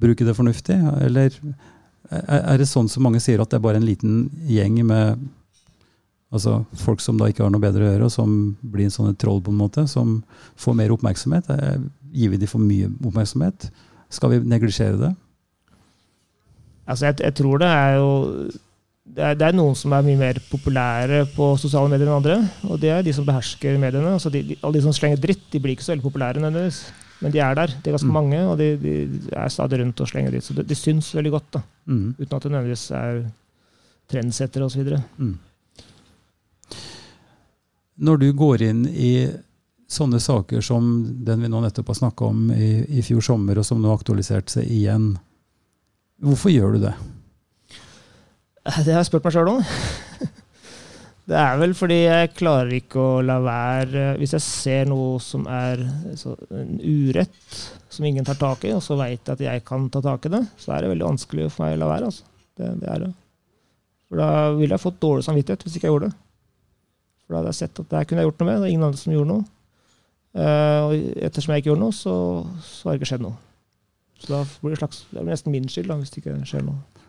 bruke 0.00 0.26
det 0.26 0.34
fornuftig? 0.34 0.76
Eller 1.06 1.36
er, 2.10 2.40
er 2.40 2.58
det 2.58 2.66
sånn 2.68 2.88
som 2.90 3.04
mange 3.06 3.22
sier, 3.22 3.40
at 3.40 3.52
det 3.52 3.60
er 3.60 3.64
bare 3.64 3.78
en 3.78 3.86
liten 3.86 4.24
gjeng 4.50 4.80
med 4.88 5.28
altså 6.32 6.60
folk 6.78 7.00
som 7.02 7.18
da 7.18 7.26
ikke 7.30 7.42
har 7.42 7.50
noe 7.50 7.62
bedre 7.62 7.84
å 7.86 7.90
gjøre, 7.92 8.06
og 8.08 8.12
som 8.14 8.36
blir 8.62 8.86
en 8.86 8.94
sånn 8.94 9.16
troll, 9.18 9.40
på 9.42 9.50
en 9.50 9.58
måte, 9.60 9.86
som 9.90 10.20
får 10.60 10.76
mer 10.78 10.94
oppmerksomhet? 10.94 11.50
Eh, 11.50 11.80
Gir 12.12 12.30
vi 12.32 12.40
dem 12.42 12.50
for 12.50 12.58
mye 12.62 12.88
oppmerksomhet? 13.06 13.68
Skal 14.10 14.30
vi 14.32 14.40
neglisjere 14.50 14.96
det? 14.98 15.12
Altså, 16.90 17.06
jeg, 17.10 17.20
jeg 17.22 17.34
tror 17.38 17.60
det 17.62 17.68
er 17.70 17.92
jo 18.00 18.08
det 19.10 19.22
er, 19.26 19.34
det 19.38 19.46
er 19.48 19.54
noen 19.58 19.74
som 19.78 19.90
er 19.96 20.04
mye 20.06 20.18
mer 20.20 20.38
populære 20.50 21.24
på 21.34 21.46
sosiale 21.58 21.90
medier 21.90 22.06
enn 22.06 22.16
andre. 22.20 22.36
Og 22.70 22.78
det 22.82 22.90
er 22.94 23.02
de 23.06 23.14
som 23.14 23.24
behersker 23.26 23.78
mediene. 23.82 24.12
Altså 24.14 24.30
de, 24.30 24.42
de, 24.52 24.56
alle 24.62 24.78
de 24.78 24.82
som 24.84 24.94
slenger 24.94 25.18
dritt, 25.22 25.42
de 25.50 25.58
blir 25.62 25.74
ikke 25.74 25.82
så 25.86 25.92
veldig 25.96 26.04
populære 26.06 26.42
nødvendigvis. 26.42 26.78
Men 27.20 27.34
de 27.34 27.40
er 27.42 27.56
der. 27.58 27.74
De 27.74 27.90
er 27.90 27.96
ganske 27.96 28.06
Mm. 28.10 28.14
mange, 28.16 28.38
og 28.46 28.54
de, 28.60 28.68
de 28.80 28.92
er 29.34 29.48
stadig 29.50 29.80
rundt 29.82 30.00
og 30.00 30.08
slenger 30.08 30.30
dritt. 30.34 30.46
Så 30.46 30.54
de, 30.54 30.62
de 30.70 30.78
syns 30.78 31.10
veldig 31.14 31.32
godt, 31.34 31.48
da. 31.58 31.62
Mm. 31.90 32.04
uten 32.20 32.36
at 32.38 32.42
det 32.46 32.52
nødvendigvis 32.54 32.84
er 33.00 33.18
trendsettere 34.14 34.64
osv. 34.70 34.94
Mm. 35.18 35.34
Når 38.00 38.20
du 38.22 38.28
går 38.32 38.62
inn 38.64 38.84
i 38.88 39.12
sånne 39.90 40.20
saker 40.22 40.62
som 40.64 40.84
den 41.26 41.42
vi 41.42 41.50
nå 41.50 41.60
nettopp 41.60 41.90
har 41.92 41.98
snakka 41.98 42.28
om 42.30 42.50
i, 42.54 42.70
i 42.88 43.02
fjor 43.04 43.24
sommer, 43.24 43.58
og 43.58 43.66
som 43.66 43.80
nå 43.82 43.90
har 43.90 43.98
aktualisert 44.00 44.52
seg 44.52 44.68
igjen, 44.70 45.12
hvorfor 46.22 46.52
gjør 46.54 46.76
du 46.76 46.84
det? 46.86 46.94
Det 48.64 48.92
har 48.92 49.00
jeg 49.00 49.08
spurt 49.08 49.26
meg 49.26 49.34
sjøl 49.34 49.56
om. 49.56 49.64
Det 51.30 51.38
er 51.38 51.58
vel 51.60 51.76
fordi 51.78 51.96
jeg 52.00 52.32
klarer 52.34 52.72
ikke 52.74 52.98
å 52.98 53.18
la 53.22 53.36
være 53.44 54.16
Hvis 54.18 54.32
jeg 54.34 54.42
ser 54.42 54.88
noe 54.90 55.20
som 55.22 55.44
er 55.46 55.78
en 55.78 56.72
urett 56.82 57.58
som 57.92 58.06
ingen 58.08 58.26
tar 58.26 58.38
tak 58.40 58.64
i, 58.66 58.72
og 58.74 58.82
så 58.82 58.96
veit 58.98 59.20
jeg 59.20 59.36
at 59.36 59.44
jeg 59.44 59.62
kan 59.66 59.86
ta 59.94 60.02
tak 60.02 60.26
i 60.26 60.32
det, 60.32 60.40
så 60.58 60.74
er 60.74 60.82
det 60.82 60.90
veldig 60.90 61.06
vanskelig 61.06 61.46
for 61.52 61.66
meg 61.66 61.76
å 61.76 61.80
la 61.84 61.90
være. 61.92 62.10
Altså. 62.10 62.26
Det, 62.58 62.72
det 62.82 62.90
er 62.90 63.04
det. 63.04 63.12
For 64.10 64.22
da 64.22 64.28
ville 64.56 64.74
jeg 64.74 64.82
fått 64.82 65.00
dårlig 65.02 65.26
samvittighet 65.26 65.62
hvis 65.66 65.78
ikke 65.78 65.86
jeg 65.86 65.94
gjorde 65.94 66.10
det. 66.10 66.18
For 67.30 67.36
da 67.36 67.44
hadde 67.44 67.52
jeg 67.52 67.60
sett 67.60 67.78
at 67.78 67.92
det 67.92 68.06
kunne 68.10 68.24
jeg 68.24 68.26
gjort 68.26 68.40
noe 68.42 68.46
med. 68.48 68.56
Det 68.58 68.66
er 68.66 68.72
ingen 68.74 68.86
andre 68.88 68.98
som 68.98 69.12
gjorde 69.14 69.30
noe. 69.30 69.44
Eh, 70.34 70.78
og 70.82 70.94
ettersom 71.28 71.52
jeg 71.54 71.62
ikke 71.62 71.70
gjorde 71.70 71.84
noe, 71.84 71.94
så, 71.94 72.14
så 72.66 72.88
har 72.88 72.96
det 72.96 72.98
ikke 72.98 73.10
skjedd 73.12 73.22
noe. 73.22 73.38
Så 74.18 74.32
da 74.32 74.40
blir 74.58 74.74
det, 74.74 74.80
slags, 74.80 75.04
det 75.12 75.22
blir 75.22 75.30
nesten 75.30 75.54
min 75.54 75.70
skyld 75.70 75.92
da, 75.92 76.00
hvis 76.00 76.10
det 76.10 76.24
ikke 76.24 76.34
skjer 76.50 76.66
noe. 76.66 77.06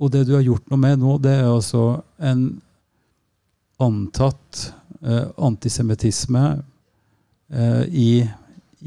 Og 0.00 0.12
det 0.16 0.24
du 0.24 0.32
har 0.38 0.46
gjort 0.48 0.72
noe 0.72 0.80
med 0.80 1.04
nå, 1.04 1.18
det 1.20 1.36
er 1.36 1.50
altså 1.50 1.84
en 2.16 2.48
antatt 3.84 4.64
eh, 5.04 5.28
antisemittisme 5.36 6.44
eh, 7.52 7.84
i, 7.92 8.10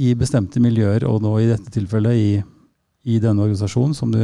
i 0.01 0.11
bestemte 0.17 0.61
miljøer, 0.65 1.05
og 1.05 1.21
nå 1.21 1.37
i 1.37 1.49
dette 1.53 1.77
tilfellet 1.77 2.17
i, 2.17 2.29
i 3.05 3.21
denne 3.21 3.45
organisasjonen 3.45 3.93
som 3.97 4.17
du 4.17 4.23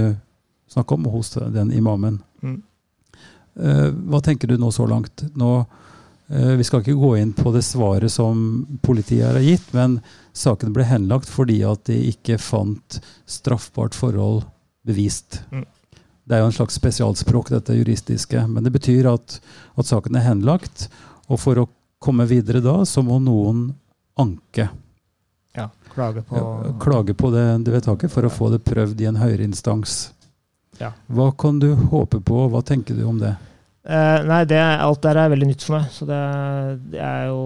snakker 0.74 0.98
om, 0.98 1.06
hos 1.14 1.36
den 1.54 1.70
imamen. 1.78 2.18
Mm. 2.42 2.64
Eh, 3.56 3.90
hva 4.10 4.26
tenker 4.26 4.50
du 4.50 4.58
nå 4.60 4.74
så 4.74 4.90
langt? 4.90 5.24
Nå, 5.38 5.52
eh, 5.62 5.84
vi 6.28 6.64
skal 6.66 6.82
ikke 6.82 6.98
gå 6.98 7.12
inn 7.22 7.34
på 7.38 7.52
det 7.54 7.62
svaret 7.62 8.10
som 8.12 8.66
politiet 8.82 9.28
har 9.30 9.44
gitt, 9.46 9.68
men 9.78 10.00
saken 10.34 10.74
ble 10.74 10.88
henlagt 10.90 11.30
fordi 11.30 11.60
at 11.68 11.86
de 11.86 12.00
ikke 12.10 12.40
fant 12.42 13.00
straffbart 13.30 13.94
forhold 13.98 14.42
bevist. 14.86 15.44
Mm. 15.52 15.66
Det 16.26 16.36
er 16.36 16.42
jo 16.42 16.50
en 16.50 16.56
slags 16.58 16.80
spesialspråk, 16.80 17.52
dette 17.54 17.76
juristiske. 17.78 18.48
Men 18.50 18.66
det 18.66 18.74
betyr 18.74 19.06
at, 19.12 19.38
at 19.78 19.86
saken 19.86 20.18
er 20.18 20.26
henlagt. 20.26 20.88
Og 21.30 21.38
for 21.42 21.62
å 21.62 21.68
komme 22.02 22.26
videre 22.30 22.64
da, 22.66 22.80
så 22.86 23.04
må 23.06 23.20
noen 23.22 23.68
anke. 24.18 24.70
Ja, 25.56 25.70
klage 25.94 26.26
på 26.26 26.42
Klage 26.82 27.14
på 27.14 27.30
det, 27.32 27.46
det 27.64 27.76
vedtaket 27.78 28.12
for 28.12 28.26
å 28.26 28.34
få 28.34 28.50
det 28.56 28.64
prøvd 28.66 29.02
i 29.02 29.10
en 29.12 29.22
høyere 29.22 29.46
instans. 29.46 30.10
Ja. 30.82 30.92
Hva 31.08 31.30
kan 31.38 31.62
du 31.62 31.72
håpe 31.94 32.20
på, 32.20 32.48
hva 32.52 32.62
tenker 32.66 32.98
du 32.98 33.06
om 33.08 33.22
det? 33.22 33.36
Eh, 33.86 34.20
nei, 34.26 34.42
det, 34.50 34.58
alt 34.58 35.04
der 35.06 35.20
er 35.22 35.30
veldig 35.30 35.52
nytt 35.52 35.66
for 35.66 35.78
meg. 35.78 35.90
Så 35.94 36.08
det, 36.10 36.22
det 36.94 37.02
er 37.06 37.28
jo 37.30 37.42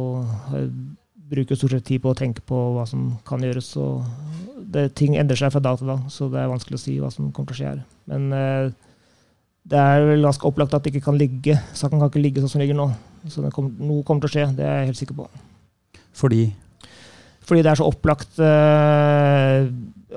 Jeg 0.54 0.70
bruker 1.30 1.60
stort 1.60 1.76
sett 1.76 1.88
tid 1.90 2.02
på 2.02 2.14
å 2.14 2.18
tenke 2.18 2.42
på 2.48 2.60
hva 2.78 2.86
som 2.90 3.12
kan 3.28 3.44
gjøres. 3.44 3.74
og 3.78 4.06
det, 4.72 4.88
Ting 4.98 5.18
endrer 5.20 5.40
seg 5.40 5.52
fra 5.54 5.64
dag 5.64 5.82
til 5.82 5.92
dag, 5.92 6.06
så 6.14 6.30
det 6.32 6.40
er 6.42 6.52
vanskelig 6.52 6.80
å 6.80 6.84
si 6.86 6.96
hva 7.02 7.12
som 7.14 7.34
kommer 7.36 7.52
til 7.52 7.58
å 7.58 7.60
skje 7.60 7.74
her. 7.74 7.84
Men 8.10 8.32
uh, 8.34 8.72
det 9.70 9.78
er 9.78 10.08
vel 10.08 10.26
ganske 10.26 10.48
opplagt 10.48 10.74
at 10.74 10.86
det 10.86 10.94
ikke 10.94 11.06
kan 11.10 11.20
ligge. 11.20 11.58
Saken 11.78 12.00
kan 12.02 12.10
ikke 12.10 12.24
ligge 12.24 12.42
sånn 12.42 12.54
som 12.54 12.62
den 12.62 12.68
ligger 12.70 12.80
nå. 12.80 12.88
Så 13.30 13.44
det 13.44 13.52
kom, 13.54 13.70
noe 13.78 14.06
kommer 14.08 14.24
til 14.26 14.32
å 14.32 14.36
skje, 14.38 14.48
det 14.58 14.66
er 14.66 14.82
jeg 14.82 14.90
helt 14.92 15.02
sikker 15.04 15.20
på. 15.20 15.28
Fordi 16.18 16.44
Fordi 17.50 17.64
det 17.66 17.72
er 17.72 17.80
så 17.80 17.88
opplagt, 17.90 18.38
eh, 18.46 19.68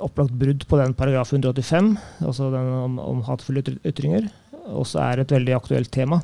opplagt 0.05 0.35
brudd 0.37 0.67
på 0.69 0.77
den 0.77 0.93
paragraf 0.93 1.31
185, 1.33 1.95
altså 2.29 2.51
den 2.53 2.69
om, 2.77 2.99
om 3.01 3.23
hatefulle 3.25 3.63
ytr- 3.65 3.79
ytringer. 3.89 4.27
Og 4.73 4.87
så 4.89 5.03
er 5.05 5.23
et 5.23 5.35
veldig 5.35 5.55
aktuelt 5.57 5.91
tema. 5.93 6.21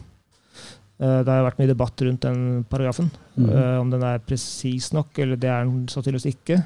Eh, 0.98 1.20
det 1.22 1.30
har 1.30 1.46
vært 1.46 1.60
mye 1.60 1.70
debatt 1.70 2.02
rundt 2.02 2.24
den 2.26 2.64
paragrafen. 2.70 3.10
Eh, 3.38 3.76
om 3.78 3.90
den 3.92 4.02
er 4.02 4.22
presis 4.24 4.90
nok, 4.96 5.12
eller 5.22 5.38
det 5.38 5.50
er 5.50 5.66
den 5.66 5.86
sannsynligvis 5.90 6.32
ikke. 6.32 6.58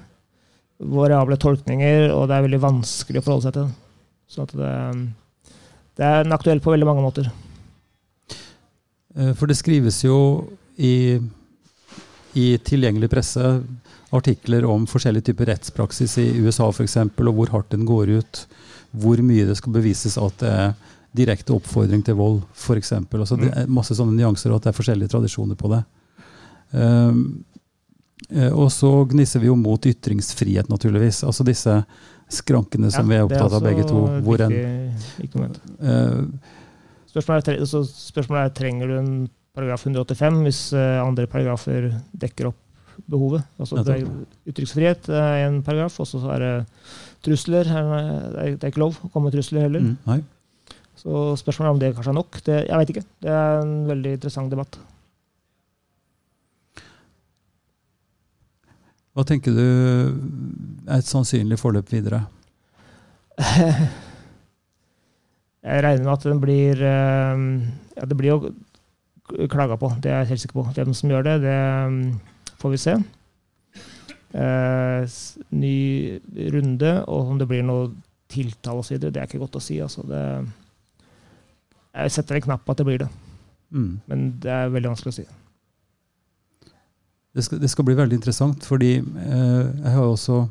Variable 0.92 1.36
tolkninger, 1.38 2.08
og 2.14 2.26
det 2.28 2.38
er 2.38 2.46
veldig 2.46 2.62
vanskelig 2.62 3.20
å 3.20 3.26
forholde 3.26 3.46
seg 3.46 3.56
til 3.56 3.66
den. 3.66 3.74
Så 4.32 4.46
det, 4.54 4.72
det 6.00 6.08
er 6.08 6.24
en 6.24 6.34
aktuell 6.34 6.62
på 6.64 6.72
veldig 6.72 6.88
mange 6.88 7.04
måter. 7.04 7.28
Eh, 9.16 9.34
For 9.36 9.50
det 9.50 9.58
skrives 9.60 10.00
jo 10.06 10.16
i, 10.80 11.20
i 12.38 12.46
tilgjengelig 12.64 13.12
presse 13.12 13.52
artikler 14.12 14.64
om 14.68 14.84
forskjellige 14.88 15.30
typer 15.30 15.52
rettspraksis 15.52 16.18
i 16.20 16.26
USA 16.40 16.68
f.eks., 16.72 16.98
og 17.04 17.34
hvor 17.36 17.52
hardt 17.52 17.72
den 17.72 17.84
går 17.88 18.16
ut. 18.18 18.46
Hvor 18.92 19.20
mye 19.24 19.46
det 19.48 19.56
skal 19.60 19.76
bevises 19.76 20.18
at 20.20 20.40
det 20.40 20.50
er 20.52 20.74
direkte 21.14 21.52
oppfordring 21.54 22.02
til 22.06 22.14
vold, 22.16 22.40
f.eks. 22.56 22.92
Altså, 22.92 23.36
det 23.40 23.50
er 23.52 23.66
masse 23.68 23.94
sånne 23.98 24.14
nyanser, 24.16 24.50
og 24.50 24.56
at 24.60 24.64
det 24.68 24.72
er 24.72 24.78
forskjellige 24.78 25.12
tradisjoner 25.12 25.58
på 25.60 25.68
det. 25.74 25.82
Um, 26.72 27.44
og 28.54 28.68
så 28.72 28.88
gnisser 29.10 29.42
vi 29.42 29.50
jo 29.50 29.56
mot 29.58 29.82
ytringsfrihet, 29.84 30.68
naturligvis. 30.72 31.18
Altså 31.26 31.44
disse 31.44 31.74
skrankene 32.32 32.88
som 32.94 33.08
vi 33.10 33.18
er 33.18 33.26
opptatt 33.26 33.52
av 33.58 33.64
begge 33.66 33.84
to. 33.88 34.06
Hvor 34.24 34.40
en, 34.46 34.54
moment. 35.34 35.58
eh, 35.82 36.22
Spørsmålet 37.12 37.42
er, 37.42 37.46
tre- 37.50 37.66
så 37.68 37.82
spørsmålet 37.84 38.46
er 38.46 38.54
trenger 38.56 38.88
du 38.88 38.94
en 38.96 39.12
paragraf 39.52 39.84
185 39.84 40.38
hvis 40.46 40.60
eh, 40.72 41.02
andre 41.02 41.26
paragrafer 41.28 41.90
dekker 42.16 42.48
opp 42.48 42.56
behovet. 43.10 43.44
Altså, 43.60 43.82
det 43.84 43.98
er 43.98 44.06
Uttrykksfrihet 44.48 45.10
er 45.12 45.42
en 45.50 45.60
paragraf, 45.66 45.98
og 46.00 46.08
så 46.08 46.22
er 46.32 46.38
det 46.46 46.54
trusler. 47.26 47.68
er- 47.68 48.30
Det 48.56 48.62
er, 48.64 48.70
ikke 48.70 48.80
lov 48.86 48.96
å 49.02 49.10
komme 49.12 49.28
med 49.28 49.36
trusler 49.36 49.66
heller. 49.66 49.80
mm. 49.92 50.24
Så 51.02 51.22
spørsmålet 51.40 51.68
er 51.68 51.74
om 51.74 51.80
det 51.82 51.92
kanskje 51.96 52.12
er 52.12 52.18
nok. 52.18 52.38
Det, 52.46 52.56
jeg 52.68 52.78
vet 52.78 52.90
ikke. 52.92 53.04
Det 53.24 53.30
er 53.34 53.60
en 53.64 53.74
veldig 53.88 54.12
interessant 54.18 54.52
debatt. 54.52 54.78
Hva 59.12 59.24
tenker 59.28 59.52
du 59.52 59.66
er 60.86 61.00
et 61.00 61.08
sannsynlig 61.08 61.58
forløp 61.60 61.90
videre? 61.92 62.22
Jeg 65.62 65.82
regner 65.84 66.02
med 66.02 66.10
at 66.10 66.24
den 66.26 66.40
blir 66.42 66.80
eh, 66.82 67.42
Ja, 67.94 68.06
det 68.08 68.16
blir 68.18 68.32
jo 68.32 68.52
klaga 69.48 69.76
på, 69.78 69.92
det 70.02 70.10
er 70.10 70.24
jeg 70.24 70.32
helt 70.32 70.42
sikker 70.42 70.58
på. 70.58 70.64
Hvem 70.74 70.94
som 70.98 71.12
gjør 71.12 71.22
det, 71.24 71.34
det 71.44 71.58
mm, 71.88 72.00
får 72.58 72.72
vi 72.72 72.80
se. 72.82 72.94
Eh, 74.34 75.14
ny 75.54 75.78
runde, 76.52 76.90
og 77.06 77.30
om 77.30 77.38
det 77.38 77.46
blir 77.48 77.62
noe 77.64 77.92
tiltale 78.32 78.82
osv., 78.82 78.98
det 78.98 79.14
er 79.14 79.28
ikke 79.28 79.40
godt 79.44 79.60
å 79.60 79.62
si. 79.62 79.78
Altså. 79.84 80.02
Det, 80.10 80.22
jeg 81.94 82.10
setter 82.14 82.36
en 82.38 82.42
knapp 82.48 82.64
på 82.64 82.72
at 82.72 82.78
det 82.82 82.86
blir 82.88 82.98
det, 83.04 83.08
Mm. 83.72 84.00
men 84.06 84.24
det 84.40 84.50
er 84.52 84.68
veldig 84.68 84.90
vanskelig 84.90 85.12
å 85.12 85.16
si. 85.16 85.24
Det 87.34 87.42
skal, 87.46 87.58
det 87.62 87.70
skal 87.72 87.84
bli 87.88 87.94
veldig 87.96 88.18
interessant, 88.18 88.64
fordi 88.68 88.90
eh, 88.98 89.62
jeg 89.84 89.92
har 89.94 90.04
også, 90.04 90.42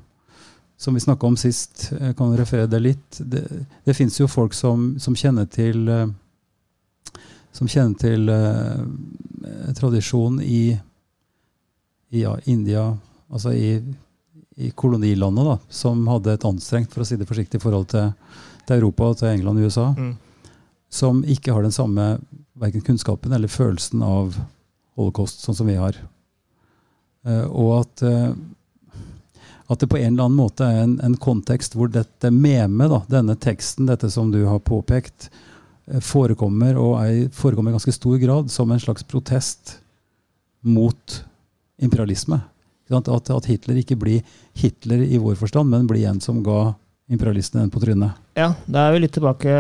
som 0.82 0.96
vi 0.98 1.04
snakka 1.04 1.28
om 1.30 1.36
sist, 1.38 1.92
jeg 1.94 2.16
kan 2.18 2.34
referere 2.34 2.66
det 2.72 2.80
litt 2.82 3.20
Det, 3.22 3.44
det 3.86 3.94
fins 3.94 4.16
jo 4.18 4.26
folk 4.28 4.56
som, 4.58 4.96
som 4.98 5.14
kjenner 5.14 5.46
til 5.46 5.84
eh, 5.94 6.08
Som 7.54 7.70
kjenner 7.70 8.00
til 8.02 8.30
eh, 8.34 9.74
tradisjon 9.78 10.40
i, 10.42 10.72
i 12.10 12.24
ja, 12.24 12.34
India, 12.50 12.88
altså 13.30 13.54
i, 13.54 13.76
i 14.58 14.72
kolonilandet, 14.72 15.46
da, 15.46 15.58
som 15.70 16.02
hadde 16.10 16.34
et 16.34 16.46
anstrengt, 16.50 16.90
for 16.94 17.04
å 17.04 17.06
si 17.08 17.18
det 17.22 17.28
forsiktig, 17.30 17.62
forhold 17.62 17.88
til, 17.94 18.10
til 18.66 18.80
Europa, 18.82 19.14
til 19.22 19.36
England 19.36 19.62
og 19.62 19.70
USA, 19.70 19.92
Mm. 19.94 20.16
Som 20.92 21.24
ikke 21.24 21.54
har 21.56 21.64
den 21.64 21.76
samme 21.76 22.18
verken 22.60 22.84
kunnskapen 22.84 23.34
eller 23.34 23.52
følelsen 23.52 24.04
av 24.04 24.36
holocaust, 25.00 25.40
sånn 25.42 25.56
som 25.56 25.70
vi 25.70 25.78
har. 25.80 25.98
Eh, 27.26 27.46
og 27.48 27.72
at, 27.80 28.04
eh, 28.06 28.34
at 29.72 29.80
det 29.80 29.88
på 29.88 30.00
en 30.02 30.14
eller 30.14 30.28
annen 30.28 30.40
måte 30.40 30.68
er 30.68 30.84
en, 30.84 30.98
en 31.06 31.18
kontekst 31.18 31.78
hvor 31.78 31.92
dette 31.92 32.34
meme, 32.34 32.90
da, 32.92 33.02
denne 33.10 33.38
teksten, 33.40 33.88
dette 33.90 34.12
som 34.12 34.34
du 34.34 34.42
har 34.50 34.60
påpekt, 34.68 35.30
eh, 35.88 36.04
forekommer, 36.04 36.78
og 36.82 36.98
er, 37.06 37.30
forekommer 37.36 37.72
i 37.72 37.80
ganske 37.80 37.96
stor 37.96 38.20
grad 38.22 38.52
som 38.52 38.72
en 38.72 38.84
slags 38.84 39.08
protest 39.08 39.78
mot 40.62 41.22
imperialisme. 41.82 42.42
At, 42.92 43.08
at 43.08 43.48
Hitler 43.48 43.80
ikke 43.80 43.96
blir 43.96 44.26
Hitler 44.60 45.06
i 45.08 45.20
vår 45.22 45.38
forstand, 45.40 45.72
men 45.72 45.88
blir 45.88 46.10
en 46.10 46.20
som 46.20 46.42
ga 46.44 46.74
imperialistene 47.12 47.70
på 47.72 47.82
trynet. 47.84 48.16
Ja, 48.40 48.54
da 48.72 48.88
er 48.88 48.96
vi 48.96 49.02
litt 49.04 49.14
tilbake 49.18 49.52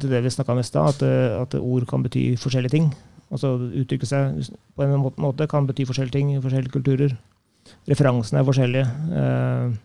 til 0.00 0.10
det 0.12 0.22
vi 0.24 0.32
snakka 0.34 0.54
om 0.54 0.62
i 0.62 0.66
stad, 0.66 0.96
at, 0.96 1.02
eh, 1.06 1.36
at 1.40 1.54
ord 1.60 1.86
kan 1.90 2.02
bety 2.04 2.32
forskjellige 2.40 2.74
ting. 2.74 2.88
Altså 3.30 3.52
uttrykke 3.70 4.08
seg 4.08 4.40
på 4.74 4.82
en 4.82 4.96
måte- 4.98 5.22
måte 5.22 5.46
kan 5.48 5.66
bety 5.68 5.86
forskjellige 5.86 6.16
ting 6.18 6.32
i 6.34 6.40
forskjellige 6.42 6.74
kulturer. 6.74 7.16
Referansene 7.86 8.40
er 8.40 8.48
forskjellige. 8.48 8.86
Eh, 9.14 9.76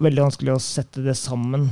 veldig 0.00 0.24
vanskelig 0.24 0.54
å 0.54 0.60
sette 0.62 1.04
det 1.04 1.16
sammen. 1.16 1.68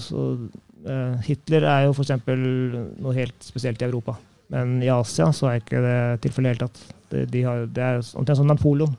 Så, 0.00 0.48
eh, 0.86 1.16
Hitler 1.26 1.64
er 1.64 1.84
jo 1.86 1.92
f.eks. 1.92 2.10
noe 2.26 3.14
helt 3.14 3.38
spesielt 3.40 3.82
i 3.82 3.84
Europa. 3.84 4.16
Men 4.48 4.80
i 4.82 4.88
Asia 4.88 5.26
så 5.34 5.50
er 5.50 5.60
ikke 5.60 5.82
det 5.82 6.20
tilfellet 6.22 6.46
i 6.46 6.54
det 6.54 6.56
hele 6.56 6.68
tatt. 6.68 6.94
Det, 7.10 7.30
de 7.30 7.42
har, 7.42 7.66
det 7.66 7.82
er 7.82 7.98
omtrent 8.16 8.36
som 8.36 8.46
Napoleon. 8.46 8.96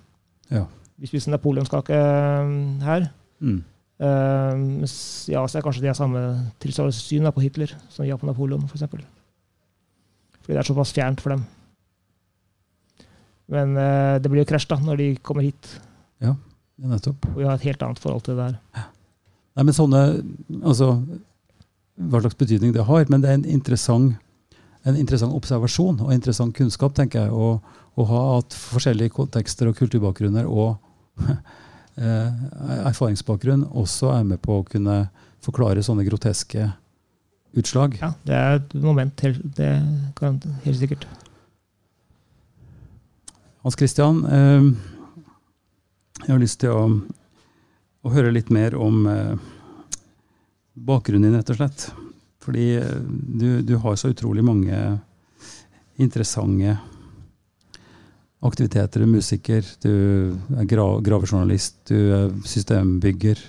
Ja. 0.52 0.66
Vi 1.00 1.08
spiser 1.08 1.32
napoleonskake 1.32 1.94
eh, 1.94 2.84
her. 2.86 3.10
Mm. 3.42 3.64
Uh, 3.98 4.54
mens 4.84 4.94
I 5.32 5.34
Asia 5.40 5.62
kanskje 5.66 5.82
de 5.82 5.90
har 5.90 5.98
samme 5.98 6.20
tilsvarende 6.62 6.94
syn 6.94 7.26
på 7.34 7.42
Hitler 7.42 7.72
som 7.90 8.06
Japan 8.06 8.30
på 8.30 8.30
Napoleon, 8.30 8.66
f.eks. 8.70 8.84
Fordi 10.44 10.54
det 10.54 10.60
er 10.62 10.68
såpass 10.70 10.94
fjernt 10.94 11.24
for 11.24 11.34
dem. 11.34 11.46
Men 13.48 13.74
uh, 13.80 14.18
det 14.22 14.30
blir 14.30 14.44
jo 14.44 14.50
krasj 14.52 14.68
da, 14.70 14.78
når 14.84 15.02
de 15.02 15.08
kommer 15.26 15.48
hit, 15.48 15.72
Ja, 16.22 16.36
nettopp. 16.78 17.26
og 17.32 17.40
vi 17.42 17.48
har 17.48 17.58
et 17.58 17.66
helt 17.70 17.84
annet 17.84 18.02
forhold 18.04 18.24
til 18.28 18.38
det 18.38 18.46
der. 18.52 18.86
Nei, 19.58 19.66
men 19.66 19.74
sånne, 19.74 20.04
altså, 20.62 20.92
Hva 21.98 22.22
slags 22.22 22.38
betydning 22.38 22.76
det 22.76 22.84
har. 22.86 23.08
Men 23.10 23.24
det 23.24 23.30
er 23.32 23.40
en 23.40 23.46
interessant, 23.50 24.20
en 24.86 24.98
interessant 25.00 25.34
observasjon 25.34 26.04
og 26.06 26.12
interessant 26.14 26.54
kunnskap, 26.54 26.94
tenker 26.94 27.26
jeg, 27.26 27.32
å, 27.34 27.58
å 27.98 28.06
ha 28.12 28.20
at 28.38 28.54
forskjellige 28.54 29.16
kontekster 29.16 29.72
og 29.72 29.80
kulturbakgrunner 29.80 30.46
og 30.46 30.78
erfaringsbakgrunn 31.98 33.64
også 33.74 34.12
er 34.14 34.26
med 34.28 34.42
på 34.44 34.60
å 34.60 34.66
kunne 34.68 35.08
forklare 35.42 35.84
sånne 35.86 36.06
groteske 36.06 36.68
utslag. 37.58 37.98
Ja, 38.02 38.14
Det 38.24 38.36
er 38.36 38.60
et 38.60 38.74
moment, 38.74 39.24
det 39.58 39.72
kan 40.16 40.40
helt 40.64 40.78
sikkert. 40.78 41.08
Hans 43.64 43.76
Christian, 43.76 44.26
eh, 44.26 44.64
jeg 46.26 46.32
har 46.32 46.40
lyst 46.40 46.60
til 46.62 46.72
å, 46.72 46.84
å 48.04 48.12
høre 48.14 48.32
litt 48.32 48.50
mer 48.54 48.76
om 48.80 49.08
eh, 49.12 49.34
bakgrunnen 50.74 51.28
din, 51.28 51.36
rett 51.40 51.50
og 51.52 51.60
slett. 51.60 51.88
Fordi 52.46 52.68
eh, 52.80 53.02
du, 53.12 53.62
du 53.68 53.76
har 53.84 53.98
så 54.00 54.14
utrolig 54.14 54.46
mange 54.46 55.00
interessante 55.98 56.78
aktiviteter. 58.46 59.02
Du 59.02 59.08
er 59.08 59.14
musiker, 59.16 59.66
du 59.84 59.92
er 60.58 60.68
gra 60.70 60.86
gravejournalist, 61.04 61.80
du 61.90 61.98
er 61.98 62.30
systembygger. 62.48 63.42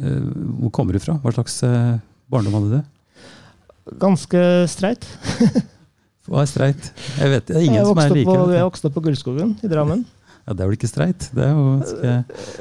Eh, 0.00 0.30
hvor 0.62 0.72
kommer 0.76 0.96
du 0.96 1.02
fra? 1.02 1.18
Hva 1.22 1.34
slags 1.34 1.58
eh, 1.66 1.98
barndom 2.30 2.56
hadde 2.58 2.78
du? 2.80 2.94
Ganske 4.00 4.44
streit. 4.70 5.06
Hva 6.30 6.44
er 6.44 6.48
streit? 6.50 6.92
Jeg 7.18 7.32
vet, 7.32 7.48
det 7.48 7.58
er 7.58 7.66
ingen 7.66 7.80
jeg 7.80 7.90
som 7.90 7.98
er 8.04 8.14
like. 8.14 8.28
på, 8.28 8.38
jeg 8.54 8.66
vokste 8.68 8.90
opp 8.90 8.96
på 8.98 9.04
Gullskogen 9.08 9.54
i 9.64 9.70
Drammen. 9.72 10.06
Ja, 10.48 10.54
det 10.56 10.64
er 10.64 10.70
vel 10.70 10.76
ikke 10.78 10.88
streit? 10.88 11.26
Det 11.36 11.42
er 11.44 11.50
jo 11.52 11.64
ganske 11.76 12.12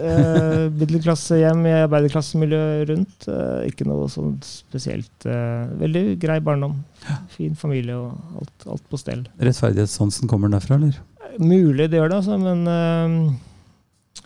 Eh, 0.03 0.65
Middelklassehjem 0.75 1.61
i 1.65 1.71
arbeiderklassemiljø 1.85 2.59
rundt. 2.89 3.27
Ikke 3.65 3.87
noe 3.87 4.09
sånn 4.11 4.35
spesielt. 4.45 5.25
Veldig 5.79 6.03
grei 6.21 6.35
barndom. 6.43 6.75
Fin 7.33 7.55
familie 7.57 7.95
og 7.95 8.43
alt, 8.43 8.67
alt 8.75 8.83
på 8.91 8.99
stell. 8.99 9.23
Rettferdighetssansen 9.39 10.29
kommer 10.29 10.51
den 10.51 10.59
derfra, 10.59 10.75
eller? 10.77 10.99
Mulig 11.37 11.89
det 11.91 11.99
gjør 11.99 12.09
det, 12.09 12.19
altså, 12.23 12.37
men 12.41 12.63
eh, 12.67 13.17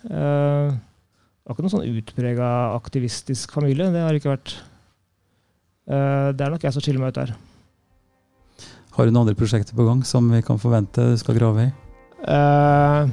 eh, 0.08 0.70
Det 0.74 1.50
var 1.50 1.58
ikke 1.58 1.66
noen 1.66 1.74
sånn 1.74 1.90
utprega 1.90 2.52
aktivistisk 2.78 3.52
familie. 3.56 3.90
Det 3.92 4.06
har 4.06 4.16
det 4.16 4.22
ikke 4.22 4.32
vært. 4.38 4.56
Uh, 5.84 6.32
det 6.32 6.46
er 6.46 6.54
nok 6.54 6.64
jeg 6.64 6.72
som 6.72 6.84
skiller 6.86 7.02
meg 7.04 7.12
ut 7.12 7.18
der. 7.18 7.34
Har 8.96 9.04
du 9.04 9.12
noen 9.12 9.26
andre 9.26 9.36
prosjekter 9.36 9.76
på 9.76 9.84
gang 9.84 10.06
som 10.08 10.30
vi 10.32 10.40
kan 10.46 10.62
forvente 10.62 11.10
du 11.12 11.18
skal 11.20 11.36
grave 11.36 11.66
i? 11.68 11.74
Uh, 12.24 13.12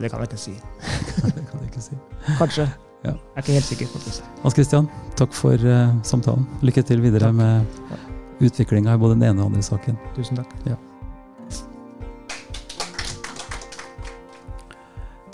det 0.00 0.08
kan 0.08 0.24
jeg 0.24 0.30
ikke 0.30 0.40
si. 0.40 0.56
det 1.36 1.44
kan 1.50 1.60
jeg 1.60 1.68
ikke 1.68 1.84
si. 1.90 2.00
Kanskje. 2.40 2.70
Ja. 3.04 3.12
Jeg 3.12 3.36
er 3.36 3.44
ikke 3.44 3.58
helt 3.60 3.68
sikker. 3.68 3.94
faktisk. 3.98 4.34
Hans 4.42 4.56
Christian, 4.56 4.90
takk 5.20 5.36
for 5.36 5.68
uh, 5.68 5.92
samtalen. 6.06 6.48
Lykke 6.64 6.86
til 6.88 7.04
videre 7.04 7.28
Takk. 7.28 7.40
med 7.44 8.48
utviklinga 8.48 8.96
i 8.96 9.02
både 9.04 9.18
den 9.18 9.28
ene 9.28 9.42
og 9.42 9.50
den 9.50 9.58
andre 9.58 9.72
saken. 9.74 9.98
Tusen 10.16 10.40
takk. 10.40 10.78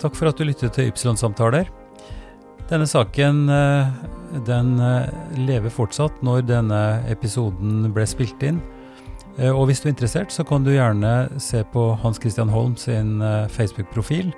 Takk 0.05 0.19
for 0.19 0.29
at 0.29 0.37
du 0.37 0.45
lyttet 0.45 0.75
til 0.75 0.91
Ypsilon-samtaler. 0.91 1.65
Denne 2.69 2.85
saken 2.85 3.47
eh, 3.49 3.93
den 4.45 4.75
eh, 4.77 5.07
lever 5.47 5.73
fortsatt 5.73 6.19
når 6.21 6.43
denne 6.45 6.81
episoden 7.09 7.87
ble 7.95 8.05
spilt 8.05 8.43
inn. 8.45 8.59
Eh, 9.39 9.49
Og 9.49 9.65
hvis 9.65 9.81
du 9.81 9.87
er 9.87 9.95
interessert, 9.95 10.29
så 10.29 10.45
kan 10.45 10.61
du 10.61 10.75
gjerne 10.75 11.39
se 11.41 11.63
på 11.73 11.87
Hans 12.03 12.21
Christian 12.21 12.53
Holm 12.53 12.75
sin 12.77 13.17
Facebook-profil. 13.49 14.29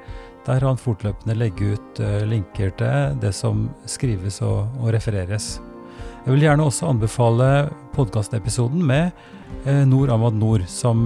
Der 0.47 0.63
han 0.63 0.79
fortløpende 0.79 1.35
legger 1.35 1.75
ut 1.75 1.99
linker 2.31 2.71
til 2.79 3.19
det 3.19 3.33
som 3.35 3.67
skrives 3.83 4.39
og, 4.39 4.71
refereres. 4.95 5.57
Jeg 6.23 6.31
vil 6.31 6.47
gjerne 6.47 6.63
også 6.63 6.93
anbefale 6.93 7.67
podkastepisoden 7.91 8.87
med 8.87 9.11
Nord 9.65 10.07
Nor 10.07 10.15
Ahmad 10.15 10.39
Nor, 10.39 10.63
som, 10.71 11.03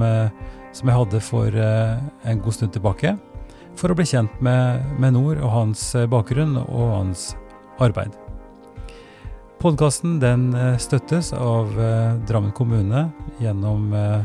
som 0.70 0.93
jeg 0.93 0.99
hadde 0.99 1.26
for 1.26 1.57
en 1.57 2.45
god 2.45 2.59
stund 2.59 2.78
tilbake 2.78 3.18
for 3.80 3.91
å 3.91 3.97
bli 3.97 4.07
kjent 4.07 4.41
med, 4.43 4.84
med 5.01 5.15
Nord 5.17 5.39
og 5.41 5.51
hans 5.55 5.86
eh, 5.95 6.09
bakgrunn 6.09 6.57
og 6.63 6.88
hans 6.95 7.32
arbeid. 7.82 8.15
Podkasten 9.61 10.17
støttes 10.82 11.34
av 11.38 11.76
eh, 11.78 12.15
Drammen 12.26 12.53
kommune 12.57 13.11
gjennom 13.41 13.93
eh, 13.93 14.24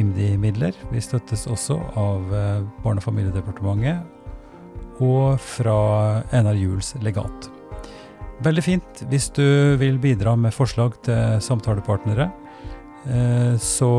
IMDi-midler. 0.00 0.72
Vi 0.92 1.00
støttes 1.04 1.46
også 1.50 1.76
av 1.98 2.32
eh, 2.32 2.62
Barne- 2.84 3.02
og 3.02 3.04
familiedepartementet 3.04 5.02
og 5.02 5.40
fra 5.40 6.22
NR 6.32 6.56
Juels 6.56 6.94
legat. 7.02 7.50
Veldig 8.42 8.64
fint 8.64 9.04
hvis 9.10 9.28
du 9.36 9.76
vil 9.80 9.98
bidra 10.02 10.34
med 10.38 10.54
forslag 10.54 10.96
til 11.06 11.40
samtalepartnere. 11.44 12.30
Eh, 13.04 13.54
så 13.60 13.92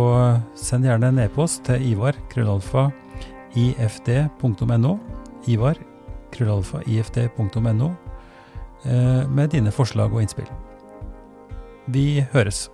send 0.57 0.87
gjerne 0.87 1.11
en 1.11 1.23
e-post 1.25 1.65
til 1.67 1.83
Ivar 1.93 2.17
krøllalfa 2.31 2.89
ifd.no. 3.55 4.97
Ivar, 5.47 5.75
krøllalfa, 6.31 6.81
ifd.no. 6.87 7.91
eh, 8.85 9.29
Med 9.29 9.49
dine 9.49 9.71
forslag 9.71 10.13
og 10.13 10.21
innspill. 10.21 10.47
Vi 11.87 12.25
høres. 12.31 12.69